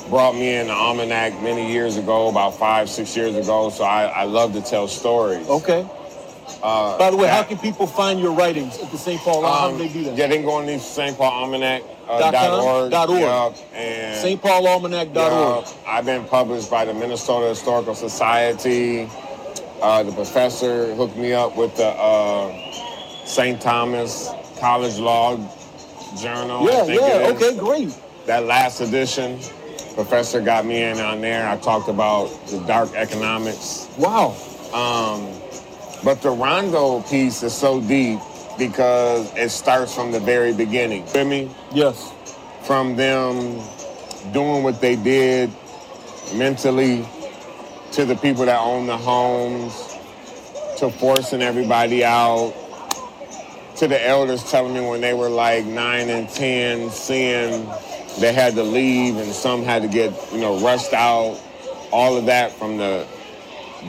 Brought 0.09 0.35
me 0.35 0.55
in 0.57 0.67
the 0.69 0.73
Almanac 0.75 1.41
many 1.43 1.71
years 1.73 1.97
ago, 1.97 2.29
about 2.29 2.57
five, 2.59 2.89
six 2.91 3.17
years 3.17 3.35
ago. 3.37 3.71
So 3.71 3.85
I, 3.85 4.05
I 4.05 4.25
love 4.25 4.53
to 4.53 4.61
tell 4.63 4.87
stories. 4.87 5.49
Okay. 5.49 5.87
Uh, 6.63 6.99
By 6.99 7.11
the 7.11 7.17
way, 7.17 7.29
how 7.29 7.43
can 7.43 7.59
people 7.59 7.87
find 7.87 8.21
your 8.21 8.33
writings 8.33 8.79
at 8.79 8.91
the 8.91 8.99
St. 8.99 9.21
Paul? 9.21 9.45
Almanac? 9.45 9.51
How 9.61 9.69
do 9.69 9.75
um, 9.75 9.79
they 9.79 9.89
do 9.93 10.05
that? 10.05 10.17
Yeah, 10.17 10.27
they 10.29 10.37
can 10.37 10.45
go 10.45 10.53
on 10.53 10.67
the 10.67 10.79
St. 10.79 11.17
Paul 11.17 11.33
Almanac. 11.45 11.83
Uh, 12.07 12.19
Dot 12.19 12.33
dot 12.35 12.63
org. 12.65 12.91
Dot 12.91 13.09
org. 13.09 13.21
Yup, 13.21 13.57
and 13.75 14.41
stpaulalmanac.org. 14.41 15.65
Yeah, 15.67 15.73
I've 15.91 16.05
been 16.05 16.25
published 16.27 16.71
by 16.71 16.85
the 16.85 16.93
Minnesota 16.93 17.49
Historical 17.49 17.95
Society. 17.95 19.09
Uh, 19.81 20.03
the 20.03 20.13
professor 20.13 20.95
hooked 20.95 21.17
me 21.17 21.33
up 21.33 21.57
with 21.57 21.75
the 21.77 21.87
uh, 21.89 22.53
St. 23.25 23.61
Thomas 23.61 24.31
College 24.61 24.99
Law 24.99 25.37
Journal. 26.19 26.69
I 26.69 26.73
Yeah, 26.73 26.85
think 26.85 27.01
yeah, 27.01 27.07
it 27.31 27.37
is. 27.37 27.43
okay, 27.43 27.59
great. 27.59 27.99
That 28.27 28.45
last 28.45 28.81
edition, 28.81 29.39
professor 29.95 30.41
got 30.41 30.67
me 30.67 30.83
in 30.83 30.99
on 30.99 31.21
there. 31.21 31.49
I 31.49 31.57
talked 31.59 31.89
about 31.89 32.27
the 32.49 32.61
dark 32.67 32.93
economics. 32.95 33.89
Wow. 33.99 34.37
Um, 34.73 35.29
but 36.05 36.21
the 36.23 36.31
Rondo 36.31 37.01
piece 37.03 37.43
is 37.43 37.55
so 37.55 37.81
deep 37.81 38.19
because 38.59 39.33
it 39.37 39.51
starts 39.51 39.95
from 39.95 40.13
the 40.13 40.21
very 40.21 40.53
beginning. 40.53 41.07
Feel 41.07 41.25
me? 41.27 41.51
Yes. 41.73 42.13
from 42.67 42.97
them 42.97 43.61
doing 44.33 44.63
what 44.63 44.81
they 44.81 44.97
did 44.97 45.51
mentally 46.35 47.05
to 47.93 48.05
the 48.07 48.17
people 48.17 48.45
that 48.47 48.59
own 48.59 48.87
the 48.87 48.97
homes 48.97 49.75
to 50.79 50.91
forcing 50.91 51.43
everybody 51.43 52.05
out 52.05 52.53
to 53.77 53.87
the 53.89 54.07
elders 54.07 54.43
telling 54.51 54.73
me 54.75 54.81
when 54.81 55.01
they 55.01 55.15
were 55.15 55.29
like 55.29 55.65
nine 55.67 56.09
and 56.09 56.29
ten 56.31 56.91
seeing 56.91 57.69
they 58.21 58.33
had 58.33 58.55
to 58.55 58.63
leave 58.63 59.17
and 59.17 59.33
some 59.33 59.63
had 59.65 59.83
to 59.83 59.89
get 59.89 60.13
you 60.33 60.39
know 60.41 60.59
rushed 60.61 60.93
out 60.93 61.41
all 61.93 62.17
of 62.17 62.27
that 62.27 62.53
from 62.53 62.77
the 62.77 63.07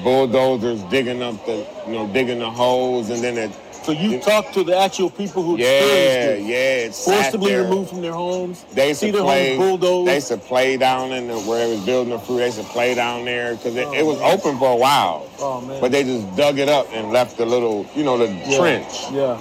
bulldozers 0.03 0.81
digging 0.83 1.21
up 1.21 1.43
the 1.45 1.65
you 1.87 1.93
know 1.93 2.07
digging 2.07 2.39
the 2.39 2.49
holes 2.49 3.09
and 3.09 3.23
then 3.23 3.37
it 3.37 3.51
So 3.83 3.91
you 3.91 4.19
talked 4.19 4.53
to 4.55 4.63
the 4.63 4.75
actual 4.75 5.09
people 5.11 5.43
who 5.43 5.57
Yeah, 5.57 5.67
experienced 5.67 6.41
it, 6.41 6.49
yeah. 6.49 6.85
It 6.87 6.93
sat 6.95 7.23
forcibly 7.25 7.51
there. 7.51 7.63
removed 7.63 7.89
from 7.91 8.01
their 8.01 8.13
homes. 8.13 8.65
They 8.73 8.87
used 8.89 8.99
see 8.99 9.07
to 9.07 9.11
their 9.13 9.21
play. 9.21 9.55
homes 9.55 9.79
bulldozed. 9.79 10.07
They 10.09 10.15
used 10.15 10.27
to 10.29 10.37
play 10.37 10.77
down 10.77 11.11
in 11.11 11.27
the, 11.27 11.37
where 11.41 11.67
they 11.67 11.71
was 11.75 11.85
building 11.85 12.09
the 12.13 12.17
fruit. 12.19 12.37
They 12.39 12.45
used 12.47 12.57
to 12.57 12.63
play 12.65 12.95
down 12.95 13.25
there 13.25 13.53
because 13.55 13.75
it, 13.75 13.85
Oh, 13.87 13.93
it 13.93 14.03
was 14.03 14.17
man. 14.19 14.39
open 14.39 14.57
for 14.57 14.71
a 14.71 14.75
while. 14.75 15.29
Oh, 15.39 15.61
man. 15.61 15.79
But 15.79 15.91
they 15.91 16.03
just 16.03 16.25
dug 16.35 16.57
it 16.57 16.67
up 16.67 16.87
and 16.93 17.11
left 17.11 17.37
the 17.37 17.45
little, 17.45 17.85
you 17.95 18.03
know, 18.03 18.17
the 18.17 18.27
Yeah. 18.33 18.57
trench. 18.57 19.11
Yeah. 19.13 19.37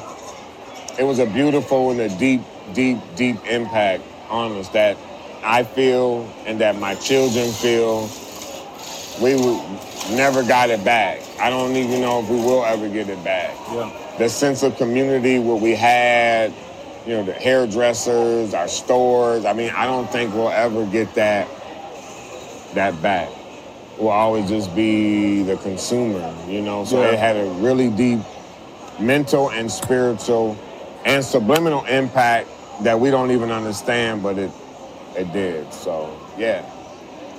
It 0.99 1.05
was 1.05 1.19
a 1.21 1.27
beautiful 1.27 1.91
and 1.91 2.01
a 2.01 2.11
deep, 2.11 2.43
deep, 2.75 2.99
deep 3.17 3.39
impact 3.49 4.03
on 4.31 4.53
us 4.57 4.69
that 4.71 4.97
I 5.43 5.63
feel 5.65 6.29
and 6.47 6.61
that 6.61 6.79
my 6.79 6.95
children 6.97 7.51
feel. 7.53 8.09
We 9.23 9.37
would 9.37 9.63
never 10.17 10.43
got 10.43 10.71
it 10.71 10.85
back. 10.85 11.21
I 11.41 11.49
don't 11.51 11.77
even 11.77 12.01
know 12.01 12.21
if 12.21 12.29
we 12.29 12.37
will 12.37 12.65
ever 12.65 12.89
get 12.89 13.09
it 13.09 13.23
back 13.23 13.55
Yeah. 13.73 13.91
the 14.19 14.29
sense 14.29 14.63
of 14.65 14.77
community 14.77 15.39
what 15.39 15.61
we 15.61 15.75
had, 15.77 16.53
you 17.07 17.15
know, 17.15 17.23
the 17.25 17.33
hairdressers, 17.33 18.55
our 18.55 18.67
stores. 18.69 19.45
I 19.45 19.53
mean, 19.53 19.71
I 19.77 19.87
don't 19.87 20.11
think 20.11 20.35
we'll 20.35 20.51
ever 20.51 20.85
get 20.87 21.15
that 21.15 21.47
that 22.75 23.01
back. 23.03 23.29
We'll 23.99 24.09
always 24.11 24.49
just 24.49 24.75
be 24.75 25.43
the 25.45 25.57
consumer, 25.59 26.35
you 26.49 26.61
know. 26.63 26.85
So 26.85 27.01
Yeah. 27.03 27.11
it 27.11 27.19
had 27.19 27.37
a 27.37 27.45
really 27.61 27.89
deep 27.91 28.19
mental 28.99 29.51
and 29.51 29.71
spiritual 29.71 30.57
and 31.05 31.25
subliminal 31.25 31.85
impact 31.85 32.49
that 32.83 32.99
we 32.99 33.11
don't 33.11 33.31
even 33.31 33.51
understand, 33.51 34.23
but 34.23 34.39
it 34.39 34.51
it 35.17 35.33
did. 35.33 35.73
So 35.73 36.11
yeah, 36.39 36.65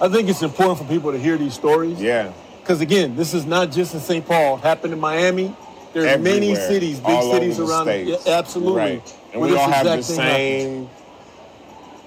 I 0.01 0.07
think 0.09 0.29
it's 0.29 0.41
important 0.41 0.79
for 0.79 0.85
people 0.85 1.11
to 1.11 1.19
hear 1.19 1.37
these 1.37 1.53
stories. 1.53 2.01
yeah. 2.01 2.31
Because 2.61 2.81
again, 2.81 3.15
this 3.15 3.35
is 3.35 3.45
not 3.45 3.71
just 3.71 3.93
in 3.93 3.99
St. 3.99 4.25
Paul. 4.25 4.55
It 4.55 4.61
happened 4.61 4.91
in 4.93 4.99
Miami. 4.99 5.55
There's 5.93 6.19
many 6.19 6.55
cities, 6.55 6.99
big 6.99 7.21
cities 7.21 7.57
the 7.57 7.65
around. 7.65 7.85
states. 7.85 8.23
Yeah, 8.25 8.37
absolutely. 8.39 8.75
Right. 8.81 9.15
And 9.33 9.41
we 9.41 9.55
all 9.55 9.69
have 9.69 9.85
the 9.85 10.01
thing 10.01 10.17
happens. 10.19 10.87
same 10.87 10.89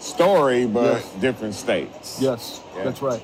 story, 0.01 0.67
but 0.67 0.95
Yes. 0.97 1.13
different 1.21 1.55
states. 1.55 2.19
Yes, 2.21 2.61
Yeah. 2.77 2.85
that's 2.85 3.01
right. 3.03 3.23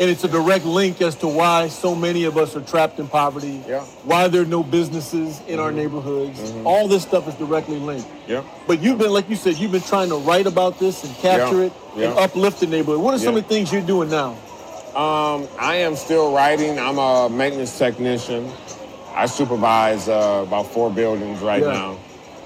And 0.00 0.08
it's 0.08 0.22
a 0.22 0.28
direct 0.28 0.64
link 0.64 1.02
as 1.02 1.16
to 1.16 1.26
why 1.28 1.66
so 1.68 1.92
many 1.92 2.22
of 2.24 2.36
us 2.36 2.54
are 2.54 2.60
trapped 2.60 3.00
in 3.00 3.08
poverty. 3.08 3.60
Yeah. 3.66 3.80
Why 4.04 4.28
there 4.28 4.42
are 4.42 4.46
no 4.46 4.62
businesses 4.62 5.40
in 5.48 5.58
our 5.58 5.72
neighborhoods. 5.72 6.52
All 6.64 6.86
this 6.86 7.02
stuff 7.02 7.26
is 7.26 7.34
directly 7.34 7.78
linked. 7.80 8.06
Yeah. 8.28 8.44
But 8.68 8.80
you've 8.80 8.98
been, 8.98 9.10
like 9.10 9.28
you 9.28 9.34
said, 9.34 9.56
you've 9.58 9.72
been 9.72 9.80
trying 9.82 10.10
to 10.10 10.16
write 10.16 10.46
about 10.46 10.78
this 10.78 11.02
and 11.02 11.12
capture 11.16 11.56
Yeah. 11.62 11.66
it 11.66 11.72
and 11.94 12.02
Yeah. 12.02 12.10
uplift 12.24 12.60
the 12.60 12.68
neighborhood. 12.68 13.00
What 13.00 13.14
are 13.14 13.18
some 13.18 13.36
of 13.36 13.42
the 13.42 13.48
things 13.52 13.72
you're 13.72 13.82
doing 13.82 14.08
now? 14.08 14.36
Um, 14.94 15.48
I 15.58 15.76
am 15.76 15.96
still 15.96 16.32
writing. 16.32 16.78
I'm 16.78 16.98
a 16.98 17.28
maintenance 17.28 17.76
technician. 17.76 18.48
I 19.16 19.26
supervise 19.26 20.08
uh, 20.08 20.44
about 20.46 20.68
four 20.68 20.90
buildings 20.90 21.40
right 21.40 21.62
Yeah. 21.62 21.72
now, 21.72 21.96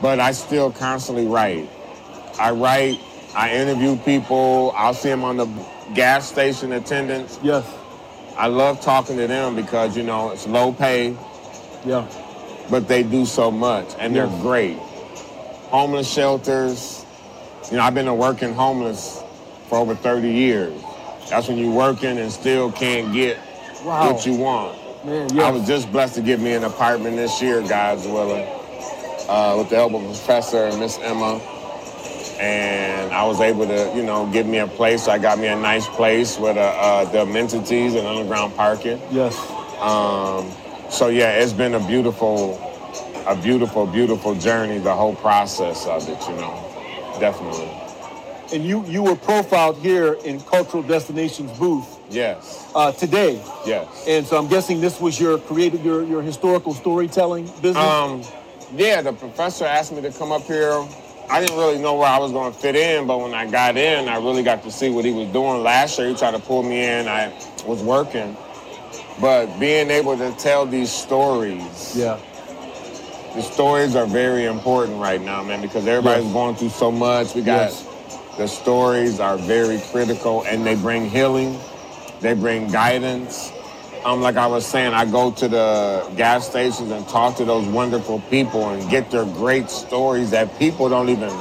but 0.00 0.20
I 0.20 0.32
still 0.32 0.70
constantly 0.70 1.26
write. 1.26 1.68
I 2.40 2.50
write. 2.52 2.98
I 3.34 3.52
interview 3.56 3.96
people. 3.96 4.72
I'll 4.76 4.94
see 4.94 5.10
them 5.10 5.22
on 5.22 5.36
the 5.36 5.46
gas 5.94 6.28
station 6.28 6.72
attendants. 6.72 7.38
Yes. 7.42 7.64
I 8.36 8.46
love 8.46 8.80
talking 8.80 9.16
to 9.18 9.26
them 9.26 9.54
because 9.54 9.96
you 9.96 10.02
know 10.02 10.30
it's 10.30 10.46
low 10.46 10.72
pay, 10.72 11.16
Yeah. 11.84 12.04
but 12.70 12.88
they 12.88 13.02
do 13.02 13.26
so 13.26 13.50
much 13.50 13.88
and 13.98 14.14
they're 14.14 14.26
Yes. 14.26 14.42
great. 14.42 14.76
Homeless 15.70 16.08
shelters. 16.10 17.04
You 17.70 17.76
know, 17.76 17.82
I've 17.84 17.94
been 17.94 18.08
a 18.08 18.14
working 18.14 18.54
homeless 18.54 19.22
for 19.68 19.78
over 19.78 19.94
30 19.94 20.30
years. 20.30 20.72
That's 21.30 21.48
when 21.48 21.56
you're 21.58 21.70
working 21.72 22.18
and 22.18 22.30
still 22.32 22.70
can't 22.72 23.12
get 23.12 23.38
Wow. 23.84 24.12
what 24.12 24.26
you 24.26 24.34
want. 24.34 24.76
Man, 25.04 25.38
I 25.40 25.50
was 25.50 25.66
just 25.66 25.90
blessed 25.90 26.14
to 26.16 26.20
get 26.20 26.40
me 26.40 26.52
an 26.52 26.64
apartment 26.64 27.16
this 27.16 27.40
year, 27.42 27.60
God's 27.62 28.06
willing, 28.06 28.46
uh, 29.28 29.54
with 29.58 29.68
the 29.70 29.76
help 29.76 29.94
of 29.94 30.02
Professor 30.04 30.66
and 30.66 30.78
Miss 30.78 30.98
Emma. 31.02 31.40
And 32.42 33.12
I 33.12 33.24
was 33.24 33.40
able 33.40 33.66
to, 33.68 33.92
you 33.94 34.02
know, 34.02 34.26
give 34.32 34.46
me 34.46 34.58
a 34.58 34.66
place. 34.66 35.06
I 35.06 35.16
got 35.18 35.38
me 35.38 35.46
a 35.46 35.54
nice 35.54 35.86
place 35.86 36.38
with 36.38 36.56
uh, 36.56 36.60
uh, 36.60 37.04
the 37.04 37.22
amenities 37.22 37.94
and 37.94 38.04
underground 38.04 38.56
parking. 38.56 39.00
yes. 39.12 39.38
Um, 39.80 40.50
so 40.90 41.06
yeah, 41.08 41.40
it's 41.40 41.52
been 41.52 41.74
a 41.74 41.86
beautiful, 41.86 42.58
a 43.26 43.36
beautiful, 43.36 43.86
beautiful 43.86 44.34
journey. 44.34 44.78
The 44.78 44.92
whole 44.94 45.14
process 45.14 45.86
of 45.86 46.08
it, 46.08 46.20
you 46.28 46.34
know, 46.36 46.52
definitely. 47.20 47.70
And 48.52 48.64
you 48.66 48.84
you 48.86 49.02
were 49.02 49.16
profiled 49.16 49.78
here 49.78 50.14
in 50.24 50.40
Cultural 50.40 50.82
Destinations 50.82 51.50
booth 51.58 51.86
Yes, 52.10 52.68
uh, 52.74 52.92
today. 52.92 53.40
yes. 53.64 54.04
And 54.06 54.26
so 54.26 54.36
I'm 54.36 54.48
guessing 54.48 54.80
this 54.80 55.00
was 55.00 55.18
your 55.18 55.38
creative, 55.38 55.84
your 55.84 56.04
your 56.04 56.22
historical 56.22 56.74
storytelling 56.74 57.46
business. 57.62 57.76
Um, 57.76 58.22
yeah, 58.76 59.00
the 59.00 59.12
professor 59.12 59.64
asked 59.64 59.92
me 59.92 60.02
to 60.02 60.10
come 60.10 60.32
up 60.32 60.42
here. 60.42 60.84
I 61.32 61.40
didn't 61.40 61.56
really 61.56 61.78
know 61.78 61.94
where 61.94 62.08
I 62.08 62.18
was 62.18 62.30
going 62.30 62.52
to 62.52 62.58
fit 62.58 62.76
in, 62.76 63.06
but 63.06 63.18
when 63.18 63.32
I 63.32 63.50
got 63.50 63.78
in, 63.78 64.06
I 64.06 64.16
really 64.16 64.42
got 64.42 64.62
to 64.64 64.70
see 64.70 64.90
what 64.90 65.06
he 65.06 65.12
was 65.12 65.28
doing. 65.28 65.62
Last 65.62 65.98
year, 65.98 66.08
he 66.08 66.14
tried 66.14 66.32
to 66.32 66.38
pull 66.38 66.62
me 66.62 66.84
in. 66.84 67.08
I 67.08 67.32
was 67.64 67.82
working, 67.82 68.36
but 69.18 69.46
being 69.58 69.90
able 69.90 70.14
to 70.18 70.30
tell 70.32 70.66
these 70.66 70.90
stories, 70.92 71.96
yeah. 71.96 72.18
the 73.34 73.40
stories 73.40 73.96
are 73.96 74.04
very 74.04 74.44
important 74.44 75.00
right 75.00 75.22
now, 75.22 75.42
man, 75.42 75.62
because 75.62 75.86
everybody's 75.86 76.24
Yes. 76.26 76.32
going 76.34 76.54
through 76.54 76.68
so 76.68 76.92
much. 76.92 77.34
We 77.34 77.40
got 77.40 77.70
Yes. 77.70 77.86
the 78.36 78.46
stories 78.46 79.18
are 79.18 79.38
very 79.38 79.80
critical, 79.90 80.42
and 80.46 80.66
they 80.66 80.74
bring 80.74 81.08
healing, 81.08 81.58
they 82.20 82.34
bring 82.34 82.68
guidance. 82.68 83.52
Um, 84.04 84.20
like 84.20 84.36
I 84.36 84.48
was 84.48 84.66
saying, 84.66 84.94
I 84.94 85.04
go 85.04 85.30
to 85.30 85.46
the 85.46 86.12
gas 86.16 86.48
stations 86.48 86.90
and 86.90 87.06
talk 87.08 87.36
to 87.36 87.44
those 87.44 87.66
wonderful 87.68 88.20
people 88.30 88.70
and 88.70 88.90
get 88.90 89.12
their 89.12 89.24
great 89.24 89.70
stories 89.70 90.32
that 90.32 90.58
people 90.58 90.88
don't 90.88 91.08
even 91.08 91.32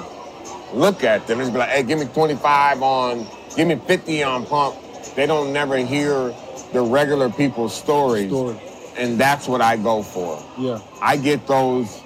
look 0.72 1.04
at 1.04 1.26
them. 1.26 1.42
It's 1.42 1.50
be 1.50 1.58
like, 1.58 1.70
hey, 1.70 1.82
give 1.82 1.98
me 1.98 2.06
25 2.06 2.84
on, 2.84 3.26
give 3.56 3.68
me 3.68 3.78
50 3.78 4.24
on 4.24 4.46
pump. 4.46 4.76
They 5.16 5.26
don't 5.26 5.52
never 5.52 5.78
hear 5.78 6.36
the 6.72 6.82
regular 6.82 7.32
people's 7.32 7.76
stories. 7.76 8.30
Story. 8.30 8.60
And 8.96 9.20
that's 9.20 9.48
what 9.48 9.62
I 9.62 9.78
go 9.78 10.04
for. 10.04 10.44
Yeah. 10.58 10.82
I 11.02 11.18
get 11.18 11.48
those 11.48 12.04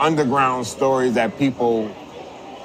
underground 0.00 0.66
stories 0.66 1.12
that 1.14 1.36
people 1.38 1.94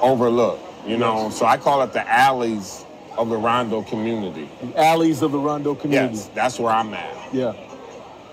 overlook, 0.01 0.59
you 0.87 0.97
know. 0.97 1.29
So 1.31 1.45
I 1.45 1.57
call 1.57 1.81
it 1.81 1.91
the 1.91 2.07
alleys 2.09 2.85
of 3.17 3.29
the 3.29 3.37
Rondo 3.37 3.81
community. 3.83 4.49
The 4.61 4.79
alleys 4.79 5.21
of 5.21 5.31
the 5.31 5.39
Rondo 5.39 5.75
community. 5.75 6.15
Yes, 6.15 6.29
that's 6.33 6.59
where 6.59 6.71
I'm 6.73 6.93
at. 6.93 7.13
Yeah. 7.33 7.53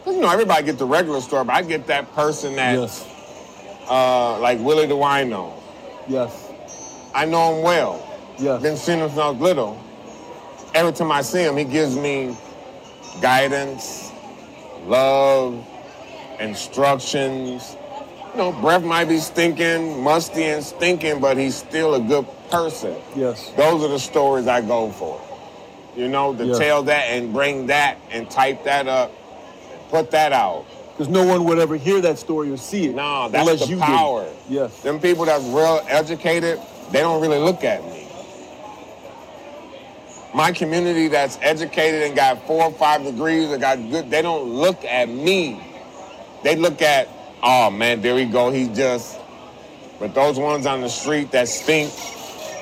'Cause, 0.05 0.14
You 0.14 0.22
know, 0.22 0.31
everybody 0.31 0.64
get 0.64 0.78
the 0.78 0.87
regular 0.87 1.20
store, 1.20 1.45
but 1.45 1.55
I 1.55 1.62
get 1.62 1.87
that 1.89 2.14
person 2.14 2.57
that, 2.57 2.78
Yes. 2.78 3.05
uh, 3.89 4.39
like 4.39 4.59
Willie 4.61 4.87
DeWino. 4.87 5.51
Yes. 6.09 6.33
I 7.14 7.24
know 7.26 7.55
him 7.57 7.62
well. 7.62 8.01
Yes. 8.39 8.62
Been 8.62 8.76
seeing 8.76 8.99
him 9.01 9.09
since 9.09 9.20
I 9.20 9.28
was 9.31 9.41
little. 9.41 9.76
Every 10.74 10.93
time 10.93 11.12
I 11.12 11.20
see 11.22 11.41
him, 11.43 11.57
he 11.57 11.64
gives 11.64 11.97
me 11.97 12.35
guidance, 13.20 14.11
love, 14.87 15.55
instructions. 16.39 17.76
You 18.33 18.39
know, 18.39 18.53
breath 18.53 18.83
might 18.83 19.07
be 19.07 19.18
stinking, 19.18 20.03
musty 20.03 20.45
and 20.45 20.64
stinking, 20.64 21.20
but 21.20 21.37
he's 21.37 21.57
still 21.57 21.95
a 21.95 22.01
good 22.01 22.26
person. 22.51 22.95
Yes. 23.17 23.51
Those 23.57 23.83
are 23.85 23.89
the 23.89 23.99
stories 23.99 24.47
I 24.47 24.61
go 24.61 24.91
for. 24.91 25.21
You 25.97 26.09
know, 26.09 26.35
to 26.35 26.45
Yeah. 26.45 26.59
tell 26.59 26.83
that 26.85 27.05
and 27.09 27.33
bring 27.33 27.67
that 27.67 27.97
and 28.11 28.31
type 28.31 28.65
that 28.65 28.87
up, 28.89 29.13
put 29.91 30.11
that 30.13 30.33
out. 30.33 30.65
Because 30.93 31.09
no 31.09 31.25
one 31.25 31.45
would 31.45 31.59
ever 31.59 31.77
hear 31.77 32.01
that 32.03 32.19
story 32.19 32.51
or 32.51 32.57
see 32.57 32.87
it. 32.87 32.95
No, 32.95 33.29
that's 33.29 33.49
unless 33.49 33.65
the 33.65 33.71
you 33.71 33.77
did 33.77 33.85
power. 33.85 34.27
Yes. 34.49 34.81
Them 34.81 35.01
people 35.01 35.25
that's 35.25 35.45
real 35.45 35.81
educated, 35.89 36.61
they 36.93 37.01
don't 37.01 37.21
really 37.23 37.39
look 37.39 37.65
at 37.65 37.83
me. 37.85 38.07
My 40.33 40.53
community 40.53 41.09
that's 41.09 41.39
educated 41.43 42.03
and 42.03 42.15
got 42.15 42.47
four 42.47 42.65
or 42.65 42.73
five 42.73 43.03
degrees 43.03 43.49
or 43.51 43.59
got 43.59 43.77
good, 43.91 44.11
they 44.11 44.23
don't 44.23 44.45
look 44.45 44.85
at 44.85 45.09
me. 45.09 45.61
They 46.45 46.55
look 46.55 46.83
at, 46.83 47.09
oh 47.43 47.71
man, 47.71 48.01
there 48.01 48.15
we 48.15 48.27
go. 48.27 48.51
He's 48.51 48.69
just. 48.69 49.19
But 49.99 50.15
those 50.15 50.39
ones 50.39 50.67
on 50.67 50.81
the 50.83 50.89
street 50.89 51.31
that 51.33 51.49
stink, 51.49 51.93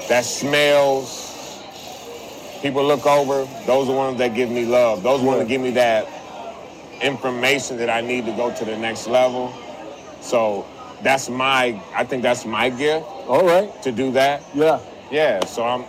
that 0.08 0.24
smells, 0.24 1.62
people 2.62 2.84
look 2.84 3.06
over, 3.06 3.44
those 3.66 3.88
are 3.88 3.92
the 3.92 3.98
ones 3.98 4.18
that 4.18 4.34
give 4.34 4.50
me 4.50 4.64
love. 4.64 5.02
Those 5.02 5.20
ones 5.22 5.40
that 5.40 5.48
give 5.48 5.60
me 5.60 5.70
that 5.72 6.06
information 7.02 7.76
that 7.76 7.90
I 7.90 8.00
need 8.00 8.26
to 8.26 8.32
go 8.32 8.52
to 8.54 8.64
the 8.64 8.76
next 8.76 9.06
level. 9.06 9.52
So 10.20 10.66
that's 11.02 11.28
my, 11.28 11.80
I 11.94 12.04
think 12.04 12.22
that's 12.22 12.44
my 12.44 12.70
gift 12.70 13.06
All 13.28 13.44
right. 13.46 13.70
to 13.82 13.92
do 13.92 14.10
that. 14.12 14.42
Yeah. 14.54 14.80
Yeah, 15.10 15.44
so 15.44 15.64
I'm, 15.64 15.84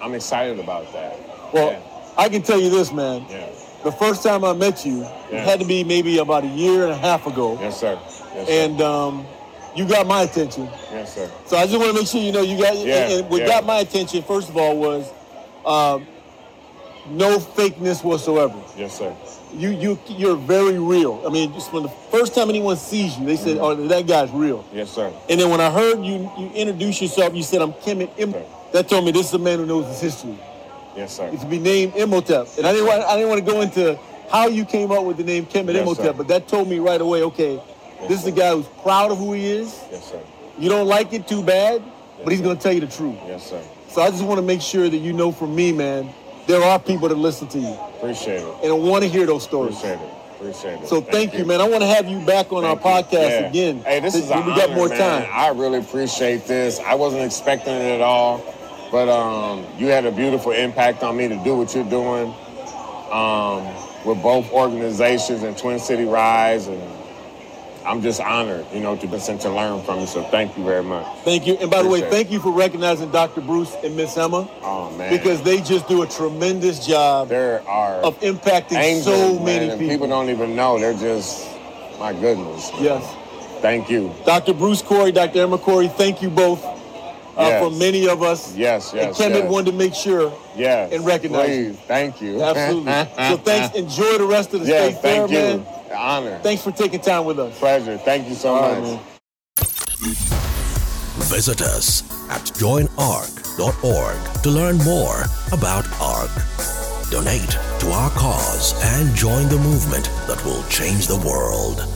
I'm 0.00 0.14
excited 0.14 0.58
about 0.58 0.90
that. 0.92 1.18
Well, 1.52 1.72
yeah. 1.72 1.80
I 2.16 2.28
can 2.28 2.42
tell 2.42 2.60
you 2.60 2.70
this, 2.70 2.92
man. 2.92 3.26
yeah. 3.28 3.48
The 3.84 3.92
first 3.92 4.22
time 4.22 4.44
I 4.44 4.52
met 4.52 4.86
you, 4.86 5.00
Yeah. 5.00 5.08
it 5.30 5.44
had 5.44 5.60
to 5.60 5.66
be 5.66 5.82
maybe 5.82 6.18
about 6.18 6.44
a 6.44 6.48
year 6.48 6.84
and 6.84 6.92
a 6.92 6.96
half 6.96 7.26
ago. 7.26 7.58
Yes, 7.60 7.80
sir. 7.80 7.98
Yes, 8.04 8.46
sir. 8.46 8.64
And 8.64 8.80
um, 8.80 9.26
you 9.74 9.86
got 9.86 10.06
my 10.06 10.22
attention. 10.22 10.64
yes, 10.90 11.14
sir. 11.14 11.30
So 11.46 11.56
I 11.56 11.66
just 11.66 11.78
want 11.78 11.90
to 11.90 11.94
make 11.94 12.06
sure 12.06 12.20
you 12.20 12.32
know 12.32 12.42
you 12.42 12.58
got. 12.58 12.76
Yeah, 12.76 13.10
and 13.10 13.30
what 13.30 13.40
yeah. 13.40 13.48
got 13.48 13.64
my 13.64 13.78
attention 13.78 14.22
first 14.22 14.48
of 14.48 14.56
all 14.56 14.76
was, 14.76 15.10
um, 15.64 16.06
no 17.10 17.38
fakeness 17.38 18.04
whatsoever. 18.04 18.60
Yes, 18.76 18.98
sir. 18.98 19.14
You 19.54 19.70
you 19.70 19.98
you're 20.08 20.36
very 20.36 20.78
real. 20.78 21.22
I 21.26 21.30
mean, 21.30 21.52
just 21.52 21.72
when 21.72 21.82
the 21.82 21.88
first 22.10 22.34
time 22.34 22.48
anyone 22.48 22.76
sees 22.76 23.18
you, 23.18 23.26
they 23.26 23.36
said, 23.36 23.58
"Oh, 23.58 23.74
that 23.74 24.06
guy's 24.06 24.30
real." 24.30 24.64
Yes, 24.72 24.90
sir. 24.90 25.12
And 25.28 25.40
then 25.40 25.50
when 25.50 25.60
I 25.60 25.70
heard 25.70 26.02
you 26.04 26.30
you 26.38 26.50
introduce 26.54 27.02
yourself, 27.02 27.34
you 27.34 27.42
said, 27.42 27.60
"I'm 27.60 27.72
Kemet 27.72 28.10
Im." 28.18 28.32
Right. 28.32 28.46
That 28.72 28.88
told 28.88 29.04
me 29.04 29.10
this 29.12 29.28
is 29.28 29.34
a 29.34 29.38
man 29.38 29.58
who 29.58 29.66
knows 29.66 29.86
his 29.88 30.00
history. 30.00 30.38
Yes, 30.96 31.16
sir. 31.16 31.28
It's 31.32 31.42
to 31.42 31.48
be 31.48 31.58
named 31.58 31.94
Imhotep, 31.96 32.48
and 32.56 32.66
I 32.66 32.72
didn't 32.72 32.86
want 32.86 33.02
I 33.02 33.16
didn't 33.16 33.28
want 33.28 33.44
to 33.44 33.52
go 33.52 33.60
into 33.60 33.98
how 34.30 34.46
you 34.48 34.64
came 34.64 34.90
up 34.90 35.04
with 35.04 35.18
the 35.18 35.24
name 35.24 35.44
Kemet 35.44 35.74
Yes, 35.74 35.82
Imhotep, 35.82 36.04
sir. 36.04 36.12
but 36.12 36.28
that 36.28 36.48
told 36.48 36.68
me 36.68 36.78
right 36.78 37.00
away. 37.00 37.22
Okay, 37.24 37.60
this 38.08 38.20
is 38.20 38.26
a 38.26 38.32
guy 38.32 38.54
who's 38.54 38.66
proud 38.82 39.10
of 39.10 39.18
who 39.18 39.32
he 39.32 39.46
is. 39.46 39.78
Yes, 39.90 40.10
sir. 40.10 40.20
You 40.58 40.68
don't 40.68 40.86
like 40.86 41.12
it 41.12 41.26
too 41.26 41.42
bad, 41.42 41.82
but 42.22 42.32
he's 42.32 42.40
gonna 42.40 42.58
tell 42.58 42.72
you 42.72 42.80
the 42.80 42.86
truth. 42.86 43.16
Yes, 43.26 43.48
sir. 43.48 43.62
So 43.88 44.02
I 44.02 44.10
just 44.10 44.24
want 44.24 44.38
to 44.38 44.42
make 44.46 44.60
sure 44.62 44.88
that 44.88 44.96
you 44.98 45.12
know 45.12 45.32
from 45.32 45.54
me, 45.54 45.72
man, 45.72 46.08
there 46.46 46.62
are 46.62 46.78
people 46.78 47.08
that 47.08 47.16
listen 47.18 47.46
to 47.48 47.58
you 47.58 47.72
Appreciate 47.96 48.40
it. 48.42 48.54
and 48.64 48.82
want 48.82 49.02
to 49.04 49.08
hear 49.10 49.26
those 49.26 49.42
stories. 49.44 49.76
Appreciate 49.76 50.00
it. 50.00 50.14
Appreciate 50.40 50.80
it. 50.82 50.88
So 50.88 51.00
thank, 51.00 51.34
you, 51.34 51.44
man. 51.44 51.60
I 51.60 51.68
want 51.68 51.82
to 51.82 51.86
have 51.86 52.08
you 52.08 52.18
back 52.26 52.52
on 52.52 52.62
Thank 52.64 52.84
our 52.84 53.02
podcast 53.02 53.12
Yeah. 53.12 53.46
again. 53.48 53.82
Hey, 53.84 54.00
this 54.00 54.14
is 54.14 54.22
we 54.24 54.28
got 54.30 54.60
honor, 54.70 54.74
more 54.74 54.88
man. 54.88 55.22
time. 55.22 55.30
I 55.32 55.48
really 55.50 55.78
appreciate 55.78 56.46
this. 56.46 56.80
I 56.80 56.94
wasn't 56.94 57.22
expecting 57.22 57.74
it 57.74 57.94
at 57.94 58.00
all, 58.00 58.42
but 58.90 59.08
um, 59.08 59.64
you 59.78 59.86
had 59.86 60.04
a 60.04 60.10
beautiful 60.10 60.50
impact 60.52 61.02
on 61.04 61.16
me 61.16 61.28
to 61.28 61.36
do 61.44 61.54
what 61.54 61.74
you're 61.74 61.84
doing 61.84 62.34
um, 63.12 63.64
with 64.04 64.20
both 64.22 64.50
organizations 64.52 65.42
and 65.44 65.56
Twin 65.56 65.78
City 65.78 66.04
Rise, 66.04 66.66
and 66.66 66.80
I'm 67.84 68.00
just 68.02 68.20
honored, 68.20 68.64
you 68.72 68.80
know, 68.80 68.96
to 68.96 69.06
listen 69.08 69.38
to 69.40 69.50
learn 69.50 69.82
from 69.82 70.00
you. 70.00 70.06
So 70.06 70.22
thank 70.24 70.56
you 70.56 70.64
very 70.64 70.82
much. 70.84 71.06
Thank 71.24 71.46
you. 71.46 71.54
And 71.54 71.70
by 71.70 71.82
the 71.82 71.88
way, 71.88 72.00
thank 72.10 72.30
you 72.30 72.40
for 72.40 72.52
recognizing 72.52 73.10
Dr. 73.10 73.40
Bruce 73.40 73.74
and 73.82 73.96
Miss 73.96 74.16
Emma 74.16 74.48
Oh 74.62 74.90
man, 74.96 75.10
because 75.10 75.42
they 75.42 75.60
just 75.60 75.88
do 75.88 76.02
a 76.02 76.06
tremendous 76.06 76.86
job 76.86 77.28
there 77.28 77.66
are 77.68 77.96
of 78.02 78.18
impacting 78.20 78.76
angels, 78.76 79.04
so 79.04 79.34
man, 79.36 79.44
many 79.44 79.70
people. 79.70 79.88
people 79.88 80.08
don't 80.08 80.30
even 80.30 80.54
know. 80.54 80.78
They're 80.78 80.94
just, 80.94 81.46
my 81.98 82.12
goodness. 82.12 82.72
man. 82.74 82.82
Yes. 82.84 83.16
Thank 83.60 83.90
you. 83.90 84.12
Dr. 84.26 84.54
Bruce 84.54 84.82
Corrie, 84.82 85.12
Dr. 85.12 85.40
Emma 85.42 85.58
Corrie, 85.58 85.88
thank 85.88 86.20
you 86.22 86.30
both 86.30 86.64
uh, 86.64 86.72
Yes. 87.38 87.62
for 87.64 87.70
many 87.70 88.08
of 88.08 88.22
us. 88.22 88.54
Yes, 88.56 88.92
yes, 88.94 89.18
And 89.20 89.32
Kemet 89.34 89.38
yes. 89.42 89.50
wanted 89.50 89.70
to 89.72 89.76
make 89.76 89.94
sure. 89.94 90.32
Yes. 90.56 90.92
and 90.92 91.04
recognize 91.06 91.48
you. 91.56 91.64
Please, 91.70 91.78
thank 91.86 92.20
you. 92.20 92.42
Absolutely. 92.42 92.92
so 93.28 93.36
thanks. 93.38 93.76
Enjoy 93.76 94.18
the 94.18 94.26
rest 94.26 94.52
of 94.54 94.60
the 94.60 94.66
Yes, 94.66 94.98
state 94.98 95.02
fair, 95.02 95.26
thank 95.28 95.30
you. 95.66 95.66
Man. 95.92 96.00
Honor. 96.00 96.38
Thanks 96.38 96.62
for 96.62 96.72
taking 96.72 97.00
time 97.00 97.24
with 97.24 97.38
us. 97.38 97.58
Pleasure. 97.58 97.98
Thank 97.98 98.28
you 98.28 98.34
so 98.34 98.54
All 98.54 98.72
right, 98.72 98.82
much. 98.82 98.90
man. 98.92 99.00
Visit 101.28 101.62
us 101.62 102.02
at 102.30 102.42
joinarcc.org 102.58 104.42
to 104.42 104.50
learn 104.50 104.78
more 104.78 105.24
about 105.52 105.86
ARC. 106.00 106.30
Donate 107.10 107.50
to 107.80 107.90
our 107.90 108.10
cause 108.10 108.74
and 108.96 109.14
join 109.14 109.48
the 109.48 109.58
movement 109.58 110.06
that 110.26 110.42
will 110.44 110.62
change 110.64 111.06
the 111.06 111.16
world. 111.16 111.86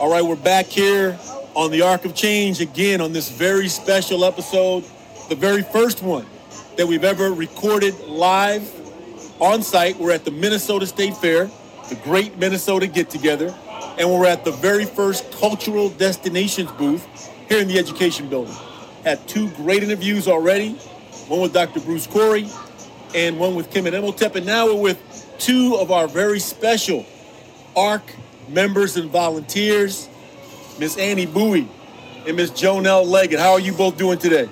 All 0.00 0.10
right, 0.10 0.24
we're 0.24 0.36
back 0.36 0.66
here 0.66 1.18
on 1.54 1.70
the 1.70 1.82
Arc 1.82 2.04
of 2.04 2.14
Change 2.14 2.60
again 2.60 3.00
on 3.00 3.12
this 3.12 3.30
very 3.30 3.68
special 3.68 4.24
episode, 4.24 4.84
the 5.28 5.34
very 5.34 5.62
first 5.62 6.02
one 6.02 6.26
that 6.76 6.86
we've 6.86 7.04
ever 7.04 7.32
recorded 7.32 7.98
live 8.00 8.81
on 9.42 9.60
site. 9.60 9.98
We're 9.98 10.12
at 10.12 10.24
the 10.24 10.30
Minnesota 10.30 10.86
State 10.86 11.16
Fair, 11.16 11.50
the 11.88 11.96
Great 11.96 12.38
Minnesota 12.38 12.86
Get 12.86 13.10
Together, 13.10 13.52
and 13.98 14.08
we're 14.08 14.26
at 14.26 14.44
the 14.44 14.52
very 14.52 14.84
first 14.84 15.30
Cultural 15.32 15.88
Destinations 15.90 16.70
booth 16.72 17.04
here 17.48 17.58
in 17.58 17.66
the 17.66 17.76
Education 17.76 18.28
Building. 18.28 18.54
Had 19.02 19.26
two 19.26 19.50
great 19.50 19.82
interviews 19.82 20.28
already, 20.28 20.74
one 21.26 21.40
with 21.40 21.52
Dr. 21.52 21.80
Bruce 21.80 22.06
Corrie 22.06 22.48
and 23.16 23.38
one 23.38 23.56
with 23.56 23.68
Kemet 23.70 23.92
Imhotep, 23.92 24.36
and 24.36 24.46
now 24.46 24.66
we're 24.66 24.80
with 24.80 25.34
two 25.40 25.74
of 25.74 25.90
our 25.90 26.06
very 26.06 26.38
special 26.38 27.04
ARC 27.76 28.14
members 28.48 28.96
and 28.96 29.10
volunteers, 29.10 30.08
Miss 30.78 30.96
Annie 30.96 31.26
Bui 31.26 31.68
and 32.28 32.36
Miss 32.36 32.52
Joanell 32.52 33.04
Leggett. 33.04 33.40
How 33.40 33.52
are 33.52 33.60
you 33.60 33.72
both 33.72 33.98
doing 33.98 34.18
today? 34.18 34.48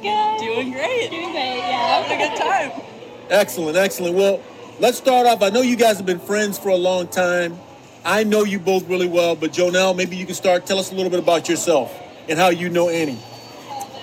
Good. 0.00 0.38
Doing 0.38 0.72
great. 0.72 1.10
Doing 1.10 1.30
great, 1.30 1.58
yeah. 1.58 2.02
Having 2.02 2.22
a 2.22 2.28
good 2.28 2.38
time. 2.38 2.93
Excellent, 3.30 3.76
excellent. 3.76 4.14
Well, 4.16 4.42
let's 4.80 4.98
start 4.98 5.26
off. 5.26 5.42
I 5.42 5.50
know 5.50 5.62
you 5.62 5.76
guys 5.76 5.96
have 5.96 6.06
been 6.06 6.18
friends 6.18 6.58
for 6.58 6.68
a 6.68 6.76
long 6.76 7.08
time. 7.08 7.58
I 8.04 8.24
know 8.24 8.44
you 8.44 8.58
both 8.58 8.86
really 8.88 9.08
well, 9.08 9.34
but 9.34 9.52
Joanell, 9.52 9.96
maybe 9.96 10.16
you 10.16 10.26
can 10.26 10.34
start. 10.34 10.66
Tell 10.66 10.78
us 10.78 10.92
a 10.92 10.94
little 10.94 11.10
bit 11.10 11.20
about 11.20 11.48
yourself 11.48 11.98
and 12.28 12.38
how 12.38 12.50
you 12.50 12.68
know 12.68 12.90
Annie. 12.90 13.18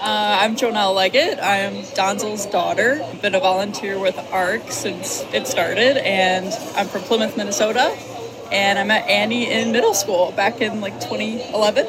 Uh, 0.02 0.40
I'm 0.42 0.56
Joanell 0.56 0.96
Leggett. 0.96 1.38
I'm 1.40 1.84
Donzel's 1.94 2.48
daughter. 2.48 3.00
I've 3.04 3.22
been 3.22 3.36
a 3.36 3.40
volunteer 3.40 4.00
with 4.00 4.18
ARC 4.32 4.72
since 4.72 5.24
it 5.32 5.46
started, 5.46 5.98
and 5.98 6.52
I'm 6.76 6.88
from 6.88 7.02
Plymouth, 7.04 7.38
Minnesota. 7.38 7.96
And 8.52 8.80
I 8.80 8.84
met 8.84 9.08
Annie 9.08 9.52
in 9.52 9.72
middle 9.72 9.94
school 9.94 10.32
back 10.32 10.60
in 10.60 10.82
like 10.82 11.00
2011. 11.00 11.86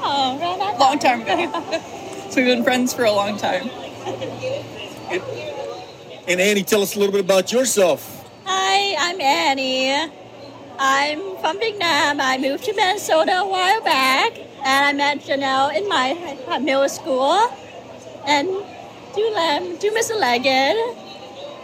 Oh, 0.00 0.38
right. 0.40 0.78
Long 0.78 0.98
time 0.98 1.20
ago. 1.20 1.82
so 2.30 2.36
we've 2.36 2.46
been 2.46 2.64
friends 2.64 2.94
for 2.94 3.04
a 3.04 3.12
long 3.12 3.36
time. 3.36 3.68
And 6.28 6.42
Annie, 6.42 6.62
tell 6.62 6.82
us 6.82 6.94
a 6.94 6.98
little 6.98 7.12
bit 7.12 7.22
about 7.24 7.52
yourself. 7.52 8.28
Hi, 8.44 8.94
I'm 8.98 9.18
Annie. 9.18 10.12
I'm 10.78 11.38
from 11.38 11.58
Vietnam. 11.58 12.20
I 12.20 12.36
moved 12.36 12.64
to 12.64 12.74
Minnesota 12.74 13.38
a 13.38 13.48
while 13.48 13.82
back, 13.82 14.36
and 14.36 14.84
I 14.84 14.92
met 14.92 15.20
Joanell 15.20 15.74
in 15.74 15.88
my 15.88 16.36
uh, 16.46 16.58
middle 16.58 16.86
school, 16.90 17.32
and 18.26 18.46
do 19.14 19.34
um, 19.36 19.76
do 19.78 19.90
Miss 19.94 20.12
Leggett, 20.12 20.76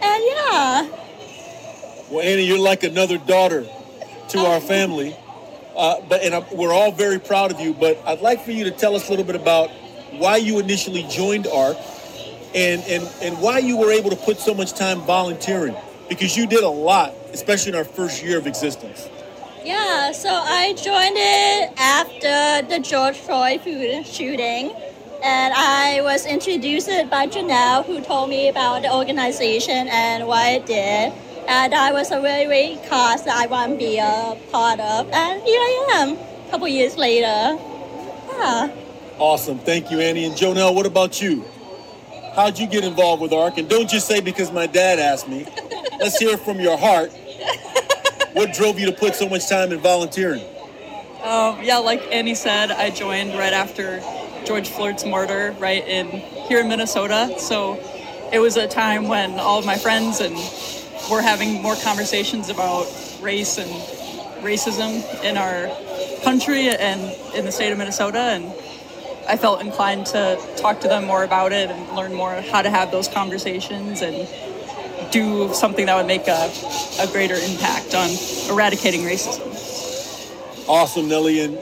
and 0.01 0.23
yeah. 0.33 0.89
Well, 2.09 2.21
Annie, 2.21 2.47
you're 2.47 2.57
like 2.57 2.81
another 2.81 3.19
daughter 3.19 3.67
to 4.29 4.39
our 4.39 4.59
family. 4.59 5.15
Uh, 5.77 6.01
but 6.09 6.23
and 6.23 6.33
i 6.33 6.39
we're 6.53 6.73
all 6.73 6.91
very 6.91 7.19
proud 7.19 7.51
of 7.51 7.59
you. 7.59 7.75
But 7.75 8.01
I'd 8.03 8.21
like 8.21 8.43
for 8.43 8.51
you 8.51 8.63
to 8.63 8.71
tell 8.71 8.95
us 8.95 9.09
a 9.09 9.11
little 9.11 9.25
bit 9.25 9.35
about 9.35 9.69
why 10.13 10.37
you 10.37 10.57
initially 10.57 11.03
joined 11.03 11.45
ARC, 11.45 11.77
and 12.55 12.81
and 12.83 13.07
and 13.21 13.37
why 13.39 13.59
you 13.59 13.77
were 13.77 13.91
able 13.91 14.09
to 14.09 14.15
put 14.15 14.39
so 14.39 14.53
much 14.53 14.73
time 14.73 15.01
volunteering 15.01 15.75
because 16.09 16.37
you 16.37 16.47
did 16.47 16.63
a 16.63 16.69
lot, 16.69 17.13
especially 17.33 17.71
in 17.73 17.77
our 17.77 17.83
first 17.83 18.23
year 18.23 18.37
of 18.37 18.47
existence. 18.47 19.09
Yeah, 19.63 20.11
so 20.11 20.29
I 20.29 20.73
joined 20.73 21.17
it 21.17 21.73
after 21.77 22.67
the 22.67 22.79
George 22.79 23.17
Floyd 23.17 23.61
shooting. 24.05 24.73
And 25.23 25.55
I 25.55 26.01
was 26.03 26.27
introduced 26.27 26.87
by 27.09 27.25
Joanell, 27.25 27.83
who 27.83 27.99
told 28.01 28.29
me 28.29 28.47
about 28.47 28.83
the 28.83 28.93
organization 28.93 29.87
and 29.87 30.27
what 30.27 30.45
it 30.53 30.67
did. 30.67 31.13
And 31.47 31.73
I 31.73 31.91
was 31.91 32.11
a 32.11 32.21
really 32.21 32.45
great 32.45 32.87
cause 32.87 33.23
that 33.25 33.35
I 33.35 33.47
want 33.47 33.71
to 33.71 33.77
be 33.77 33.97
a 33.97 34.37
part 34.51 34.79
of. 34.79 35.09
And 35.09 35.41
here 35.41 35.59
I 35.59 35.89
am, 35.95 36.11
a 36.11 36.51
couple 36.51 36.67
years 36.67 36.95
later. 36.95 37.57
Yeah. 38.37 38.69
Awesome, 39.17 39.57
thank 39.57 39.89
you, 39.89 39.99
Annie 39.99 40.25
and 40.25 40.35
Joanell. 40.35 40.75
What 40.75 40.85
about 40.85 41.19
you? 41.19 41.43
How'd 42.35 42.59
you 42.59 42.67
get 42.67 42.83
involved 42.83 43.21
with 43.21 43.31
ARC? 43.31 43.57
And 43.57 43.69
don't 43.69 43.89
just 43.89 44.07
say 44.07 44.19
because 44.19 44.51
my 44.51 44.67
dad 44.67 44.99
asked 44.99 45.29
me. 45.29 45.45
Let's 45.99 46.17
hear 46.17 46.37
from 46.37 46.59
your 46.59 46.77
heart. 46.77 47.13
What 48.33 48.53
drove 48.53 48.77
you 48.77 48.87
to 48.87 48.91
put 48.91 49.15
so 49.15 49.29
much 49.29 49.47
time 49.47 49.71
in 49.71 49.79
volunteering? 49.79 50.43
Um, 51.23 51.63
yeah, 51.63 51.77
like 51.77 52.01
Annie 52.11 52.35
said, 52.35 52.71
I 52.71 52.89
joined 52.89 53.35
right 53.35 53.53
after 53.53 54.01
George 54.45 54.67
Floyd's 54.67 55.05
murder, 55.05 55.55
right 55.59 55.87
in 55.87 56.07
here 56.47 56.59
in 56.59 56.67
Minnesota. 56.67 57.35
So 57.39 57.79
it 58.33 58.39
was 58.39 58.57
a 58.57 58.67
time 58.67 59.07
when 59.07 59.39
all 59.39 59.57
of 59.57 59.65
my 59.65 59.77
friends 59.77 60.19
and 60.19 60.35
were 61.09 61.21
having 61.21 61.61
more 61.61 61.75
conversations 61.77 62.49
about 62.49 62.85
race 63.21 63.57
and 63.57 63.71
racism 64.43 65.01
in 65.23 65.37
our 65.37 65.69
country 66.23 66.67
and 66.67 67.01
in 67.33 67.45
the 67.45 67.51
state 67.51 67.71
of 67.71 67.77
Minnesota, 67.77 68.19
and 68.19 68.53
I 69.27 69.37
felt 69.37 69.61
inclined 69.61 70.05
to 70.07 70.39
talk 70.57 70.81
to 70.81 70.87
them 70.87 71.05
more 71.05 71.23
about 71.23 71.51
it 71.51 71.71
and 71.71 71.95
learn 71.95 72.13
more 72.13 72.41
how 72.51 72.61
to 72.61 72.69
have 72.69 72.91
those 72.91 73.07
conversations 73.07 74.01
and 74.01 74.27
do 75.11 75.53
something 75.53 75.85
that 75.87 75.95
would 75.95 76.07
make 76.07 76.27
a, 76.27 76.51
a 76.99 77.07
greater 77.11 77.35
impact 77.35 77.95
on 77.95 78.09
eradicating 78.49 79.01
racism. 79.01 80.67
Awesome, 80.67 81.07
Nellie. 81.07 81.41
And 81.41 81.57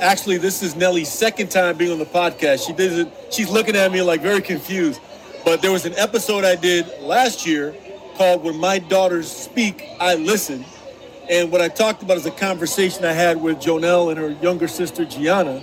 actually, 0.00 0.38
this 0.38 0.62
is 0.62 0.76
Nellie's 0.76 1.10
second 1.10 1.50
time 1.50 1.76
being 1.76 1.92
on 1.92 1.98
the 1.98 2.06
podcast. 2.06 2.66
She 2.66 2.72
it. 2.72 3.12
She's 3.30 3.50
looking 3.50 3.76
at 3.76 3.90
me 3.90 4.02
like 4.02 4.20
very 4.20 4.40
confused. 4.40 5.00
But 5.44 5.60
there 5.60 5.72
was 5.72 5.84
an 5.84 5.94
episode 5.96 6.44
I 6.44 6.56
did 6.56 6.86
last 7.00 7.46
year 7.46 7.74
called 8.16 8.44
"When 8.44 8.56
My 8.56 8.78
Daughters 8.78 9.30
Speak, 9.30 9.84
I 10.00 10.14
Listen," 10.14 10.64
and 11.28 11.50
what 11.50 11.60
I 11.60 11.68
talked 11.68 12.02
about 12.02 12.16
is 12.16 12.26
a 12.26 12.30
conversation 12.30 13.04
I 13.04 13.12
had 13.12 13.40
with 13.40 13.58
Joanell 13.58 14.10
and 14.10 14.18
her 14.18 14.30
younger 14.30 14.68
sister 14.68 15.04
Gianna, 15.04 15.62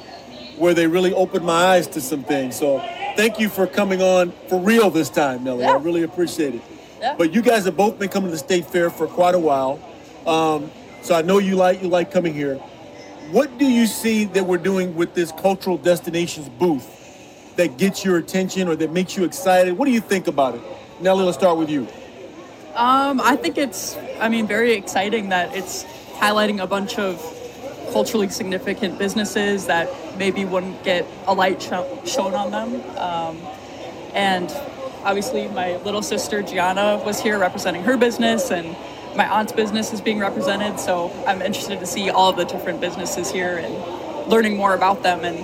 where 0.62 0.76
they 0.76 0.86
really 0.86 1.12
opened 1.12 1.43
my 1.43 1.53
eyes 1.53 1.88
to 1.88 1.99
some 1.99 2.24
things. 2.24 2.55
So 2.55 2.78
thank 3.16 3.39
you 3.39 3.49
for 3.49 3.66
coming 3.66 3.99
on 4.03 4.32
for 4.47 4.59
real 4.59 4.91
this 4.91 5.09
time, 5.09 5.43
Nellie. 5.43 5.66
I 5.66 5.76
really 5.78 6.03
appreciate 6.03 6.53
it. 6.53 6.62
Yeah. 6.99 7.16
But 7.18 7.34
you 7.34 7.41
guys 7.41 7.66
have 7.66 7.76
both 7.76 7.97
been 7.97 8.09
coming 8.09 8.30
to 8.30 8.34
the 8.34 8.38
state 8.38 8.66
fair 8.66 8.91
for 8.91 9.07
quite 9.07 9.34
a 9.34 9.39
while, 9.39 9.80
um, 10.28 10.70
so 11.01 11.16
I 11.16 11.24
know 11.24 11.39
you 11.39 11.55
like 11.55 11.82
you 11.82 11.89
like 11.89 12.12
coming 12.12 12.36
here. 12.36 12.57
What 13.32 13.57
do 13.57 13.66
you 13.66 13.88
see 13.88 14.26
that 14.26 14.45
we're 14.45 14.59
doing 14.59 14.93
with 14.93 15.16
this 15.16 15.32
cultural 15.32 15.78
destinations 15.78 16.47
booth 16.47 17.55
that 17.55 17.78
gets 17.78 18.05
your 18.05 18.18
attention 18.18 18.68
or 18.68 18.76
that 18.76 18.91
makes 18.91 19.18
you 19.18 19.24
excited? 19.24 19.76
What 19.76 19.86
do 19.86 19.91
you 19.91 20.01
think 20.01 20.28
about 20.28 20.53
it? 20.53 20.62
Nelly, 20.99 21.26
let's 21.26 21.38
start 21.38 21.57
with 21.57 21.72
you. 21.72 21.88
Um, 22.76 23.20
I 23.20 23.36
think 23.36 23.57
it's, 23.57 23.97
I 24.20 24.30
mean, 24.30 24.45
very 24.45 24.74
exciting 24.74 25.30
that 25.30 25.55
it's 25.55 25.86
highlighting 26.20 26.62
a 26.62 26.68
bunch 26.68 26.99
of 26.99 27.20
culturally 27.91 28.29
significant 28.29 28.97
businesses 28.97 29.67
that 29.67 29.89
maybe 30.17 30.45
wouldn't 30.45 30.83
get 30.83 31.05
a 31.27 31.33
light 31.33 31.61
sh- 31.61 32.09
shown 32.09 32.33
on 32.33 32.51
them. 32.51 32.81
Um, 32.97 33.37
and 34.13 34.51
obviously, 35.03 35.47
my 35.49 35.77
little 35.77 36.01
sister 36.01 36.41
Gianna 36.41 37.01
was 37.05 37.21
here 37.21 37.37
representing 37.37 37.83
her 37.83 37.97
business, 37.97 38.51
and 38.51 38.75
my 39.15 39.27
aunt's 39.27 39.51
business 39.51 39.93
is 39.93 40.01
being 40.01 40.19
represented. 40.19 40.79
So 40.79 41.11
I'm 41.27 41.41
interested 41.41 41.79
to 41.79 41.85
see 41.85 42.09
all 42.09 42.33
the 42.33 42.45
different 42.45 42.81
businesses 42.81 43.31
here 43.31 43.57
and 43.57 44.29
learning 44.29 44.55
more 44.57 44.73
about 44.75 45.03
them. 45.03 45.23
And 45.23 45.37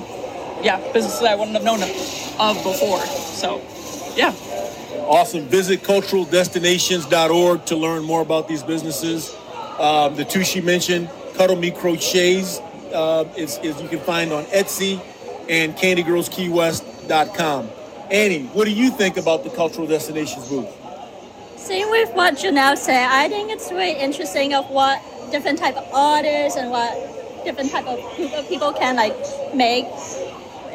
yeah, 0.64 0.78
businesses 0.94 1.22
I 1.24 1.36
wouldn't 1.36 1.56
have 1.56 1.64
known 1.64 1.82
of 1.84 2.64
before. 2.64 3.06
So 3.06 3.62
yeah. 4.16 4.34
Awesome. 5.08 5.44
Visit 5.44 5.84
culturaldestinations.org 5.84 7.66
to 7.66 7.76
learn 7.78 8.04
more 8.04 8.22
about 8.22 8.48
these 8.48 8.64
businesses. 8.64 9.34
Um, 9.80 10.16
the 10.16 10.26
two 10.26 10.44
she 10.44 10.60
mentioned, 10.60 11.10
Cuddle 11.38 11.56
Me 11.56 11.70
Crochets, 11.70 12.60
uh, 12.94 13.24
is, 13.38 13.60
is 13.60 13.80
you 13.80 13.88
can 13.88 14.00
find 14.00 14.34
on 14.34 14.44
Etsy 14.46 15.00
and 15.48 15.76
CandyGirlsKeyWest.com. 15.76 17.70
Annie, 18.10 18.46
what 18.48 18.66
do 18.66 18.72
you 18.72 18.90
think 18.90 19.18
about 19.18 19.44
the 19.44 19.52
Cultural 19.52 19.86
Destinations 19.86 20.50
booth? 20.50 20.68
Same 21.56 21.92
with 21.92 22.12
what 22.16 22.36
Joanell 22.36 22.76
said. 22.76 23.08
I 23.12 23.30
think 23.30 23.52
it's 23.52 23.72
really 23.72 24.00
interesting 24.00 24.56
of 24.56 24.68
what 24.72 25.00
different 25.32 25.60
type 25.60 25.76
of 25.78 25.88
artists 25.94 26.58
and 26.58 26.72
what 26.72 26.96
different 27.46 27.70
type 27.70 27.86
of 27.86 28.00
people 28.48 28.74
can 28.74 28.96
like 28.96 29.16
make 29.54 29.86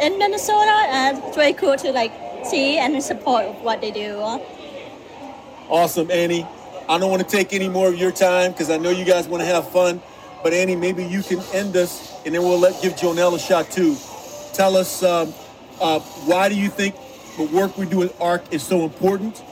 in 0.00 0.16
Minnesota, 0.18 0.86
and 0.90 1.18
it's 1.18 1.36
really 1.36 1.54
cool 1.54 1.76
to 1.76 1.90
like 1.90 2.12
see 2.44 2.78
and 2.78 3.02
support 3.02 3.46
what 3.62 3.80
they 3.80 3.90
do. 3.90 4.16
Awesome, 5.68 6.08
Annie. 6.10 6.46
I 6.88 6.98
don't 6.98 7.10
want 7.10 7.28
to 7.28 7.28
take 7.28 7.52
any 7.52 7.68
more 7.68 7.88
of 7.88 7.96
your 7.96 8.12
time 8.12 8.52
because 8.52 8.70
I 8.70 8.76
know 8.76 8.90
you 8.90 9.04
guys 9.04 9.26
want 9.26 9.40
to 9.40 9.46
have 9.46 9.68
fun. 9.70 10.00
But 10.42 10.52
Annie, 10.52 10.76
maybe 10.76 11.04
you 11.04 11.22
can 11.22 11.40
end 11.52 11.76
us, 11.76 12.12
and 12.24 12.34
then 12.34 12.42
we'll 12.42 12.58
let 12.58 12.80
give 12.82 12.94
Joanell 12.94 13.34
a 13.34 13.38
shot 13.38 13.70
too. 13.70 13.96
Tell 14.52 14.76
us 14.76 15.02
um, 15.02 15.32
uh, 15.80 16.00
why 16.00 16.48
do 16.48 16.56
you 16.56 16.68
think 16.68 16.96
the 17.36 17.44
work 17.44 17.78
we 17.78 17.86
do 17.86 18.02
at 18.02 18.20
ARC 18.20 18.52
is 18.52 18.62
so 18.62 18.84
important, 18.84 19.42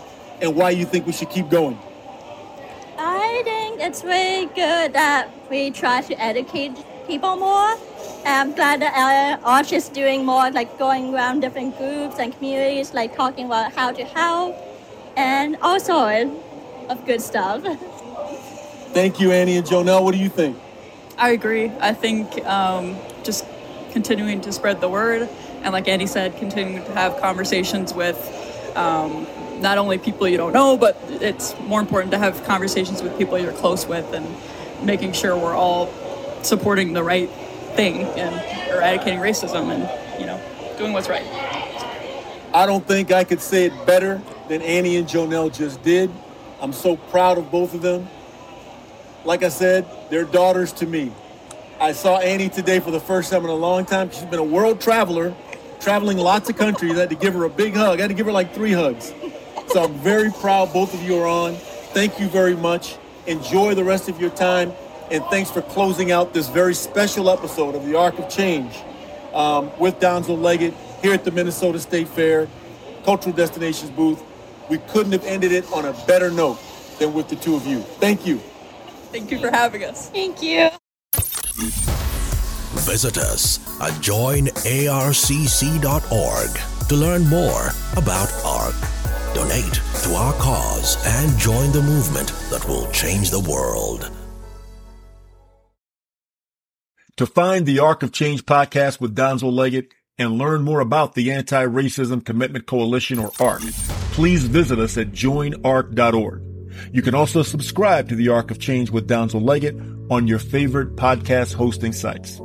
and 0.40 0.54
why 0.56 0.70
you 0.70 0.84
think 0.84 1.06
we 1.06 1.12
should 1.12 1.30
keep 1.30 1.48
going. 1.48 1.78
I 2.98 3.42
think 3.44 3.80
it's 3.80 4.04
really 4.04 4.46
good 4.46 4.92
that 4.92 5.30
we 5.48 5.70
try 5.70 6.00
to 6.02 6.20
educate 6.20 6.72
people 7.06 7.36
more. 7.36 7.76
I'm 8.24 8.52
glad 8.52 8.82
that 8.82 9.40
ARC 9.44 9.72
is 9.72 9.88
doing 9.88 10.26
more, 10.26 10.50
like 10.50 10.78
going 10.78 11.14
around 11.14 11.40
different 11.40 11.78
groups 11.78 12.18
and 12.18 12.36
communities, 12.36 12.92
like 12.92 13.16
talking 13.16 13.46
about 13.46 13.72
how 13.72 13.92
to 13.92 14.04
help, 14.04 14.56
and 15.16 15.56
all 15.62 15.80
sorts 15.80 16.30
of 16.88 17.06
good 17.06 17.22
stuff. 17.22 17.62
Thank 18.92 19.20
you, 19.20 19.30
Annie 19.32 19.56
and 19.56 19.66
Joanell. 19.66 20.02
What 20.02 20.12
do 20.12 20.18
you 20.18 20.28
think? 20.28 20.56
I 21.20 21.32
agree. 21.32 21.70
I 21.80 21.92
think 21.92 22.44
um, 22.46 22.96
just 23.24 23.44
continuing 23.92 24.40
to 24.40 24.52
spread 24.52 24.80
the 24.80 24.88
word, 24.88 25.28
and 25.62 25.72
like 25.72 25.86
Annie 25.86 26.06
said, 26.06 26.34
continuing 26.38 26.82
to 26.86 26.92
have 26.92 27.20
conversations 27.20 27.92
with 27.92 28.16
um, 28.74 29.26
not 29.60 29.76
only 29.76 29.98
people 29.98 30.26
you 30.26 30.38
don't 30.38 30.54
know, 30.54 30.78
but 30.78 30.96
it's 31.08 31.54
more 31.60 31.78
important 31.78 32.10
to 32.12 32.18
have 32.18 32.42
conversations 32.44 33.02
with 33.02 33.18
people 33.18 33.38
you're 33.38 33.52
close 33.52 33.86
with, 33.86 34.10
and 34.14 34.26
making 34.82 35.12
sure 35.12 35.36
we're 35.36 35.54
all 35.54 35.92
supporting 36.42 36.94
the 36.94 37.02
right 37.02 37.28
thing 37.76 37.98
and 38.18 38.34
eradicating 38.70 39.18
racism, 39.18 39.68
and 39.70 39.82
you 40.18 40.24
know, 40.24 40.40
doing 40.78 40.94
what's 40.94 41.10
right. 41.10 41.26
I 42.54 42.64
don't 42.64 42.86
think 42.88 43.12
I 43.12 43.24
could 43.24 43.42
say 43.42 43.66
it 43.66 43.86
better 43.86 44.22
than 44.48 44.62
Annie 44.62 44.96
and 44.96 45.06
Joanell 45.06 45.54
just 45.54 45.82
did. 45.82 46.10
I'm 46.62 46.72
so 46.72 46.96
proud 46.96 47.36
of 47.36 47.50
both 47.50 47.74
of 47.74 47.82
them. 47.82 48.08
Like 49.24 49.42
I 49.42 49.48
said, 49.48 49.86
they're 50.08 50.24
daughters 50.24 50.72
to 50.74 50.86
me. 50.86 51.12
I 51.78 51.92
saw 51.92 52.18
Annie 52.18 52.48
today 52.48 52.80
for 52.80 52.90
the 52.90 53.00
first 53.00 53.30
time 53.30 53.44
in 53.44 53.50
a 53.50 53.54
long 53.54 53.84
time. 53.84 54.10
She's 54.10 54.24
been 54.24 54.38
a 54.38 54.44
world 54.44 54.80
traveler, 54.80 55.34
traveling 55.78 56.18
lots 56.18 56.48
of 56.48 56.56
countries. 56.56 56.96
I 56.96 57.00
had 57.00 57.10
to 57.10 57.16
give 57.16 57.34
her 57.34 57.44
a 57.44 57.50
big 57.50 57.74
hug. 57.74 57.98
I 57.98 58.02
had 58.02 58.08
to 58.08 58.14
give 58.14 58.26
her 58.26 58.32
like 58.32 58.54
three 58.54 58.72
hugs. 58.72 59.12
So 59.68 59.84
I'm 59.84 59.94
very 59.94 60.30
proud 60.30 60.72
both 60.72 60.94
of 60.94 61.02
you 61.02 61.18
are 61.18 61.26
on. 61.26 61.54
Thank 61.92 62.18
you 62.18 62.28
very 62.28 62.56
much. 62.56 62.96
Enjoy 63.26 63.74
the 63.74 63.84
rest 63.84 64.08
of 64.08 64.20
your 64.20 64.30
time. 64.30 64.72
And 65.10 65.22
thanks 65.24 65.50
for 65.50 65.62
closing 65.62 66.12
out 66.12 66.32
this 66.32 66.48
very 66.48 66.74
special 66.74 67.28
episode 67.28 67.74
of 67.74 67.84
the 67.84 67.96
Arc 67.98 68.18
of 68.18 68.28
Change 68.28 68.74
um, 69.34 69.70
with 69.78 69.98
Donzel 70.00 70.40
Leggett 70.40 70.74
here 71.02 71.12
at 71.12 71.24
the 71.24 71.30
Minnesota 71.30 71.78
State 71.78 72.08
Fair 72.08 72.48
Cultural 73.04 73.34
Destinations 73.34 73.90
booth. 73.90 74.22
We 74.68 74.78
couldn't 74.78 75.12
have 75.12 75.24
ended 75.24 75.52
it 75.52 75.70
on 75.72 75.84
a 75.84 75.92
better 76.06 76.30
note 76.30 76.58
than 76.98 77.12
with 77.12 77.28
the 77.28 77.36
two 77.36 77.56
of 77.56 77.66
you. 77.66 77.80
Thank 77.80 78.26
you. 78.26 78.40
Thank 79.12 79.30
you 79.30 79.38
for 79.38 79.50
having 79.50 79.84
us. 79.84 80.08
Thank 80.10 80.42
you. 80.42 80.70
Visit 82.80 83.18
us 83.18 83.58
at 83.80 83.92
joinarcc.org 84.00 84.48
to 86.88 86.96
learn 86.96 87.26
more 87.28 87.70
about 87.96 88.32
ARC. 88.44 88.74
Donate 89.34 89.80
to 90.02 90.14
our 90.14 90.32
cause 90.34 90.96
and 91.06 91.38
join 91.38 91.72
the 91.72 91.82
movement 91.82 92.28
that 92.50 92.66
will 92.66 92.90
change 92.90 93.30
the 93.30 93.40
world. 93.40 94.10
To 97.16 97.26
find 97.26 97.66
the 97.66 97.80
Arc 97.80 98.02
of 98.02 98.12
Change 98.12 98.46
podcast 98.46 99.00
with 99.00 99.14
Donzel 99.14 99.52
Leggett 99.52 99.92
and 100.16 100.38
learn 100.38 100.62
more 100.62 100.80
about 100.80 101.14
the 101.14 101.30
Anti-Racism 101.32 102.24
Commitment 102.24 102.66
Coalition 102.66 103.18
or 103.18 103.30
ARC, 103.38 103.60
please 104.12 104.44
visit 104.44 104.78
us 104.78 104.96
at 104.96 105.12
joinarcc.org. 105.12 106.49
You 106.92 107.02
can 107.02 107.14
also 107.14 107.42
subscribe 107.42 108.08
to 108.08 108.14
the 108.14 108.28
Arc 108.28 108.50
of 108.50 108.58
Change 108.58 108.90
with 108.90 109.08
Donzel 109.08 109.42
Leggett 109.42 109.76
on 110.10 110.26
your 110.26 110.38
favorite 110.38 110.96
podcast 110.96 111.54
hosting 111.54 111.92
sites. 111.92 112.40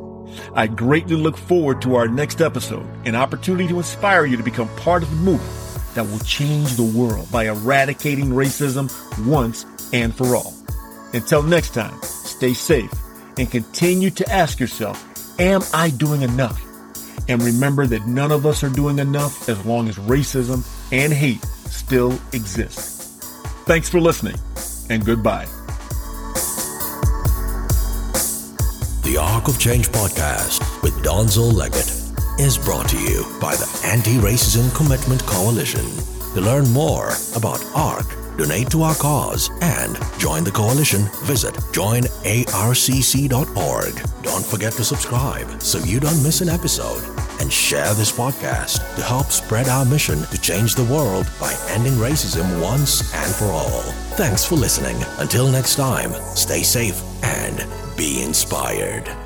I 0.54 0.68
greatly 0.68 1.16
look 1.16 1.38
forward 1.38 1.82
to 1.84 1.96
our 1.96 2.08
next 2.08 2.42
episode, 2.42 2.86
an 3.06 3.16
opportunity 3.16 3.68
to 3.70 3.78
inspire 3.78 4.26
you 4.26 4.38
to 4.38 4.44
become 4.44 4.70
part 4.78 5.04
of 5.04 5.10
the 5.10 5.16
movement 5.16 5.96
that 5.96 6.06
will 6.06 6.20
change 6.20 6.76
the 6.76 6.84
world 6.84 7.32
by 7.32 7.46
eradicating 7.46 8.30
racism 8.30 8.92
once 9.26 9.66
and 9.94 10.14
for 10.16 10.36
all. 10.36 10.54
Until 11.14 11.42
next 11.42 11.74
time, 11.74 11.98
stay 12.02 12.54
safe 12.54 12.92
and 13.38 13.50
continue 13.50 14.10
to 14.12 14.30
ask 14.32 14.60
yourself, 14.60 15.40
am 15.40 15.62
I 15.74 15.90
doing 15.90 16.22
enough? 16.22 16.62
And 17.28 17.42
remember 17.42 17.88
that 17.88 18.06
none 18.06 18.32
of 18.32 18.46
us 18.46 18.64
are 18.64 18.70
doing 18.70 19.00
enough 19.00 19.50
as 19.50 19.66
long 19.66 19.88
as 19.88 19.96
racism 19.96 20.64
and 20.92 21.12
hate 21.12 21.44
still 21.70 22.20
exist. 22.34 22.95
Thanks 23.66 23.89
for 23.89 23.99
listening 23.99 24.36
and 24.91 25.03
goodbye. 25.03 25.45
The 29.03 29.18
Arc 29.20 29.47
of 29.47 29.57
Change 29.59 29.89
podcast 29.89 30.84
with 30.84 30.93
Donzel 31.03 31.51
Leggett 31.51 31.89
is 32.39 32.59
brought 32.59 32.88
to 32.89 32.97
you 32.99 33.26
by 33.41 33.55
the 33.55 33.82
Anti 33.84 34.18
Racism 34.18 34.74
Commitment 34.76 35.26
Coalition. 35.26 35.84
To 36.36 36.41
learn 36.41 36.70
more 36.70 37.13
about 37.36 37.66
ARC, 37.74 38.05
donate 38.38 38.70
to 38.72 38.84
our 38.84 38.96
cause, 38.96 39.50
and 39.62 39.98
join 40.18 40.44
the 40.44 40.52
coalition, 40.52 41.10
visit 41.24 41.54
joinarcc.org. 41.74 42.34
Don't 44.24 44.46
forget 44.46 44.74
to 44.74 44.84
subscribe 44.84 45.62
so 45.62 45.78
you 45.80 46.00
don't 46.00 46.22
miss 46.24 46.42
an 46.42 46.50
episode. 46.50 47.04
And 47.40 47.52
share 47.52 47.94
this 47.94 48.12
podcast 48.12 48.96
to 48.96 49.04
help 49.04 49.28
spread 49.28 49.68
our 49.68 49.86
mission 49.86 50.22
to 50.24 50.38
change 50.40 50.76
the 50.76 50.86
world 50.86 51.30
by 51.40 51.54
ending 51.70 51.94
racism 51.94 52.62
once 52.62 53.14
and 53.14 53.36
for 53.36 53.46
all. 53.46 53.82
Thanks 54.16 54.46
for 54.46 54.56
listening. 54.56 54.98
Until 55.18 55.50
next 55.50 55.76
time, 55.76 56.14
stay 56.36 56.64
safe 56.64 57.02
and 57.24 57.66
be 57.98 58.24
inspired. 58.24 59.24